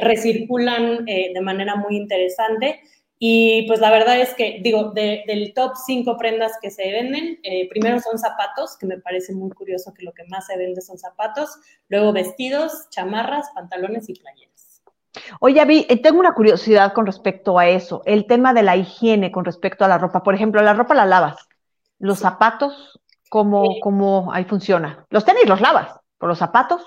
recirculan 0.00 1.06
de 1.06 1.40
manera 1.40 1.76
muy 1.76 1.96
interesante. 1.96 2.80
Y 3.26 3.62
pues 3.68 3.80
la 3.80 3.90
verdad 3.90 4.20
es 4.20 4.34
que, 4.34 4.60
digo, 4.62 4.90
del 4.90 5.54
top 5.54 5.76
cinco 5.86 6.18
prendas 6.18 6.58
que 6.60 6.70
se 6.70 6.92
venden, 6.92 7.40
eh, 7.42 7.66
primero 7.70 7.98
son 7.98 8.18
zapatos, 8.18 8.76
que 8.76 8.84
me 8.84 8.98
parece 8.98 9.32
muy 9.32 9.48
curioso 9.48 9.94
que 9.94 10.04
lo 10.04 10.12
que 10.12 10.24
más 10.24 10.46
se 10.46 10.58
vende 10.58 10.82
son 10.82 10.98
zapatos, 10.98 11.58
luego 11.88 12.12
vestidos, 12.12 12.90
chamarras, 12.90 13.48
pantalones 13.54 14.10
y 14.10 14.12
playeras. 14.12 14.82
Oye, 15.40 15.64
vi, 15.64 15.86
eh, 15.88 16.02
tengo 16.02 16.20
una 16.20 16.34
curiosidad 16.34 16.92
con 16.92 17.06
respecto 17.06 17.58
a 17.58 17.66
eso, 17.66 18.02
el 18.04 18.26
tema 18.26 18.52
de 18.52 18.62
la 18.62 18.76
higiene 18.76 19.32
con 19.32 19.46
respecto 19.46 19.86
a 19.86 19.88
la 19.88 19.96
ropa. 19.96 20.22
Por 20.22 20.34
ejemplo, 20.34 20.60
la 20.60 20.74
ropa 20.74 20.94
la 20.94 21.06
lavas, 21.06 21.48
los 21.98 22.18
zapatos, 22.18 23.00
¿cómo, 23.30 23.80
cómo 23.80 24.34
ahí 24.34 24.44
funciona? 24.44 25.06
Los 25.08 25.24
tenis 25.24 25.48
los 25.48 25.62
lavas, 25.62 25.98
¿por 26.18 26.28
los 26.28 26.36
zapatos? 26.36 26.82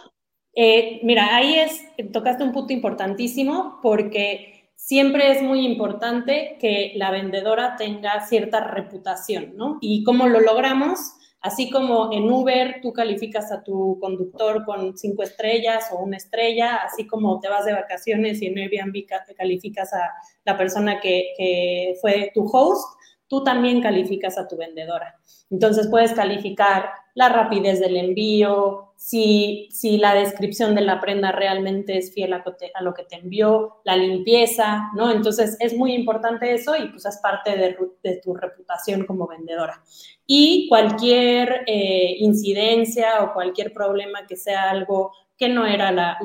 Eh, 0.54 1.00
mira, 1.02 1.36
ahí 1.36 1.58
es, 1.58 1.84
tocaste 2.12 2.44
un 2.44 2.52
punto 2.52 2.74
importantísimo 2.74 3.80
porque 3.82 4.57
siempre 4.88 5.32
es 5.32 5.42
muy 5.44 5.66
importante 5.66 6.56
que 6.62 6.94
la 6.96 7.12
vendedora 7.12 7.76
tenga 7.76 8.26
cierta 8.26 8.62
reputación, 8.62 9.52
¿no? 9.58 9.80
¿Y 9.82 10.06
cómo 10.06 10.30
lo 10.30 10.40
logramos? 10.40 10.98
Así 11.42 11.70
como 11.70 12.14
en 12.14 12.32
Uber 12.32 12.80
tú 12.82 12.94
calificas 12.94 13.52
a 13.52 13.64
tu 13.64 13.98
conductor 14.00 14.64
con 14.64 14.98
cinco 14.98 15.24
estrellas 15.24 15.90
o 15.92 15.98
una 15.98 16.16
estrella, 16.16 16.78
así 16.78 17.06
como 17.06 17.42
te 17.42 17.50
vas 17.50 17.66
de 17.66 17.74
vacaciones 17.74 18.42
y 18.42 18.46
en 18.46 18.60
Airbnb 18.60 19.06
calificas 19.36 19.94
a 19.94 20.10
la 20.46 20.58
persona 20.58 21.02
que, 21.02 21.94
fue 22.00 22.32
tu 22.34 22.46
host, 22.46 22.97
tú 23.28 23.44
también 23.44 23.82
calificas 23.82 24.38
a 24.38 24.48
tu 24.48 24.58
vendedora. 24.58 25.20
Entonces 25.50 25.88
puedes 25.88 26.14
calificar 26.14 26.90
la 27.14 27.30
rapidez 27.30 27.80
del 27.80 27.98
envío, 27.98 28.94
si, 28.96 29.70
si 29.72 29.98
la 29.98 30.14
descripción 30.14 30.76
de 30.76 30.82
la 30.82 31.00
prenda 31.00 31.32
realmente 31.32 31.98
es 31.98 32.14
fiel 32.14 32.34
a, 32.34 32.44
lo 32.82 32.94
que 32.94 33.04
te 33.04 33.16
envió, 33.16 33.78
la 33.84 33.96
limpieza, 33.96 34.90
¿no? 34.96 35.12
Entonces 35.12 35.56
es 35.60 35.76
muy 35.78 35.94
importante 35.94 36.54
eso 36.54 36.76
y 36.76 36.90
pues 36.90 37.06
es 37.06 37.18
parte 37.18 37.56
de, 37.56 38.22
tu 38.24 38.34
reputación 38.34 39.06
como 39.06 39.28
vendedora. 39.28 39.82
Y 40.26 40.68
cualquier 40.68 41.64
eh, 41.68 42.18
incidencia 42.20 43.24
o 43.24 43.34
cualquier 43.34 43.72
problema 43.72 44.26
que 44.28 44.36
sea 44.36 44.70
algo 44.72 45.12
que 45.38 45.50
no 45.50 45.66
era 45.66 45.92
la, 45.92 46.18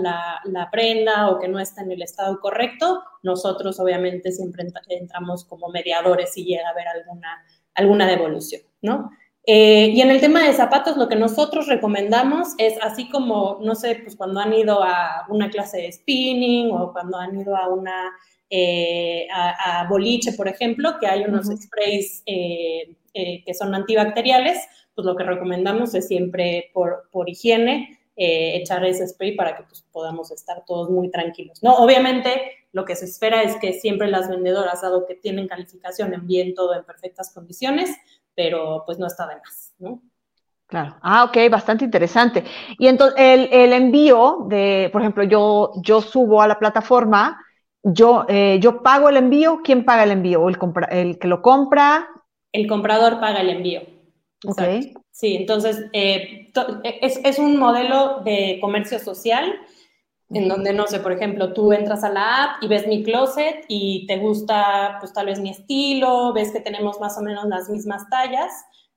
la, 0.44 0.70
prenda 0.70 1.28
o 1.28 1.38
que 1.38 1.48
no 1.48 1.60
está 1.60 1.82
en 1.82 1.92
el 1.92 2.02
estado 2.02 2.40
correcto, 2.40 3.02
nosotros 3.22 3.78
obviamente 3.78 4.32
siempre 4.32 4.66
entramos 4.88 5.44
como 5.44 5.68
mediadores 5.68 6.32
si 6.32 6.44
llega 6.44 6.66
a 6.68 6.70
haber 6.70 6.88
alguna, 6.88 7.44
alguna 7.74 8.06
devolución, 8.06 8.62
¿no? 8.80 9.10
Eh, 9.44 9.88
y 9.92 10.00
en 10.00 10.10
el 10.10 10.20
tema 10.20 10.44
de 10.44 10.52
zapatos, 10.52 10.96
lo 10.96 11.08
que 11.08 11.16
nosotros 11.16 11.66
recomendamos 11.66 12.54
es 12.58 12.74
así 12.80 13.08
como, 13.10 13.58
no 13.60 13.74
sé, 13.74 13.96
pues 13.96 14.16
cuando 14.16 14.40
han 14.40 14.54
ido 14.54 14.82
a 14.82 15.26
una 15.28 15.50
clase 15.50 15.78
de 15.78 15.92
spinning 15.92 16.70
o 16.70 16.92
cuando 16.92 17.18
han 17.18 17.38
ido 17.38 17.56
a 17.56 17.68
una, 17.68 18.12
eh, 18.48 19.26
a, 19.30 19.86
boliche, 19.90 20.32
por 20.32 20.48
ejemplo, 20.48 20.96
que 21.00 21.08
hay 21.08 21.24
unos 21.24 21.48
sprays 21.48 22.22
eh, 22.24 22.94
que 23.12 23.54
son 23.54 23.74
antibacteriales, 23.74 24.58
pues 24.94 25.04
lo 25.04 25.16
que 25.16 25.24
recomendamos 25.24 25.94
es 25.94 26.06
siempre 26.06 26.70
por, 26.72 27.08
por 27.10 27.28
higiene 27.28 27.98
echar 28.16 28.84
ese 28.84 29.06
spray 29.08 29.34
para 29.36 29.56
que 29.56 29.62
pues, 29.64 29.84
podamos 29.90 30.30
estar 30.30 30.64
todos 30.66 30.90
muy 30.90 31.10
tranquilos, 31.10 31.62
¿no? 31.62 31.74
Obviamente 31.76 32.66
lo 32.72 32.84
que 32.84 32.96
se 32.96 33.04
espera 33.04 33.42
es 33.42 33.56
que 33.56 33.72
siempre 33.74 34.08
las 34.08 34.28
vendedoras, 34.28 34.82
dado 34.82 35.06
que 35.06 35.14
tienen 35.14 35.48
calificación, 35.48 36.14
envíen 36.14 36.54
todo 36.54 36.74
en 36.74 36.84
perfectas 36.84 37.32
condiciones, 37.32 37.90
pero 38.34 38.82
pues 38.86 38.98
no 38.98 39.06
está 39.06 39.26
de 39.26 39.36
más, 39.36 39.74
¿no? 39.78 40.02
Claro. 40.66 40.96
Ah, 41.02 41.24
ok, 41.24 41.36
bastante 41.50 41.84
interesante. 41.84 42.44
Y 42.78 42.86
entonces 42.86 43.18
el, 43.18 43.72
envío 43.74 44.46
de, 44.48 44.88
por 44.90 45.02
ejemplo, 45.02 45.22
yo, 45.24 45.72
yo 45.82 46.00
subo 46.00 46.40
a 46.40 46.48
la 46.48 46.58
plataforma, 46.58 47.38
yo, 47.82 48.24
eh, 48.28 48.58
yo 48.58 48.82
pago 48.82 49.10
el 49.10 49.18
envío, 49.18 49.60
¿quién 49.62 49.84
paga 49.84 50.04
el 50.04 50.12
envío? 50.12 50.48
¿El, 50.48 50.56
el 50.90 51.18
que 51.18 51.28
lo 51.28 51.42
compra? 51.42 52.08
El 52.52 52.66
comprador 52.66 53.20
paga 53.20 53.42
el 53.42 53.50
envío. 53.50 53.82
Ok. 54.44 54.62
Sí, 55.10 55.36
entonces 55.36 55.84
eh, 55.92 56.48
es, 57.00 57.20
es, 57.22 57.38
un 57.38 57.58
modelo 57.58 58.20
de 58.24 58.58
comercio 58.60 58.98
social 58.98 59.54
en 60.30 60.48
donde, 60.48 60.72
no 60.72 60.86
sé, 60.86 61.00
por 61.00 61.12
ejemplo, 61.12 61.52
tú 61.52 61.72
entras 61.72 62.02
a 62.04 62.08
la 62.08 62.44
app 62.44 62.62
y 62.62 62.68
ves 62.68 62.86
mi 62.86 63.02
closet 63.02 63.64
y 63.68 64.06
te 64.06 64.16
gusta, 64.16 64.96
pues 64.98 65.12
tal 65.12 65.26
vez 65.26 65.38
mi 65.38 65.50
estilo, 65.50 66.32
ves 66.32 66.50
que 66.52 66.60
tenemos 66.60 66.98
más 67.00 67.18
o 67.18 67.22
menos 67.22 67.44
las 67.46 67.68
mismas 67.68 68.08
tallas, 68.08 68.50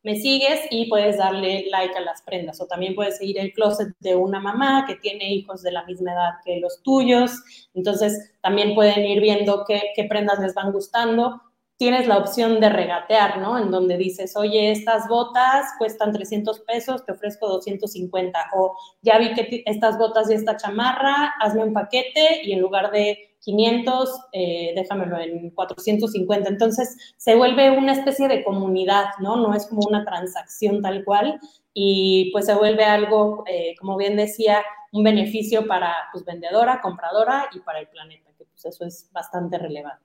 me 0.04 0.16
sigues 0.16 0.62
y 0.70 0.88
puedes 0.88 1.18
darle 1.18 1.66
like 1.70 1.96
a 1.96 2.02
las 2.02 2.22
prendas. 2.22 2.62
O 2.62 2.68
también 2.68 2.96
puedes 2.96 3.18
seguir 3.18 3.40
el 3.40 3.52
closet 3.54 3.90
de 4.00 4.16
una 4.16 4.40
mamá 4.40 4.86
que 4.88 4.96
tiene 4.96 5.34
hijos 5.34 5.62
de 5.64 5.72
la 5.72 5.84
misma 5.86 6.14
edad 6.14 6.32
que 6.46 6.60
los 6.60 6.82
tuyos. 6.84 7.32
Entonces, 7.74 8.34
también 8.42 8.76
pueden 8.76 9.04
ir 9.04 9.20
viendo 9.20 9.66
qué, 9.68 9.82
qué 9.96 10.06
prendas 10.06 10.40
les 10.40 10.54
van 10.54 10.72
gustando 10.72 11.42
tienes 11.78 12.08
la 12.08 12.18
opción 12.18 12.60
de 12.60 12.70
regatear, 12.70 13.40
¿no? 13.40 13.58
En 13.58 13.70
donde 13.70 13.98
dices, 13.98 14.36
oye, 14.38 14.72
estas 14.72 15.08
botas 15.08 15.66
cuestan 15.78 16.14
300 16.14 16.62
pesos, 16.62 17.06
te 17.06 17.12
ofrezco 17.12 17.48
250. 17.48 18.40
O 18.56 18.76
ya 19.02 19.18
vi 19.18 19.34
que 19.34 19.64
estas 19.66 19.98
botas 19.98 20.30
y 20.30 20.36
esta 20.36 20.56
chamarra, 20.58 21.34
hazme 21.42 21.64
un 21.64 21.74
paquete 21.74 22.42
y 22.44 22.54
en 22.54 22.62
lugar 22.62 22.92
de 22.92 23.36
500, 23.42 24.10
eh, 24.32 24.74
déjamelo 24.76 25.20
en 25.20 25.50
450. 25.52 26.50
Entonces 26.50 27.14
se 27.18 27.36
vuelve 27.36 27.78
una 27.78 27.92
especie 27.92 28.28
de 28.28 28.44
comunidad, 28.44 29.06
¿no? 29.20 29.36
No 29.36 29.54
es 29.54 29.68
como 29.68 29.82
una 29.88 30.06
transacción 30.06 30.82
tal 30.82 31.04
cual 31.04 31.40
y 31.74 32.32
pues 32.32 32.46
se 32.46 32.56
vuelve 32.56 32.86
algo, 32.86 33.44
eh, 33.48 33.76
como 33.80 33.98
bien 33.98 34.16
decía, 34.16 34.64
un 34.94 35.04
beneficio 35.04 35.68
para 35.68 35.94
pues 36.14 36.24
vendedora, 36.24 36.80
compradora 36.82 37.50
y 37.54 37.60
para 37.60 37.80
el 37.80 37.88
planeta, 37.90 38.32
que 38.38 38.46
pues 38.46 38.66
eso 38.66 38.86
es 38.86 39.10
bastante 39.12 39.58
relevante. 39.58 40.05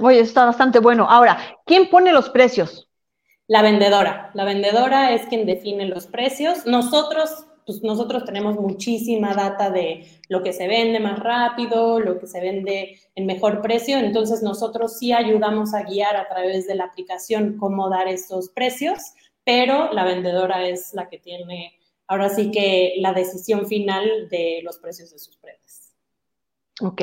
Oye, 0.00 0.20
está 0.20 0.44
bastante 0.44 0.78
bueno. 0.78 1.06
Ahora, 1.08 1.38
¿quién 1.66 1.90
pone 1.90 2.12
los 2.12 2.30
precios? 2.30 2.88
La 3.46 3.62
vendedora. 3.62 4.30
La 4.34 4.44
vendedora 4.44 5.12
es 5.12 5.26
quien 5.26 5.44
define 5.44 5.86
los 5.86 6.06
precios. 6.06 6.64
Nosotros, 6.64 7.46
pues 7.66 7.82
nosotros 7.82 8.24
tenemos 8.24 8.56
muchísima 8.56 9.34
data 9.34 9.70
de 9.70 10.06
lo 10.28 10.42
que 10.42 10.52
se 10.52 10.66
vende 10.66 11.00
más 11.00 11.18
rápido, 11.18 12.00
lo 12.00 12.18
que 12.18 12.26
se 12.26 12.40
vende 12.40 12.98
en 13.14 13.26
mejor 13.26 13.60
precio. 13.60 13.98
Entonces, 13.98 14.42
nosotros 14.42 14.98
sí 14.98 15.12
ayudamos 15.12 15.74
a 15.74 15.82
guiar 15.82 16.16
a 16.16 16.28
través 16.28 16.66
de 16.66 16.74
la 16.74 16.84
aplicación 16.84 17.58
cómo 17.58 17.90
dar 17.90 18.08
esos 18.08 18.48
precios, 18.48 19.12
pero 19.44 19.92
la 19.92 20.04
vendedora 20.04 20.66
es 20.66 20.94
la 20.94 21.08
que 21.08 21.18
tiene 21.18 21.78
ahora 22.06 22.28
sí 22.28 22.50
que 22.50 22.94
la 22.98 23.12
decisión 23.12 23.66
final 23.66 24.28
de 24.28 24.60
los 24.62 24.78
precios 24.78 25.10
de 25.12 25.18
sus 25.18 25.36
prendas. 25.36 25.81
Ok. 26.82 27.00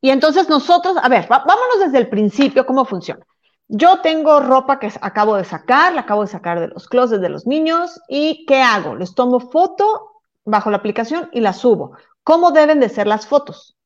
Y 0.00 0.10
entonces 0.10 0.48
nosotros, 0.48 0.96
a 1.00 1.08
ver, 1.08 1.26
vámonos 1.28 1.78
desde 1.78 1.98
el 1.98 2.08
principio, 2.08 2.66
¿cómo 2.66 2.84
funciona? 2.84 3.24
Yo 3.68 4.00
tengo 4.00 4.40
ropa 4.40 4.78
que 4.78 4.92
acabo 5.00 5.36
de 5.36 5.44
sacar, 5.44 5.94
la 5.94 6.02
acabo 6.02 6.22
de 6.22 6.28
sacar 6.28 6.60
de 6.60 6.68
los 6.68 6.88
closets 6.88 7.22
de 7.22 7.28
los 7.28 7.46
niños 7.46 8.00
y 8.08 8.44
¿qué 8.46 8.60
hago? 8.60 8.96
Les 8.96 9.14
tomo 9.14 9.40
foto 9.40 10.10
bajo 10.44 10.70
la 10.70 10.78
aplicación 10.78 11.30
y 11.32 11.40
la 11.40 11.52
subo. 11.52 11.96
¿Cómo 12.24 12.50
deben 12.50 12.80
de 12.80 12.88
ser 12.88 13.06
las 13.06 13.26
fotos? 13.26 13.76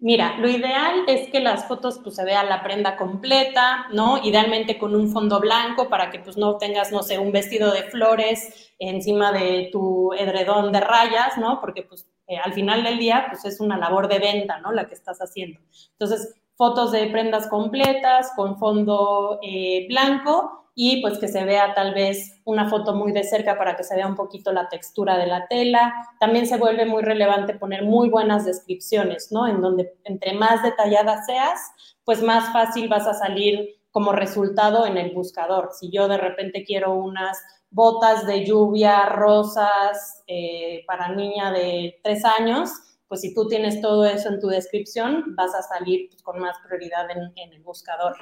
Mira, 0.00 0.38
lo 0.38 0.48
ideal 0.48 1.04
es 1.08 1.28
que 1.30 1.40
las 1.40 1.66
fotos 1.66 2.00
pues 2.02 2.16
se 2.16 2.24
vea 2.24 2.44
la 2.44 2.62
prenda 2.62 2.96
completa, 2.96 3.88
¿no? 3.92 4.18
Idealmente 4.22 4.78
con 4.78 4.94
un 4.94 5.10
fondo 5.10 5.40
blanco 5.40 5.88
para 5.88 6.10
que 6.10 6.20
pues 6.20 6.36
no 6.36 6.56
tengas, 6.56 6.92
no 6.92 7.02
sé, 7.02 7.18
un 7.18 7.32
vestido 7.32 7.72
de 7.72 7.82
flores 7.84 8.72
encima 8.78 9.32
de 9.32 9.68
tu 9.72 10.12
edredón 10.14 10.72
de 10.72 10.80
rayas, 10.80 11.36
¿no? 11.36 11.60
Porque 11.60 11.82
pues 11.82 12.08
al 12.36 12.52
final 12.52 12.84
del 12.84 12.98
día, 12.98 13.26
pues 13.30 13.44
es 13.44 13.60
una 13.60 13.78
labor 13.78 14.08
de 14.08 14.18
venta, 14.18 14.58
¿no? 14.58 14.72
La 14.72 14.86
que 14.86 14.94
estás 14.94 15.18
haciendo. 15.18 15.60
Entonces, 15.92 16.34
fotos 16.56 16.92
de 16.92 17.06
prendas 17.06 17.46
completas 17.48 18.32
con 18.36 18.58
fondo 18.58 19.38
eh, 19.42 19.86
blanco 19.88 20.58
y 20.74 21.00
pues 21.00 21.18
que 21.18 21.26
se 21.26 21.44
vea 21.44 21.74
tal 21.74 21.94
vez 21.94 22.40
una 22.44 22.68
foto 22.68 22.94
muy 22.94 23.12
de 23.12 23.24
cerca 23.24 23.56
para 23.58 23.76
que 23.76 23.82
se 23.82 23.96
vea 23.96 24.06
un 24.06 24.14
poquito 24.14 24.52
la 24.52 24.68
textura 24.68 25.16
de 25.16 25.26
la 25.26 25.48
tela. 25.48 25.92
También 26.20 26.46
se 26.46 26.56
vuelve 26.56 26.86
muy 26.86 27.02
relevante 27.02 27.54
poner 27.54 27.82
muy 27.82 28.10
buenas 28.10 28.44
descripciones, 28.44 29.32
¿no? 29.32 29.48
En 29.48 29.60
donde 29.60 29.96
entre 30.04 30.34
más 30.34 30.62
detallada 30.62 31.22
seas, 31.24 31.60
pues 32.04 32.22
más 32.22 32.52
fácil 32.52 32.88
vas 32.88 33.06
a 33.06 33.14
salir 33.14 33.76
como 33.90 34.12
resultado 34.12 34.86
en 34.86 34.96
el 34.96 35.12
buscador. 35.14 35.70
Si 35.72 35.90
yo 35.90 36.06
de 36.06 36.18
repente 36.18 36.64
quiero 36.64 36.94
unas 36.94 37.42
botas 37.70 38.26
de 38.26 38.44
lluvia 38.44 39.06
rosas 39.06 40.22
eh, 40.26 40.84
para 40.86 41.14
niña 41.14 41.52
de 41.52 42.00
tres 42.02 42.24
años, 42.24 42.70
pues 43.08 43.20
si 43.22 43.34
tú 43.34 43.46
tienes 43.48 43.80
todo 43.80 44.04
eso 44.04 44.28
en 44.28 44.40
tu 44.40 44.48
descripción, 44.48 45.34
vas 45.36 45.54
a 45.54 45.62
salir 45.62 46.08
pues, 46.10 46.22
con 46.22 46.38
más 46.38 46.56
prioridad 46.66 47.06
en, 47.10 47.52
el 47.52 47.60
buscador. 47.62 48.16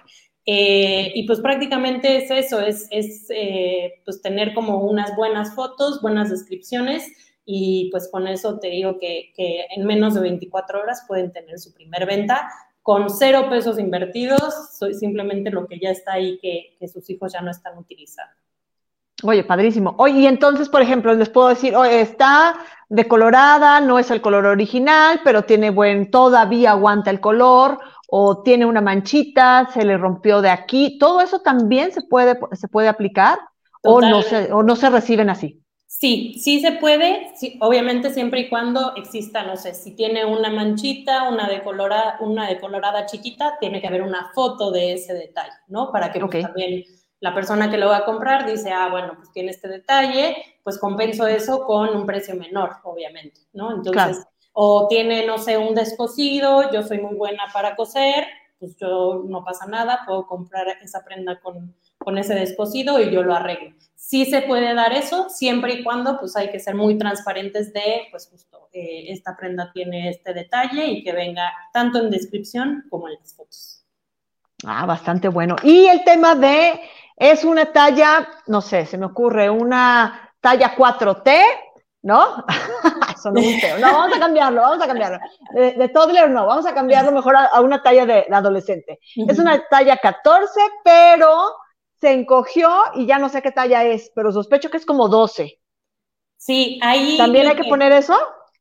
Eh, 0.44 1.10
y 1.14 1.26
pues 1.26 1.40
prácticamente 1.40 2.18
es 2.18 2.30
eso, 2.30 2.60
es, 2.60 2.88
eh, 3.30 3.94
pues 4.04 4.22
tener 4.22 4.54
como 4.54 4.78
unas 4.78 5.16
buenas 5.16 5.54
fotos, 5.54 6.00
buenas 6.00 6.30
descripciones 6.30 7.04
y 7.44 7.88
pues 7.90 8.08
con 8.12 8.28
eso 8.28 8.58
te 8.60 8.68
digo 8.68 8.98
que, 9.00 9.32
en 9.36 9.84
menos 9.84 10.14
de 10.14 10.20
24 10.20 10.80
horas 10.80 11.04
pueden 11.08 11.32
tener 11.32 11.58
su 11.58 11.72
primer 11.72 12.06
venta 12.06 12.48
con 12.82 13.10
cero 13.10 13.48
pesos 13.50 13.80
invertidos, 13.80 14.76
soy 14.78 14.94
simplemente 14.94 15.50
lo 15.50 15.66
que 15.66 15.80
ya 15.80 15.90
está 15.90 16.12
ahí 16.12 16.38
que 16.38 16.76
sus 16.86 17.10
hijos 17.10 17.32
ya 17.32 17.40
no 17.40 17.50
están 17.50 17.76
utilizando. 17.76 18.45
Oye, 19.26 19.44
padrísimo. 19.44 19.94
Oye, 19.98 20.20
y 20.20 20.26
entonces, 20.26 20.68
por 20.68 20.82
ejemplo, 20.82 21.12
les 21.14 21.28
puedo 21.28 21.48
decir, 21.48 21.74
oye, 21.74 22.00
está 22.00 22.54
decolorada, 22.88 23.80
no 23.80 23.98
es 23.98 24.10
el 24.10 24.20
color 24.20 24.46
original, 24.46 25.20
pero 25.24 25.42
tiene 25.42 25.70
buen, 25.70 26.10
todavía 26.10 26.70
aguanta 26.70 27.10
el 27.10 27.20
color, 27.20 27.78
o 28.08 28.42
tiene 28.42 28.66
una 28.66 28.80
manchita, 28.80 29.68
se 29.72 29.84
le 29.84 29.98
rompió 29.98 30.40
de 30.40 30.50
aquí. 30.50 30.96
Todo 30.98 31.20
eso 31.20 31.40
también 31.40 31.92
se 31.92 32.02
puede, 32.02 32.38
se 32.52 32.68
puede 32.68 32.88
aplicar 32.88 33.38
o 33.82 34.00
no, 34.00 34.22
se, 34.22 34.52
o 34.52 34.62
no 34.62 34.76
se 34.76 34.90
reciben 34.90 35.30
así. 35.30 35.62
Sí, 35.88 36.34
sí 36.42 36.60
se 36.60 36.72
puede, 36.72 37.32
sí, 37.36 37.56
obviamente 37.60 38.10
siempre 38.10 38.40
y 38.40 38.48
cuando 38.48 38.94
exista, 38.96 39.44
no 39.44 39.56
sé, 39.56 39.72
si 39.72 39.94
tiene 39.94 40.24
una 40.24 40.50
manchita, 40.50 41.28
una 41.28 41.48
decolorada, 41.48 42.18
una 42.20 42.48
decolorada 42.48 43.06
chiquita, 43.06 43.56
tiene 43.60 43.80
que 43.80 43.86
haber 43.86 44.02
una 44.02 44.30
foto 44.34 44.72
de 44.72 44.94
ese 44.94 45.14
detalle, 45.14 45.52
¿no? 45.68 45.92
Para 45.92 46.12
que 46.12 46.20
pues, 46.20 46.42
también 46.42 46.84
la 47.26 47.34
persona 47.34 47.68
que 47.68 47.76
lo 47.76 47.88
va 47.88 47.96
a 47.98 48.04
comprar 48.04 48.46
dice, 48.46 48.70
ah, 48.70 48.88
bueno, 48.88 49.14
pues 49.16 49.32
tiene 49.32 49.50
este 49.50 49.66
detalle, 49.66 50.36
pues 50.62 50.78
compenso 50.78 51.26
eso 51.26 51.66
con 51.66 51.88
un 51.88 52.06
precio 52.06 52.36
menor, 52.36 52.76
obviamente, 52.84 53.40
¿no? 53.52 53.74
Entonces, 53.74 54.24
o 54.52 54.86
tiene, 54.86 55.26
no 55.26 55.36
sé, 55.36 55.58
un 55.58 55.74
descosido, 55.74 56.70
yo 56.70 56.84
soy 56.84 57.00
muy 57.00 57.16
buena 57.16 57.42
para 57.52 57.74
coser, 57.74 58.28
pues 58.60 58.76
yo 58.76 59.24
no 59.26 59.42
pasa 59.44 59.66
nada, 59.66 60.02
puedo 60.06 60.24
comprar 60.28 60.68
esa 60.80 61.04
prenda 61.04 61.40
con, 61.40 61.74
con 61.98 62.16
ese 62.16 62.36
descosido 62.36 63.00
y 63.00 63.10
yo 63.10 63.24
lo 63.24 63.34
arreglo. 63.34 63.74
Sí 63.96 64.24
se 64.24 64.42
puede 64.42 64.72
dar 64.72 64.92
eso, 64.92 65.28
siempre 65.28 65.72
y 65.74 65.82
cuando 65.82 66.20
pues 66.20 66.36
hay 66.36 66.52
que 66.52 66.60
ser 66.60 66.76
muy 66.76 66.96
transparentes 66.96 67.72
de, 67.72 68.06
pues 68.12 68.28
justo, 68.30 68.68
eh, 68.72 69.06
esta 69.08 69.36
prenda 69.36 69.72
tiene 69.72 70.10
este 70.10 70.32
detalle 70.32 70.86
y 70.86 71.02
que 71.02 71.12
venga 71.12 71.52
tanto 71.72 71.98
en 71.98 72.08
descripción 72.08 72.84
como 72.88 73.08
en 73.08 73.14
las 73.18 73.34
fotos. 73.34 73.82
Ah, 74.64 74.86
bastante 74.86 75.28
bueno. 75.28 75.56
Y 75.62 75.86
el 75.86 76.02
tema 76.04 76.34
de, 76.34 76.80
es 77.16 77.44
una 77.44 77.72
talla, 77.72 78.28
no 78.46 78.60
sé, 78.60 78.86
se 78.86 78.98
me 78.98 79.06
ocurre, 79.06 79.48
una 79.48 80.32
talla 80.40 80.76
4T, 80.76 81.40
¿no? 82.02 82.44
Eso 83.16 83.32
no 83.32 83.40
No, 83.80 83.92
vamos 83.92 84.16
a 84.16 84.20
cambiarlo, 84.20 84.60
vamos 84.60 84.82
a 84.82 84.86
cambiarlo. 84.86 85.18
De, 85.52 85.72
de 85.72 85.88
toddler 85.88 86.30
no, 86.30 86.46
vamos 86.46 86.66
a 86.66 86.74
cambiarlo 86.74 87.10
mejor 87.12 87.34
a, 87.36 87.60
una 87.60 87.82
talla 87.82 88.06
de, 88.06 88.26
adolescente. 88.30 89.00
Es 89.28 89.38
una 89.38 89.66
talla 89.68 89.96
14, 89.96 90.60
pero 90.84 91.54
se 92.00 92.12
encogió 92.12 92.70
y 92.94 93.06
ya 93.06 93.18
no 93.18 93.28
sé 93.28 93.42
qué 93.42 93.50
talla 93.50 93.82
es, 93.84 94.12
pero 94.14 94.30
sospecho 94.30 94.70
que 94.70 94.76
es 94.76 94.86
como 94.86 95.08
12. 95.08 95.58
Sí, 96.36 96.78
ahí. 96.82 97.16
¿También 97.16 97.48
hay 97.48 97.56
que, 97.56 97.64
poner 97.64 97.92
eso? 97.92 98.16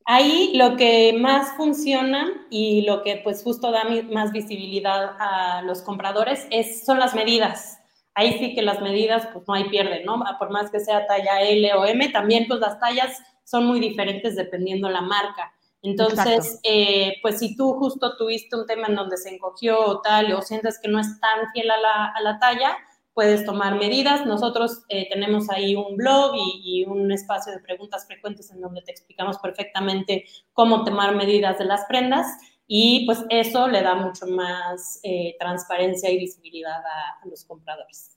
Ahí 0.06 0.52
lo 0.56 0.76
que 0.76 1.14
más 1.18 1.56
funciona 1.56 2.26
y 2.50 2.82
lo 2.82 3.02
que 3.02 3.20
pues 3.22 3.42
justo 3.42 3.70
da 3.70 3.84
más 4.10 4.32
visibilidad 4.32 5.16
a 5.18 5.62
los 5.62 5.82
compradores 5.82 6.46
es, 6.50 6.84
son 6.86 6.98
las 6.98 7.14
medidas. 7.14 7.75
Ahí 8.16 8.36
sí 8.38 8.54
que 8.54 8.62
las 8.62 8.80
medidas 8.80 9.28
pues 9.32 9.46
no 9.46 9.54
hay 9.54 9.68
pierde, 9.68 10.02
¿no? 10.04 10.24
Por 10.38 10.50
más 10.50 10.70
que 10.70 10.80
sea 10.80 11.06
talla 11.06 11.42
L 11.42 11.72
o 11.74 11.84
M, 11.84 12.08
también 12.08 12.46
pues 12.48 12.58
las 12.58 12.80
tallas 12.80 13.16
son 13.44 13.66
muy 13.66 13.78
diferentes 13.78 14.34
dependiendo 14.34 14.88
la 14.88 15.02
marca. 15.02 15.52
Entonces, 15.82 16.58
eh, 16.64 17.14
pues 17.22 17.38
si 17.38 17.56
tú 17.56 17.74
justo 17.74 18.16
tuviste 18.16 18.56
un 18.56 18.66
tema 18.66 18.88
en 18.88 18.96
donde 18.96 19.16
se 19.18 19.32
encogió 19.32 19.78
o 19.78 20.00
tal, 20.00 20.32
o 20.32 20.42
sientes 20.42 20.80
que 20.82 20.88
no 20.88 20.98
es 20.98 21.20
tan 21.20 21.52
fiel 21.52 21.70
a 21.70 21.78
la, 21.78 22.06
a 22.06 22.20
la 22.22 22.38
talla, 22.40 22.76
puedes 23.16 23.46
tomar 23.46 23.76
medidas. 23.76 24.26
Nosotros 24.26 24.84
eh, 24.90 25.08
tenemos 25.08 25.48
ahí 25.48 25.74
un 25.74 25.96
blog 25.96 26.32
y, 26.36 26.84
un 26.84 27.10
espacio 27.10 27.50
de 27.50 27.60
preguntas 27.60 28.06
frecuentes 28.06 28.50
en 28.50 28.60
donde 28.60 28.82
te 28.82 28.92
explicamos 28.92 29.38
perfectamente 29.38 30.26
cómo 30.52 30.84
tomar 30.84 31.16
medidas 31.16 31.58
de 31.58 31.64
las 31.64 31.86
prendas 31.86 32.26
y 32.66 33.06
pues 33.06 33.24
eso 33.30 33.68
le 33.68 33.82
da 33.82 33.94
mucho 33.94 34.26
más 34.26 34.98
eh, 35.02 35.36
transparencia 35.38 36.10
y 36.10 36.18
visibilidad 36.18 36.78
a, 36.78 37.28
los 37.28 37.44
compradores. 37.44 38.16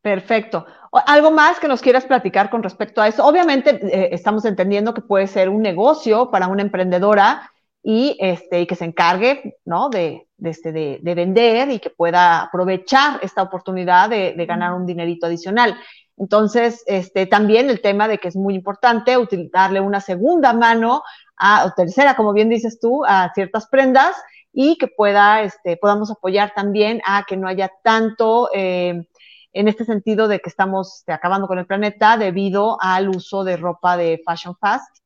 Perfecto. 0.00 0.64
¿Algo 1.06 1.30
más 1.30 1.60
que 1.60 1.68
nos 1.68 1.82
quieras 1.82 2.06
platicar 2.06 2.48
con 2.48 2.62
respecto 2.62 3.02
a 3.02 3.08
eso? 3.08 3.26
Obviamente 3.26 3.70
eh, 3.82 4.08
estamos 4.12 4.46
entendiendo 4.46 4.94
que 4.94 5.02
puede 5.02 5.26
ser 5.26 5.50
un 5.50 5.60
negocio 5.60 6.30
para 6.30 6.48
una 6.48 6.62
emprendedora 6.62 7.52
y, 7.82 8.16
este, 8.18 8.66
que 8.66 8.74
se 8.74 8.86
encargue 8.86 9.58
¿no? 9.66 9.90
de, 9.90 10.26
este, 10.42 10.72
de, 10.72 11.00
de, 11.02 11.14
vender 11.14 11.70
y 11.70 11.78
que 11.78 11.90
pueda 11.90 12.42
aprovechar 12.42 13.20
esta 13.22 13.42
oportunidad 13.42 14.08
de, 14.08 14.32
ganar 14.46 14.72
un 14.72 14.86
dinerito 14.86 15.26
adicional. 15.26 15.76
Entonces, 16.16 16.82
este, 16.86 17.26
también 17.26 17.70
el 17.70 17.80
tema 17.80 18.08
de 18.08 18.18
que 18.18 18.28
es 18.28 18.36
muy 18.36 18.54
importante 18.54 19.16
utilizarle 19.16 19.80
una 19.80 20.00
segunda 20.00 20.52
mano 20.52 21.02
a, 21.40 21.64
o 21.64 21.72
tercera, 21.72 22.14
como 22.14 22.32
bien 22.32 22.48
dices 22.48 22.78
tú, 22.78 23.04
a 23.04 23.32
ciertas 23.34 23.66
prendas 23.66 24.14
y 24.52 24.76
que 24.78 24.86
pueda, 24.86 25.42
este, 25.42 25.76
podamos 25.76 26.10
apoyar 26.10 26.52
también 26.54 27.00
a 27.04 27.24
que 27.26 27.36
no 27.36 27.48
haya 27.48 27.72
tanto, 27.82 28.50
eh, 28.54 29.06
en 29.52 29.68
este 29.68 29.84
sentido 29.84 30.28
de 30.28 30.40
que 30.40 30.48
estamos 30.48 30.98
este, 30.98 31.12
acabando 31.12 31.48
con 31.48 31.58
el 31.58 31.66
planeta 31.66 32.16
debido 32.16 32.76
al 32.80 33.08
uso 33.08 33.42
de 33.42 33.56
ropa 33.56 33.96
de 33.96 34.20
fashion 34.24 34.54
fast, 34.56 34.98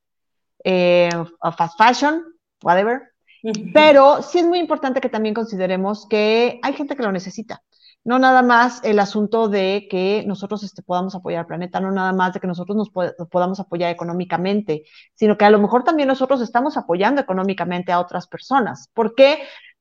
eh, 0.64 1.08
fast 1.56 1.78
fashion, 1.78 2.22
whatever. 2.62 3.14
Pero 3.74 4.22
sí 4.22 4.38
es 4.38 4.46
muy 4.46 4.58
importante 4.58 5.00
que 5.00 5.10
también 5.10 5.34
consideremos 5.34 6.06
que 6.08 6.58
hay 6.62 6.72
gente 6.72 6.96
que 6.96 7.02
lo 7.02 7.12
necesita. 7.12 7.62
No 8.04 8.18
nada 8.18 8.42
más 8.42 8.80
el 8.84 8.98
asunto 8.98 9.48
de 9.48 9.86
que 9.90 10.24
nosotros 10.26 10.62
este, 10.62 10.82
podamos 10.82 11.14
apoyar 11.14 11.40
al 11.40 11.46
planeta, 11.46 11.80
no 11.80 11.90
nada 11.90 12.12
más 12.12 12.34
de 12.34 12.40
que 12.40 12.46
nosotros 12.46 12.76
nos 12.76 12.90
podamos 13.28 13.60
apoyar 13.60 13.90
económicamente, 13.90 14.84
sino 15.14 15.38
que 15.38 15.46
a 15.46 15.50
lo 15.50 15.58
mejor 15.58 15.84
también 15.84 16.08
nosotros 16.08 16.42
estamos 16.42 16.76
apoyando 16.76 17.22
económicamente 17.22 17.92
a 17.92 18.00
otras 18.00 18.26
personas. 18.26 18.90
¿Por 18.92 19.14
qué? 19.14 19.38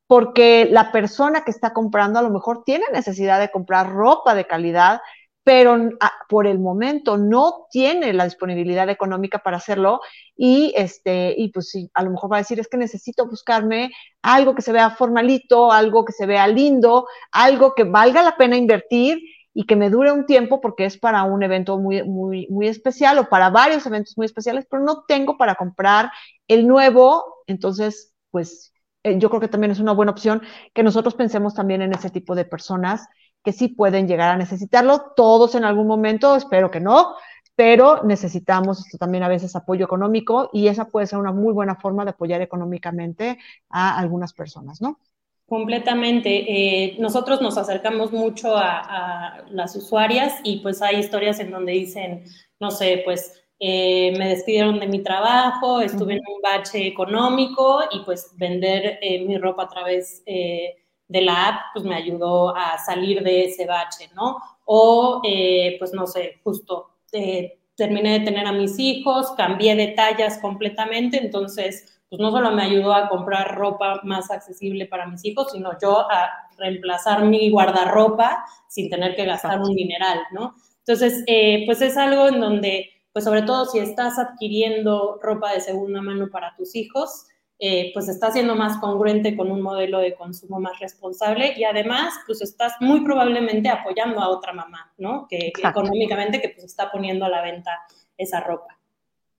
Porque 0.07 0.67
la 0.71 0.91
persona 0.93 1.43
que 1.43 1.51
está 1.51 1.73
comprando 1.73 2.19
a 2.19 2.21
lo 2.21 2.29
mejor 2.29 2.63
tiene 2.65 2.85
necesidad 2.93 3.39
de 3.41 3.51
comprar 3.51 3.91
ropa 3.91 4.35
de 4.35 4.47
calidad 4.47 5.01
pero 5.43 5.77
ah, 5.99 6.11
por 6.29 6.47
el 6.47 6.59
momento 6.59 7.17
no 7.17 7.67
tiene 7.69 8.13
la 8.13 8.23
disponibilidad 8.25 8.89
económica 8.89 9.39
para 9.39 9.57
hacerlo 9.57 9.99
y 10.35 10.73
este 10.75 11.35
y 11.37 11.49
pues 11.49 11.69
sí, 11.69 11.89
a 11.93 12.03
lo 12.03 12.11
mejor 12.11 12.31
va 12.31 12.37
a 12.37 12.39
decir 12.39 12.59
es 12.59 12.67
que 12.67 12.77
necesito 12.77 13.27
buscarme 13.27 13.91
algo 14.21 14.55
que 14.55 14.61
se 14.61 14.71
vea 14.71 14.91
formalito, 14.91 15.71
algo 15.71 16.05
que 16.05 16.13
se 16.13 16.25
vea 16.25 16.47
lindo, 16.47 17.07
algo 17.31 17.73
que 17.75 17.83
valga 17.83 18.23
la 18.23 18.37
pena 18.37 18.57
invertir 18.57 19.19
y 19.53 19.65
que 19.65 19.75
me 19.75 19.89
dure 19.89 20.11
un 20.11 20.25
tiempo 20.25 20.61
porque 20.61 20.85
es 20.85 20.97
para 20.97 21.23
un 21.23 21.43
evento 21.43 21.77
muy 21.77 22.03
muy 22.03 22.47
muy 22.49 22.67
especial 22.67 23.17
o 23.19 23.29
para 23.29 23.49
varios 23.49 23.85
eventos 23.85 24.17
muy 24.17 24.25
especiales, 24.25 24.65
pero 24.69 24.83
no 24.83 25.03
tengo 25.07 25.37
para 25.37 25.55
comprar 25.55 26.11
el 26.47 26.67
nuevo, 26.67 27.43
entonces 27.47 28.13
pues 28.31 28.73
eh, 29.03 29.19
yo 29.19 29.29
creo 29.29 29.41
que 29.41 29.47
también 29.49 29.71
es 29.71 29.79
una 29.79 29.91
buena 29.91 30.11
opción 30.13 30.41
que 30.73 30.83
nosotros 30.83 31.15
pensemos 31.15 31.53
también 31.53 31.81
en 31.81 31.93
ese 31.93 32.09
tipo 32.09 32.35
de 32.35 32.45
personas 32.45 33.07
que 33.43 33.51
sí 33.51 33.67
pueden 33.67 34.07
llegar 34.07 34.29
a 34.29 34.37
necesitarlo, 34.37 35.13
todos 35.15 35.55
en 35.55 35.65
algún 35.65 35.87
momento, 35.87 36.35
espero 36.35 36.71
que 36.71 36.79
no, 36.79 37.15
pero 37.55 38.03
necesitamos 38.03 38.83
también 38.99 39.23
a 39.23 39.27
veces 39.27 39.55
apoyo 39.55 39.85
económico 39.85 40.49
y 40.53 40.67
esa 40.67 40.85
puede 40.85 41.07
ser 41.07 41.19
una 41.19 41.31
muy 41.31 41.53
buena 41.53 41.75
forma 41.75 42.03
de 42.03 42.11
apoyar 42.11 42.41
económicamente 42.41 43.37
a 43.69 43.97
algunas 43.97 44.33
personas, 44.33 44.81
¿no? 44.81 44.99
Completamente. 45.45 46.29
Eh, 46.29 46.95
nosotros 46.99 47.41
nos 47.41 47.57
acercamos 47.57 48.11
mucho 48.11 48.55
a, 48.57 49.43
las 49.49 49.75
usuarias 49.75 50.39
y 50.43 50.61
pues 50.61 50.81
hay 50.81 50.97
historias 50.97 51.39
en 51.39 51.51
donde 51.51 51.73
dicen, 51.73 52.23
no 52.59 52.71
sé, 52.71 53.01
pues 53.05 53.43
eh, 53.59 54.15
me 54.17 54.29
despidieron 54.29 54.79
de 54.79 54.87
mi 54.87 55.03
trabajo, 55.03 55.79
estuve 55.81 56.13
en 56.13 56.21
un 56.27 56.41
bache 56.41 56.87
económico 56.87 57.81
y 57.91 57.99
pues 57.99 58.31
vender 58.35 58.97
eh, 59.01 59.23
mi 59.25 59.37
ropa 59.37 59.63
a 59.63 59.69
través 59.69 60.23
de 60.25 60.82
la 61.21 61.47
app, 61.47 61.61
pues 61.73 61.85
me 61.85 61.95
ayudó 61.95 62.55
a 62.55 62.77
salir 62.77 63.23
de 63.23 63.45
ese 63.45 63.65
bache, 63.65 64.09
¿no? 64.15 64.37
O, 64.65 65.21
eh, 65.25 65.75
pues 65.79 65.93
no 65.93 66.07
sé, 66.07 66.39
justo 66.43 66.89
eh, 67.11 67.59
terminé 67.75 68.19
de 68.19 68.25
tener 68.25 68.45
a 68.47 68.51
mis 68.51 68.77
hijos, 68.79 69.31
cambié 69.37 69.75
de 69.75 69.87
tallas 69.89 70.37
completamente, 70.39 71.17
entonces, 71.17 72.01
pues 72.09 72.19
no 72.21 72.31
solo 72.31 72.51
me 72.51 72.63
ayudó 72.63 72.93
a 72.93 73.09
comprar 73.09 73.55
ropa 73.55 73.99
más 74.03 74.29
accesible 74.31 74.85
para 74.85 75.07
mis 75.07 75.25
hijos, 75.25 75.51
sino 75.51 75.71
yo 75.81 76.01
a 76.11 76.29
reemplazar 76.57 77.25
mi 77.25 77.49
guardarropa 77.49 78.45
sin 78.69 78.89
tener 78.89 79.15
que 79.15 79.25
gastar 79.25 79.59
un 79.61 79.75
dineral, 79.75 80.19
¿no? 80.31 80.55
Entonces, 80.79 81.23
eh, 81.27 81.63
pues 81.65 81.81
es 81.81 81.97
algo 81.97 82.27
en 82.27 82.39
donde, 82.39 82.89
pues 83.13 83.25
sobre 83.25 83.41
todo 83.43 83.65
si 83.65 83.79
estás 83.79 84.19
adquiriendo 84.19 85.19
ropa 85.21 85.53
de 85.53 85.61
segunda 85.61 86.01
mano 86.01 86.29
para 86.29 86.55
tus 86.55 86.75
hijos, 86.75 87.27
eh, 87.65 87.91
pues 87.93 88.09
está 88.09 88.29
siendo 88.29 88.57
más 88.57 88.77
congruente 88.79 89.37
con 89.37 89.49
un 89.49 89.61
modelo 89.61 89.99
de 89.99 90.15
consumo 90.15 90.59
más 90.59 90.77
responsable 90.79 91.53
y 91.55 91.63
además, 91.63 92.13
pues 92.27 92.41
estás 92.41 92.73
muy 92.81 93.05
probablemente 93.05 93.69
apoyando 93.69 94.19
a 94.19 94.27
otra 94.27 94.51
mamá, 94.51 94.91
¿no? 94.97 95.27
Que 95.29 95.53
económicamente 95.63 96.41
que 96.41 96.49
pues 96.49 96.65
está 96.65 96.91
poniendo 96.91 97.23
a 97.23 97.29
la 97.29 97.41
venta 97.41 97.71
esa 98.17 98.41
ropa. 98.41 98.77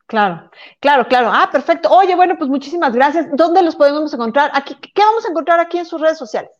Claro, 0.07 0.51
claro, 0.81 1.07
claro. 1.07 1.29
Ah, 1.31 1.51
perfecto. 1.53 1.91
Oye, 1.91 2.17
bueno, 2.17 2.39
pues 2.39 2.49
muchísimas 2.49 2.95
gracias. 2.95 3.27
¿Dónde 3.37 3.61
los 3.61 3.77
podemos 3.77 4.15
encontrar? 4.15 4.51
Aquí, 4.55 4.75
¿Qué 4.75 5.03
vamos 5.03 5.27
a 5.27 5.29
encontrar 5.29 5.61
aquí 5.61 5.77
en 5.77 5.85
sus 5.85 6.01
redes 6.01 6.17
sociales? 6.17 6.51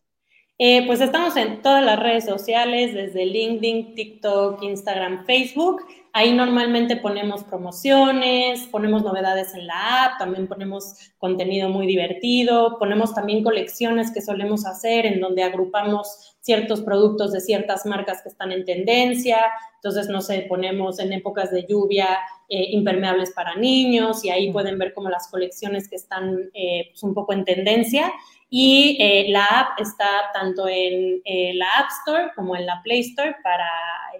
Eh, 0.59 0.85
pues 0.85 1.01
estamos 1.01 1.35
en 1.35 1.63
todas 1.63 1.83
las 1.83 1.99
redes 1.99 2.25
sociales, 2.25 2.93
desde 2.93 3.25
LinkedIn, 3.25 3.95
TikTok, 3.95 4.61
Instagram, 4.61 5.25
Facebook. 5.25 5.83
Ahí 6.17 6.31
normalmente 6.31 6.95
ponemos 6.95 7.43
promociones, 7.43 8.67
ponemos 8.67 9.03
novedades 9.03 9.53
en 9.53 9.67
la 9.67 10.05
app, 10.05 10.17
también 10.17 10.47
ponemos 10.47 11.11
contenido 11.17 11.67
muy 11.67 11.85
divertido, 11.87 12.79
ponemos 12.79 13.13
también 13.13 13.43
colecciones 13.43 14.13
que 14.13 14.21
solemos 14.21 14.65
hacer 14.65 15.05
en 15.05 15.19
donde 15.19 15.43
agrupamos 15.43 16.37
ciertos 16.39 16.79
productos 16.83 17.33
de 17.33 17.41
ciertas 17.41 17.85
marcas 17.85 18.21
que 18.21 18.29
están 18.29 18.53
en 18.53 18.63
tendencia. 18.63 19.39
Entonces, 19.75 20.07
no 20.07 20.21
sé, 20.21 20.45
ponemos 20.47 20.99
en 20.99 21.11
épocas 21.11 21.51
de 21.51 21.65
lluvia 21.67 22.07
eh, 22.47 22.67
impermeables 22.69 23.31
para 23.31 23.55
niños 23.57 24.23
y 24.23 24.29
ahí 24.29 24.53
pueden 24.53 24.79
ver 24.79 24.93
como 24.93 25.09
las 25.09 25.27
colecciones 25.27 25.89
que 25.89 25.97
están 25.97 26.49
eh, 26.53 26.91
pues 26.91 27.03
un 27.03 27.13
poco 27.13 27.33
en 27.33 27.43
tendencia. 27.43 28.13
Y 28.49 28.97
eh, 28.99 29.27
la 29.29 29.45
app 29.45 29.79
está 29.79 30.31
tanto 30.33 30.67
en 30.67 31.21
eh, 31.25 31.53
la 31.55 31.67
App 31.79 31.89
Store 32.01 32.31
como 32.35 32.55
en 32.55 32.65
la 32.65 32.81
Play 32.83 33.01
Store 33.01 33.35
para 33.43 33.69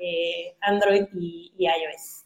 eh, 0.01 0.55
Android 0.61 1.05
y, 1.13 1.51
iOS. 1.57 2.26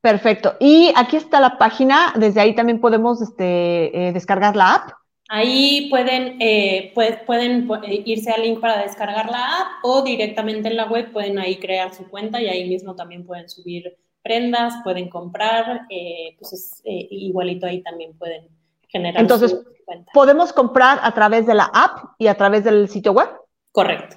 Perfecto. 0.00 0.56
Y 0.58 0.92
aquí 0.96 1.16
está 1.16 1.40
la 1.40 1.56
página, 1.56 2.14
desde 2.16 2.40
ahí 2.40 2.54
también 2.56 2.80
podemos 2.80 3.22
este, 3.22 4.10
descargar 4.12 4.56
la 4.56 4.74
app. 4.74 4.90
Ahí 5.30 5.88
pueden, 5.90 6.40
eh, 6.40 6.90
pues, 6.94 7.18
pueden 7.26 7.68
eh, 7.84 8.02
irse 8.06 8.30
al 8.30 8.40
link 8.42 8.60
para 8.60 8.82
descargar 8.82 9.30
la 9.30 9.60
app 9.60 9.68
o 9.82 10.00
directamente 10.02 10.68
en 10.68 10.76
la 10.76 10.86
web 10.86 11.12
pueden 11.12 11.38
ahí 11.38 11.56
crear 11.56 11.94
su 11.94 12.08
cuenta 12.08 12.40
y 12.40 12.48
ahí 12.48 12.66
mismo 12.66 12.96
también 12.96 13.26
pueden 13.26 13.50
subir 13.50 13.98
prendas, 14.22 14.72
pueden 14.82 15.10
comprar, 15.10 15.82
eh, 15.90 16.34
pues 16.38 16.54
es, 16.54 16.80
igualito 16.84 17.66
ahí 17.66 17.82
también 17.82 18.16
pueden 18.16 18.48
generar 18.88 19.20
Entonces, 19.20 19.50
su 19.50 19.66
cuenta. 19.84 20.10
¿podemos 20.14 20.54
comprar 20.54 20.98
a 21.02 21.12
través 21.12 21.44
de 21.46 21.54
la 21.54 21.70
app 21.74 22.14
y 22.18 22.26
a 22.26 22.34
través 22.34 22.64
del 22.64 22.88
sitio 22.88 23.12
web? 23.12 23.28
Correcto. 23.70 24.16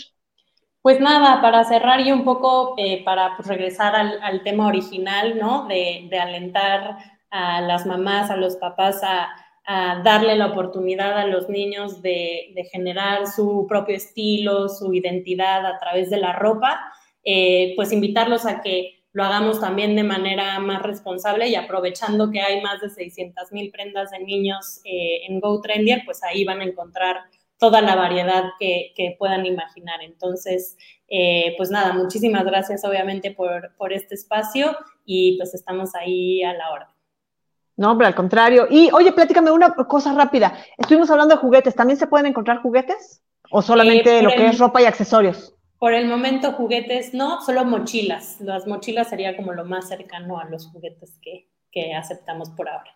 Pues 0.83 0.99
nada, 0.99 1.41
para 1.41 1.62
cerrar 1.62 2.01
y 2.01 2.11
un 2.11 2.24
poco 2.24 2.74
eh, 2.76 3.05
para 3.05 3.37
pues, 3.37 3.47
regresar 3.47 3.95
al, 3.95 4.43
tema 4.43 4.66
original, 4.66 5.39
¿no? 5.39 5.68
De, 5.68 6.09
alentar 6.20 6.97
a 7.30 7.61
las 7.61 7.87
mamás, 7.87 8.30
a 8.30 8.37
los 8.37 8.57
papás 8.57 9.01
a, 9.05 9.28
darle 10.03 10.35
la 10.35 10.47
oportunidad 10.47 11.16
a 11.16 11.26
los 11.26 11.49
niños 11.49 12.03
de, 12.03 12.53
generar 12.72 13.28
su 13.28 13.64
propio 13.68 13.95
estilo, 13.95 14.68
su 14.68 14.93
identidad 14.93 15.64
a 15.64 15.78
través 15.78 16.11
de 16.11 16.16
la 16.16 16.33
ropa, 16.33 16.80
eh, 17.22 17.74
pues 17.76 17.93
invitarlos 17.93 18.45
a 18.45 18.61
que 18.61 19.05
lo 19.12 19.22
hagamos 19.22 19.61
también 19.61 19.95
de 19.95 20.03
manera 20.03 20.59
más 20.59 20.83
responsable 20.83 21.47
y 21.49 21.55
aprovechando 21.55 22.30
que 22.33 22.41
hay 22.41 22.61
más 22.61 22.80
de 22.80 22.91
600 22.91 23.53
mil 23.53 23.70
prendas 23.70 24.11
de 24.11 24.18
niños 24.18 24.80
eh, 24.85 25.20
en 25.28 25.39
GoTrendier, 25.39 26.03
pues 26.05 26.24
ahí 26.24 26.45
van 26.45 26.61
a 26.61 26.64
encontrar 26.64 27.18
toda 27.62 27.80
la 27.80 27.94
variedad 27.94 28.42
que, 28.58 29.14
puedan 29.20 29.46
imaginar. 29.46 30.02
Entonces, 30.02 30.76
eh, 31.06 31.54
pues 31.56 31.70
nada, 31.70 31.92
muchísimas 31.92 32.44
gracias 32.44 32.84
obviamente 32.84 33.30
por, 33.30 33.72
por 33.76 33.92
este 33.92 34.16
espacio 34.16 34.76
y 35.06 35.38
pues 35.38 35.54
estamos 35.54 35.94
ahí 35.94 36.42
a 36.42 36.54
la 36.54 36.72
hora. 36.72 36.92
No, 37.76 37.96
pero 37.96 38.08
al 38.08 38.16
contrario. 38.16 38.66
Y 38.68 38.90
oye, 38.92 39.12
pláticame 39.12 39.52
una 39.52 39.72
cosa 39.74 40.12
rápida. 40.12 40.58
Estuvimos 40.76 41.08
hablando 41.12 41.36
de 41.36 41.40
juguetes. 41.40 41.76
¿También 41.76 41.96
se 41.96 42.08
pueden 42.08 42.26
encontrar 42.26 42.60
juguetes? 42.62 43.22
¿O 43.52 43.62
solamente 43.62 44.18
eh, 44.18 44.22
lo 44.22 44.30
que 44.30 44.48
es 44.48 44.58
ropa 44.58 44.82
y 44.82 44.86
accesorios? 44.86 45.54
Por 45.78 45.94
el 45.94 46.08
momento 46.08 46.54
juguetes 46.54 47.14
no, 47.14 47.40
solo 47.42 47.64
mochilas. 47.64 48.40
Las 48.40 48.66
mochilas 48.66 49.08
sería 49.08 49.36
como 49.36 49.52
lo 49.52 49.64
más 49.64 49.86
cercano 49.86 50.40
a 50.40 50.46
los 50.46 50.66
juguetes 50.66 51.16
que, 51.22 51.48
que 51.70 51.94
aceptamos 51.94 52.50
por 52.50 52.68
ahora. 52.68 52.90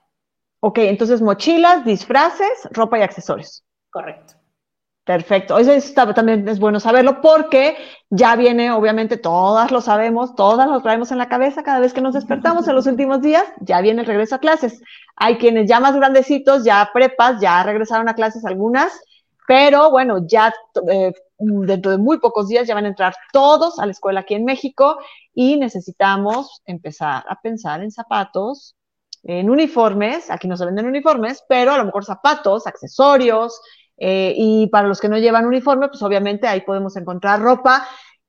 Ok, 0.58 0.78
entonces 0.78 1.22
mochilas, 1.22 1.84
disfraces, 1.84 2.68
ropa 2.72 2.98
y 2.98 3.02
accesorios. 3.02 3.64
Correcto. 3.90 4.34
Perfecto. 5.06 5.56
Eso 5.56 5.70
también 6.14 6.48
es 6.48 6.58
bueno 6.58 6.80
saberlo 6.80 7.20
porque 7.20 7.76
ya 8.10 8.34
viene, 8.34 8.72
obviamente, 8.72 9.16
todas 9.16 9.70
lo 9.70 9.80
sabemos, 9.80 10.34
todas 10.34 10.68
lo 10.68 10.82
traemos 10.82 11.12
en 11.12 11.18
la 11.18 11.28
cabeza 11.28 11.62
cada 11.62 11.78
vez 11.78 11.92
que 11.92 12.00
nos 12.00 12.14
despertamos 12.14 12.66
en 12.66 12.74
los 12.74 12.88
últimos 12.88 13.22
días, 13.22 13.44
ya 13.60 13.80
viene 13.82 14.00
el 14.00 14.08
regreso 14.08 14.34
a 14.34 14.40
clases. 14.40 14.82
Hay 15.14 15.38
quienes 15.38 15.68
ya 15.68 15.78
más 15.78 15.94
grandecitos, 15.94 16.64
ya 16.64 16.90
prepas, 16.92 17.40
ya 17.40 17.62
regresaron 17.62 18.08
a 18.08 18.14
clases 18.14 18.44
algunas, 18.44 19.00
pero 19.46 19.92
bueno, 19.92 20.26
ya 20.26 20.52
eh, 20.90 21.12
dentro 21.38 21.92
de 21.92 21.98
muy 21.98 22.18
pocos 22.18 22.48
días 22.48 22.66
ya 22.66 22.74
van 22.74 22.86
a 22.86 22.88
entrar 22.88 23.14
todos 23.32 23.78
a 23.78 23.86
la 23.86 23.92
escuela 23.92 24.20
aquí 24.20 24.34
en 24.34 24.44
México 24.44 24.98
y 25.32 25.56
necesitamos 25.56 26.62
empezar 26.64 27.22
a 27.28 27.40
pensar 27.40 27.80
en 27.80 27.92
zapatos, 27.92 28.74
en 29.22 29.50
uniformes, 29.50 30.32
aquí 30.32 30.48
no 30.48 30.56
se 30.56 30.66
venden 30.66 30.86
uniformes, 30.86 31.44
pero 31.48 31.70
a 31.70 31.78
lo 31.78 31.84
mejor 31.84 32.04
zapatos, 32.04 32.66
accesorios, 32.66 33.60
eh, 33.98 34.34
y 34.36 34.66
para 34.68 34.88
los 34.88 35.00
que 35.00 35.08
no 35.08 35.18
llevan 35.18 35.46
uniforme, 35.46 35.88
pues 35.88 36.02
obviamente 36.02 36.46
ahí 36.46 36.60
podemos 36.60 36.96
encontrar 36.96 37.40
ropa 37.40 37.86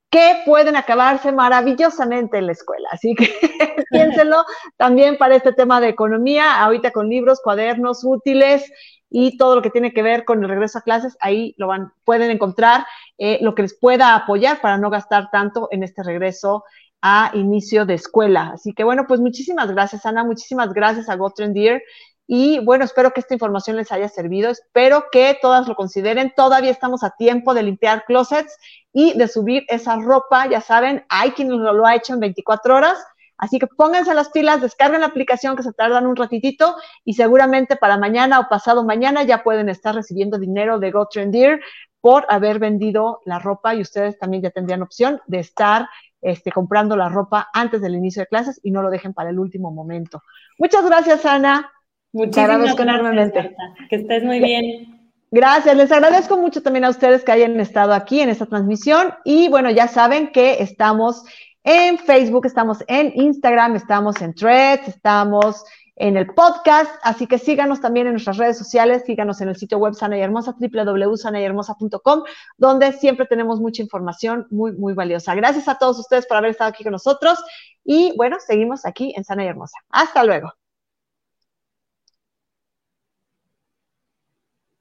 que 0.09 0.41
pueden 0.45 0.76
acabarse 0.78 1.32
maravillosamente 1.32 2.38
en 2.38 2.45
la 2.45 2.53
escuela. 2.53 2.88
Así 2.91 3.13
que 3.15 3.30
piénsenlo 3.91 4.45
también 4.78 5.18
para 5.18 5.36
este 5.36 5.53
tema 5.53 5.82
de 5.82 5.89
economía, 5.89 6.61
ahorita 6.61 6.91
con 6.91 7.09
libros, 7.09 7.41
cuadernos 7.43 8.03
útiles 8.03 8.72
y 9.09 9.38
todo 9.38 9.55
lo 9.55 9.61
que 9.61 9.70
tiene 9.70 9.93
que 9.93 10.03
ver 10.03 10.26
con 10.26 10.43
el 10.43 10.49
regreso 10.49 10.80
a 10.80 10.82
clases, 10.82 11.18
ahí 11.20 11.53
lo 11.57 11.68
van, 11.68 11.93
pueden 12.03 12.32
encontrar 12.32 12.86
eh, 13.18 13.39
lo 13.41 13.55
que 13.55 13.61
les 13.63 13.78
pueda 13.78 14.15
apoyar 14.15 14.59
para 14.61 14.78
no 14.78 14.89
gastar 14.89 15.30
tanto 15.32 15.70
en 15.72 15.84
este 15.84 16.03
regreso 16.03 16.63
a 17.01 17.32
inicio 17.34 17.86
de 17.86 17.93
escuela. 17.93 18.51
Así 18.53 18.74
que 18.74 18.84
bueno, 18.84 19.05
pues 19.07 19.20
muchísimas 19.20 19.72
gracias, 19.72 20.05
Ana, 20.05 20.24
muchísimas 20.24 20.74
gracias 20.74 21.09
a 21.09 21.15
Gotrendier 21.15 21.84
y 22.28 22.59
bueno, 22.59 22.84
espero 22.84 23.11
que 23.11 23.21
esta 23.21 23.34
información 23.34 23.78
les 23.78 23.91
haya 23.93 24.09
servido. 24.09 24.49
Espero 24.49 25.05
que 25.11 25.38
todas 25.41 25.65
lo 25.67 25.75
consideren. 25.75 26.34
Todavía 26.36 26.71
estamos 26.71 27.03
a 27.03 27.11
tiempo 27.11 27.53
de 27.53 27.63
limpiar 27.63 28.03
closets 28.05 28.57
y 28.91 29.17
de 29.17 29.30
subir 29.30 29.63
esa 29.69 29.95
ropa. 29.95 30.45
Ya 30.47 30.59
saben, 30.59 31.05
hay 31.07 31.32
quien 31.32 31.49
lo, 31.49 31.86
ha 31.86 31.95
hecho 31.95 32.13
en 32.13 32.19
24 32.19 32.75
horas. 32.75 32.97
Así 33.38 33.59
que 33.59 33.67
pónganse 33.67 34.13
las 34.13 34.30
pilas, 34.30 34.61
descarguen 34.61 35.01
la 35.01 35.07
aplicación 35.07 35.55
que 35.55 35.63
se 35.63 35.71
tardan 35.71 36.07
un 36.07 36.15
ratitito 36.15 36.75
y 37.05 37.13
seguramente 37.13 37.75
para 37.75 37.97
mañana 37.97 38.39
o 38.39 38.49
pasado 38.49 38.84
mañana 38.84 39.23
ya 39.23 39.43
pueden 39.43 39.69
estar 39.69 39.93
recibiendo 39.93 40.39
dinero 40.39 40.80
de 40.80 40.89
GoTrendier 40.89 41.61
por 42.01 42.25
haber 42.30 42.57
vendido 42.57 43.21
la 43.25 43.38
ropa 43.38 43.75
y 43.75 43.82
ustedes 43.82 44.17
también 44.17 44.41
ya 44.41 44.49
tendrían 44.49 44.82
opción 44.82 45.21
de 45.28 45.38
estar 45.39 45.88
este, 46.19 46.51
comprando 46.51 46.97
la 46.97 47.09
ropa 47.09 47.47
antes 47.53 47.80
del 47.80 47.93
inicio 47.93 48.23
de 48.23 48.28
clases 48.28 48.59
y 48.63 48.71
no 48.71 48.82
lo 48.82 48.89
dejen 48.89 49.13
para 49.13 49.30
el 49.30 49.38
último 49.38 49.71
momento. 49.71 50.23
Muchas 50.57 50.84
gracias, 50.84 51.23
Ana. 51.23 51.71
Muchísimas 52.14 52.60
gracias, 52.60 52.80
enormemente. 52.80 53.55
Que 53.89 53.95
estés 53.97 54.24
muy 54.24 54.39
bien. 54.39 54.97
Gracias, 55.30 55.76
les 55.76 55.91
agradezco 55.91 56.38
mucho 56.38 56.64
también 56.64 56.86
a 56.86 56.89
ustedes 56.89 57.24
que 57.24 57.34
hayan 57.34 57.60
estado 57.60 57.93
aquí 57.93 58.22
en 58.22 58.30
esta 58.30 58.45
transmisión 58.45 59.14
y 59.26 59.49
bueno, 59.49 59.70
ya 59.70 59.89
saben 59.89 60.32
que 60.32 60.64
estamos 60.64 61.24
en 61.66 61.97
Facebook, 61.97 62.45
estamos 62.45 62.82
en 62.88 63.12
Instagram, 63.14 63.76
estamos 63.76 64.22
en 64.22 64.34
Threads, 64.34 64.88
estamos 64.88 65.66
en 65.97 66.16
el 66.16 66.28
podcast, 66.28 66.89
así 67.03 67.28
que 67.28 67.39
síganos 67.39 67.82
también 67.82 68.08
en 68.08 68.14
nuestras 68.14 68.38
redes 68.38 68.58
sociales, 68.58 69.03
síganos 69.05 69.41
en 69.41 69.49
el 69.49 69.58
sitio 69.58 69.80
web 69.80 69.95
Sana 69.95 70.18
y 70.18 70.22
Hermosa, 70.22 70.55
www.sanayhermosa.com, 70.58 72.24
donde 72.58 72.93
siempre 72.93 73.26
tenemos 73.26 73.60
mucha 73.60 73.82
información 73.82 74.47
muy, 74.49 74.72
muy 74.74 74.93
valiosa. 74.93 75.36
Gracias 75.36 75.68
a 75.68 75.78
todos 75.78 75.99
ustedes 75.99 76.26
por 76.26 76.38
haber 76.38 76.51
estado 76.51 76.70
aquí 76.70 76.84
con 76.84 76.93
nosotros 76.93 77.43
y 77.84 78.14
bueno, 78.16 78.38
seguimos 78.39 78.86
aquí 78.86 79.14
en 79.18 79.26
Sana 79.26 79.43
y 79.43 79.47
Hermosa. 79.47 79.78
Hasta 79.89 80.24
luego. 80.24 80.57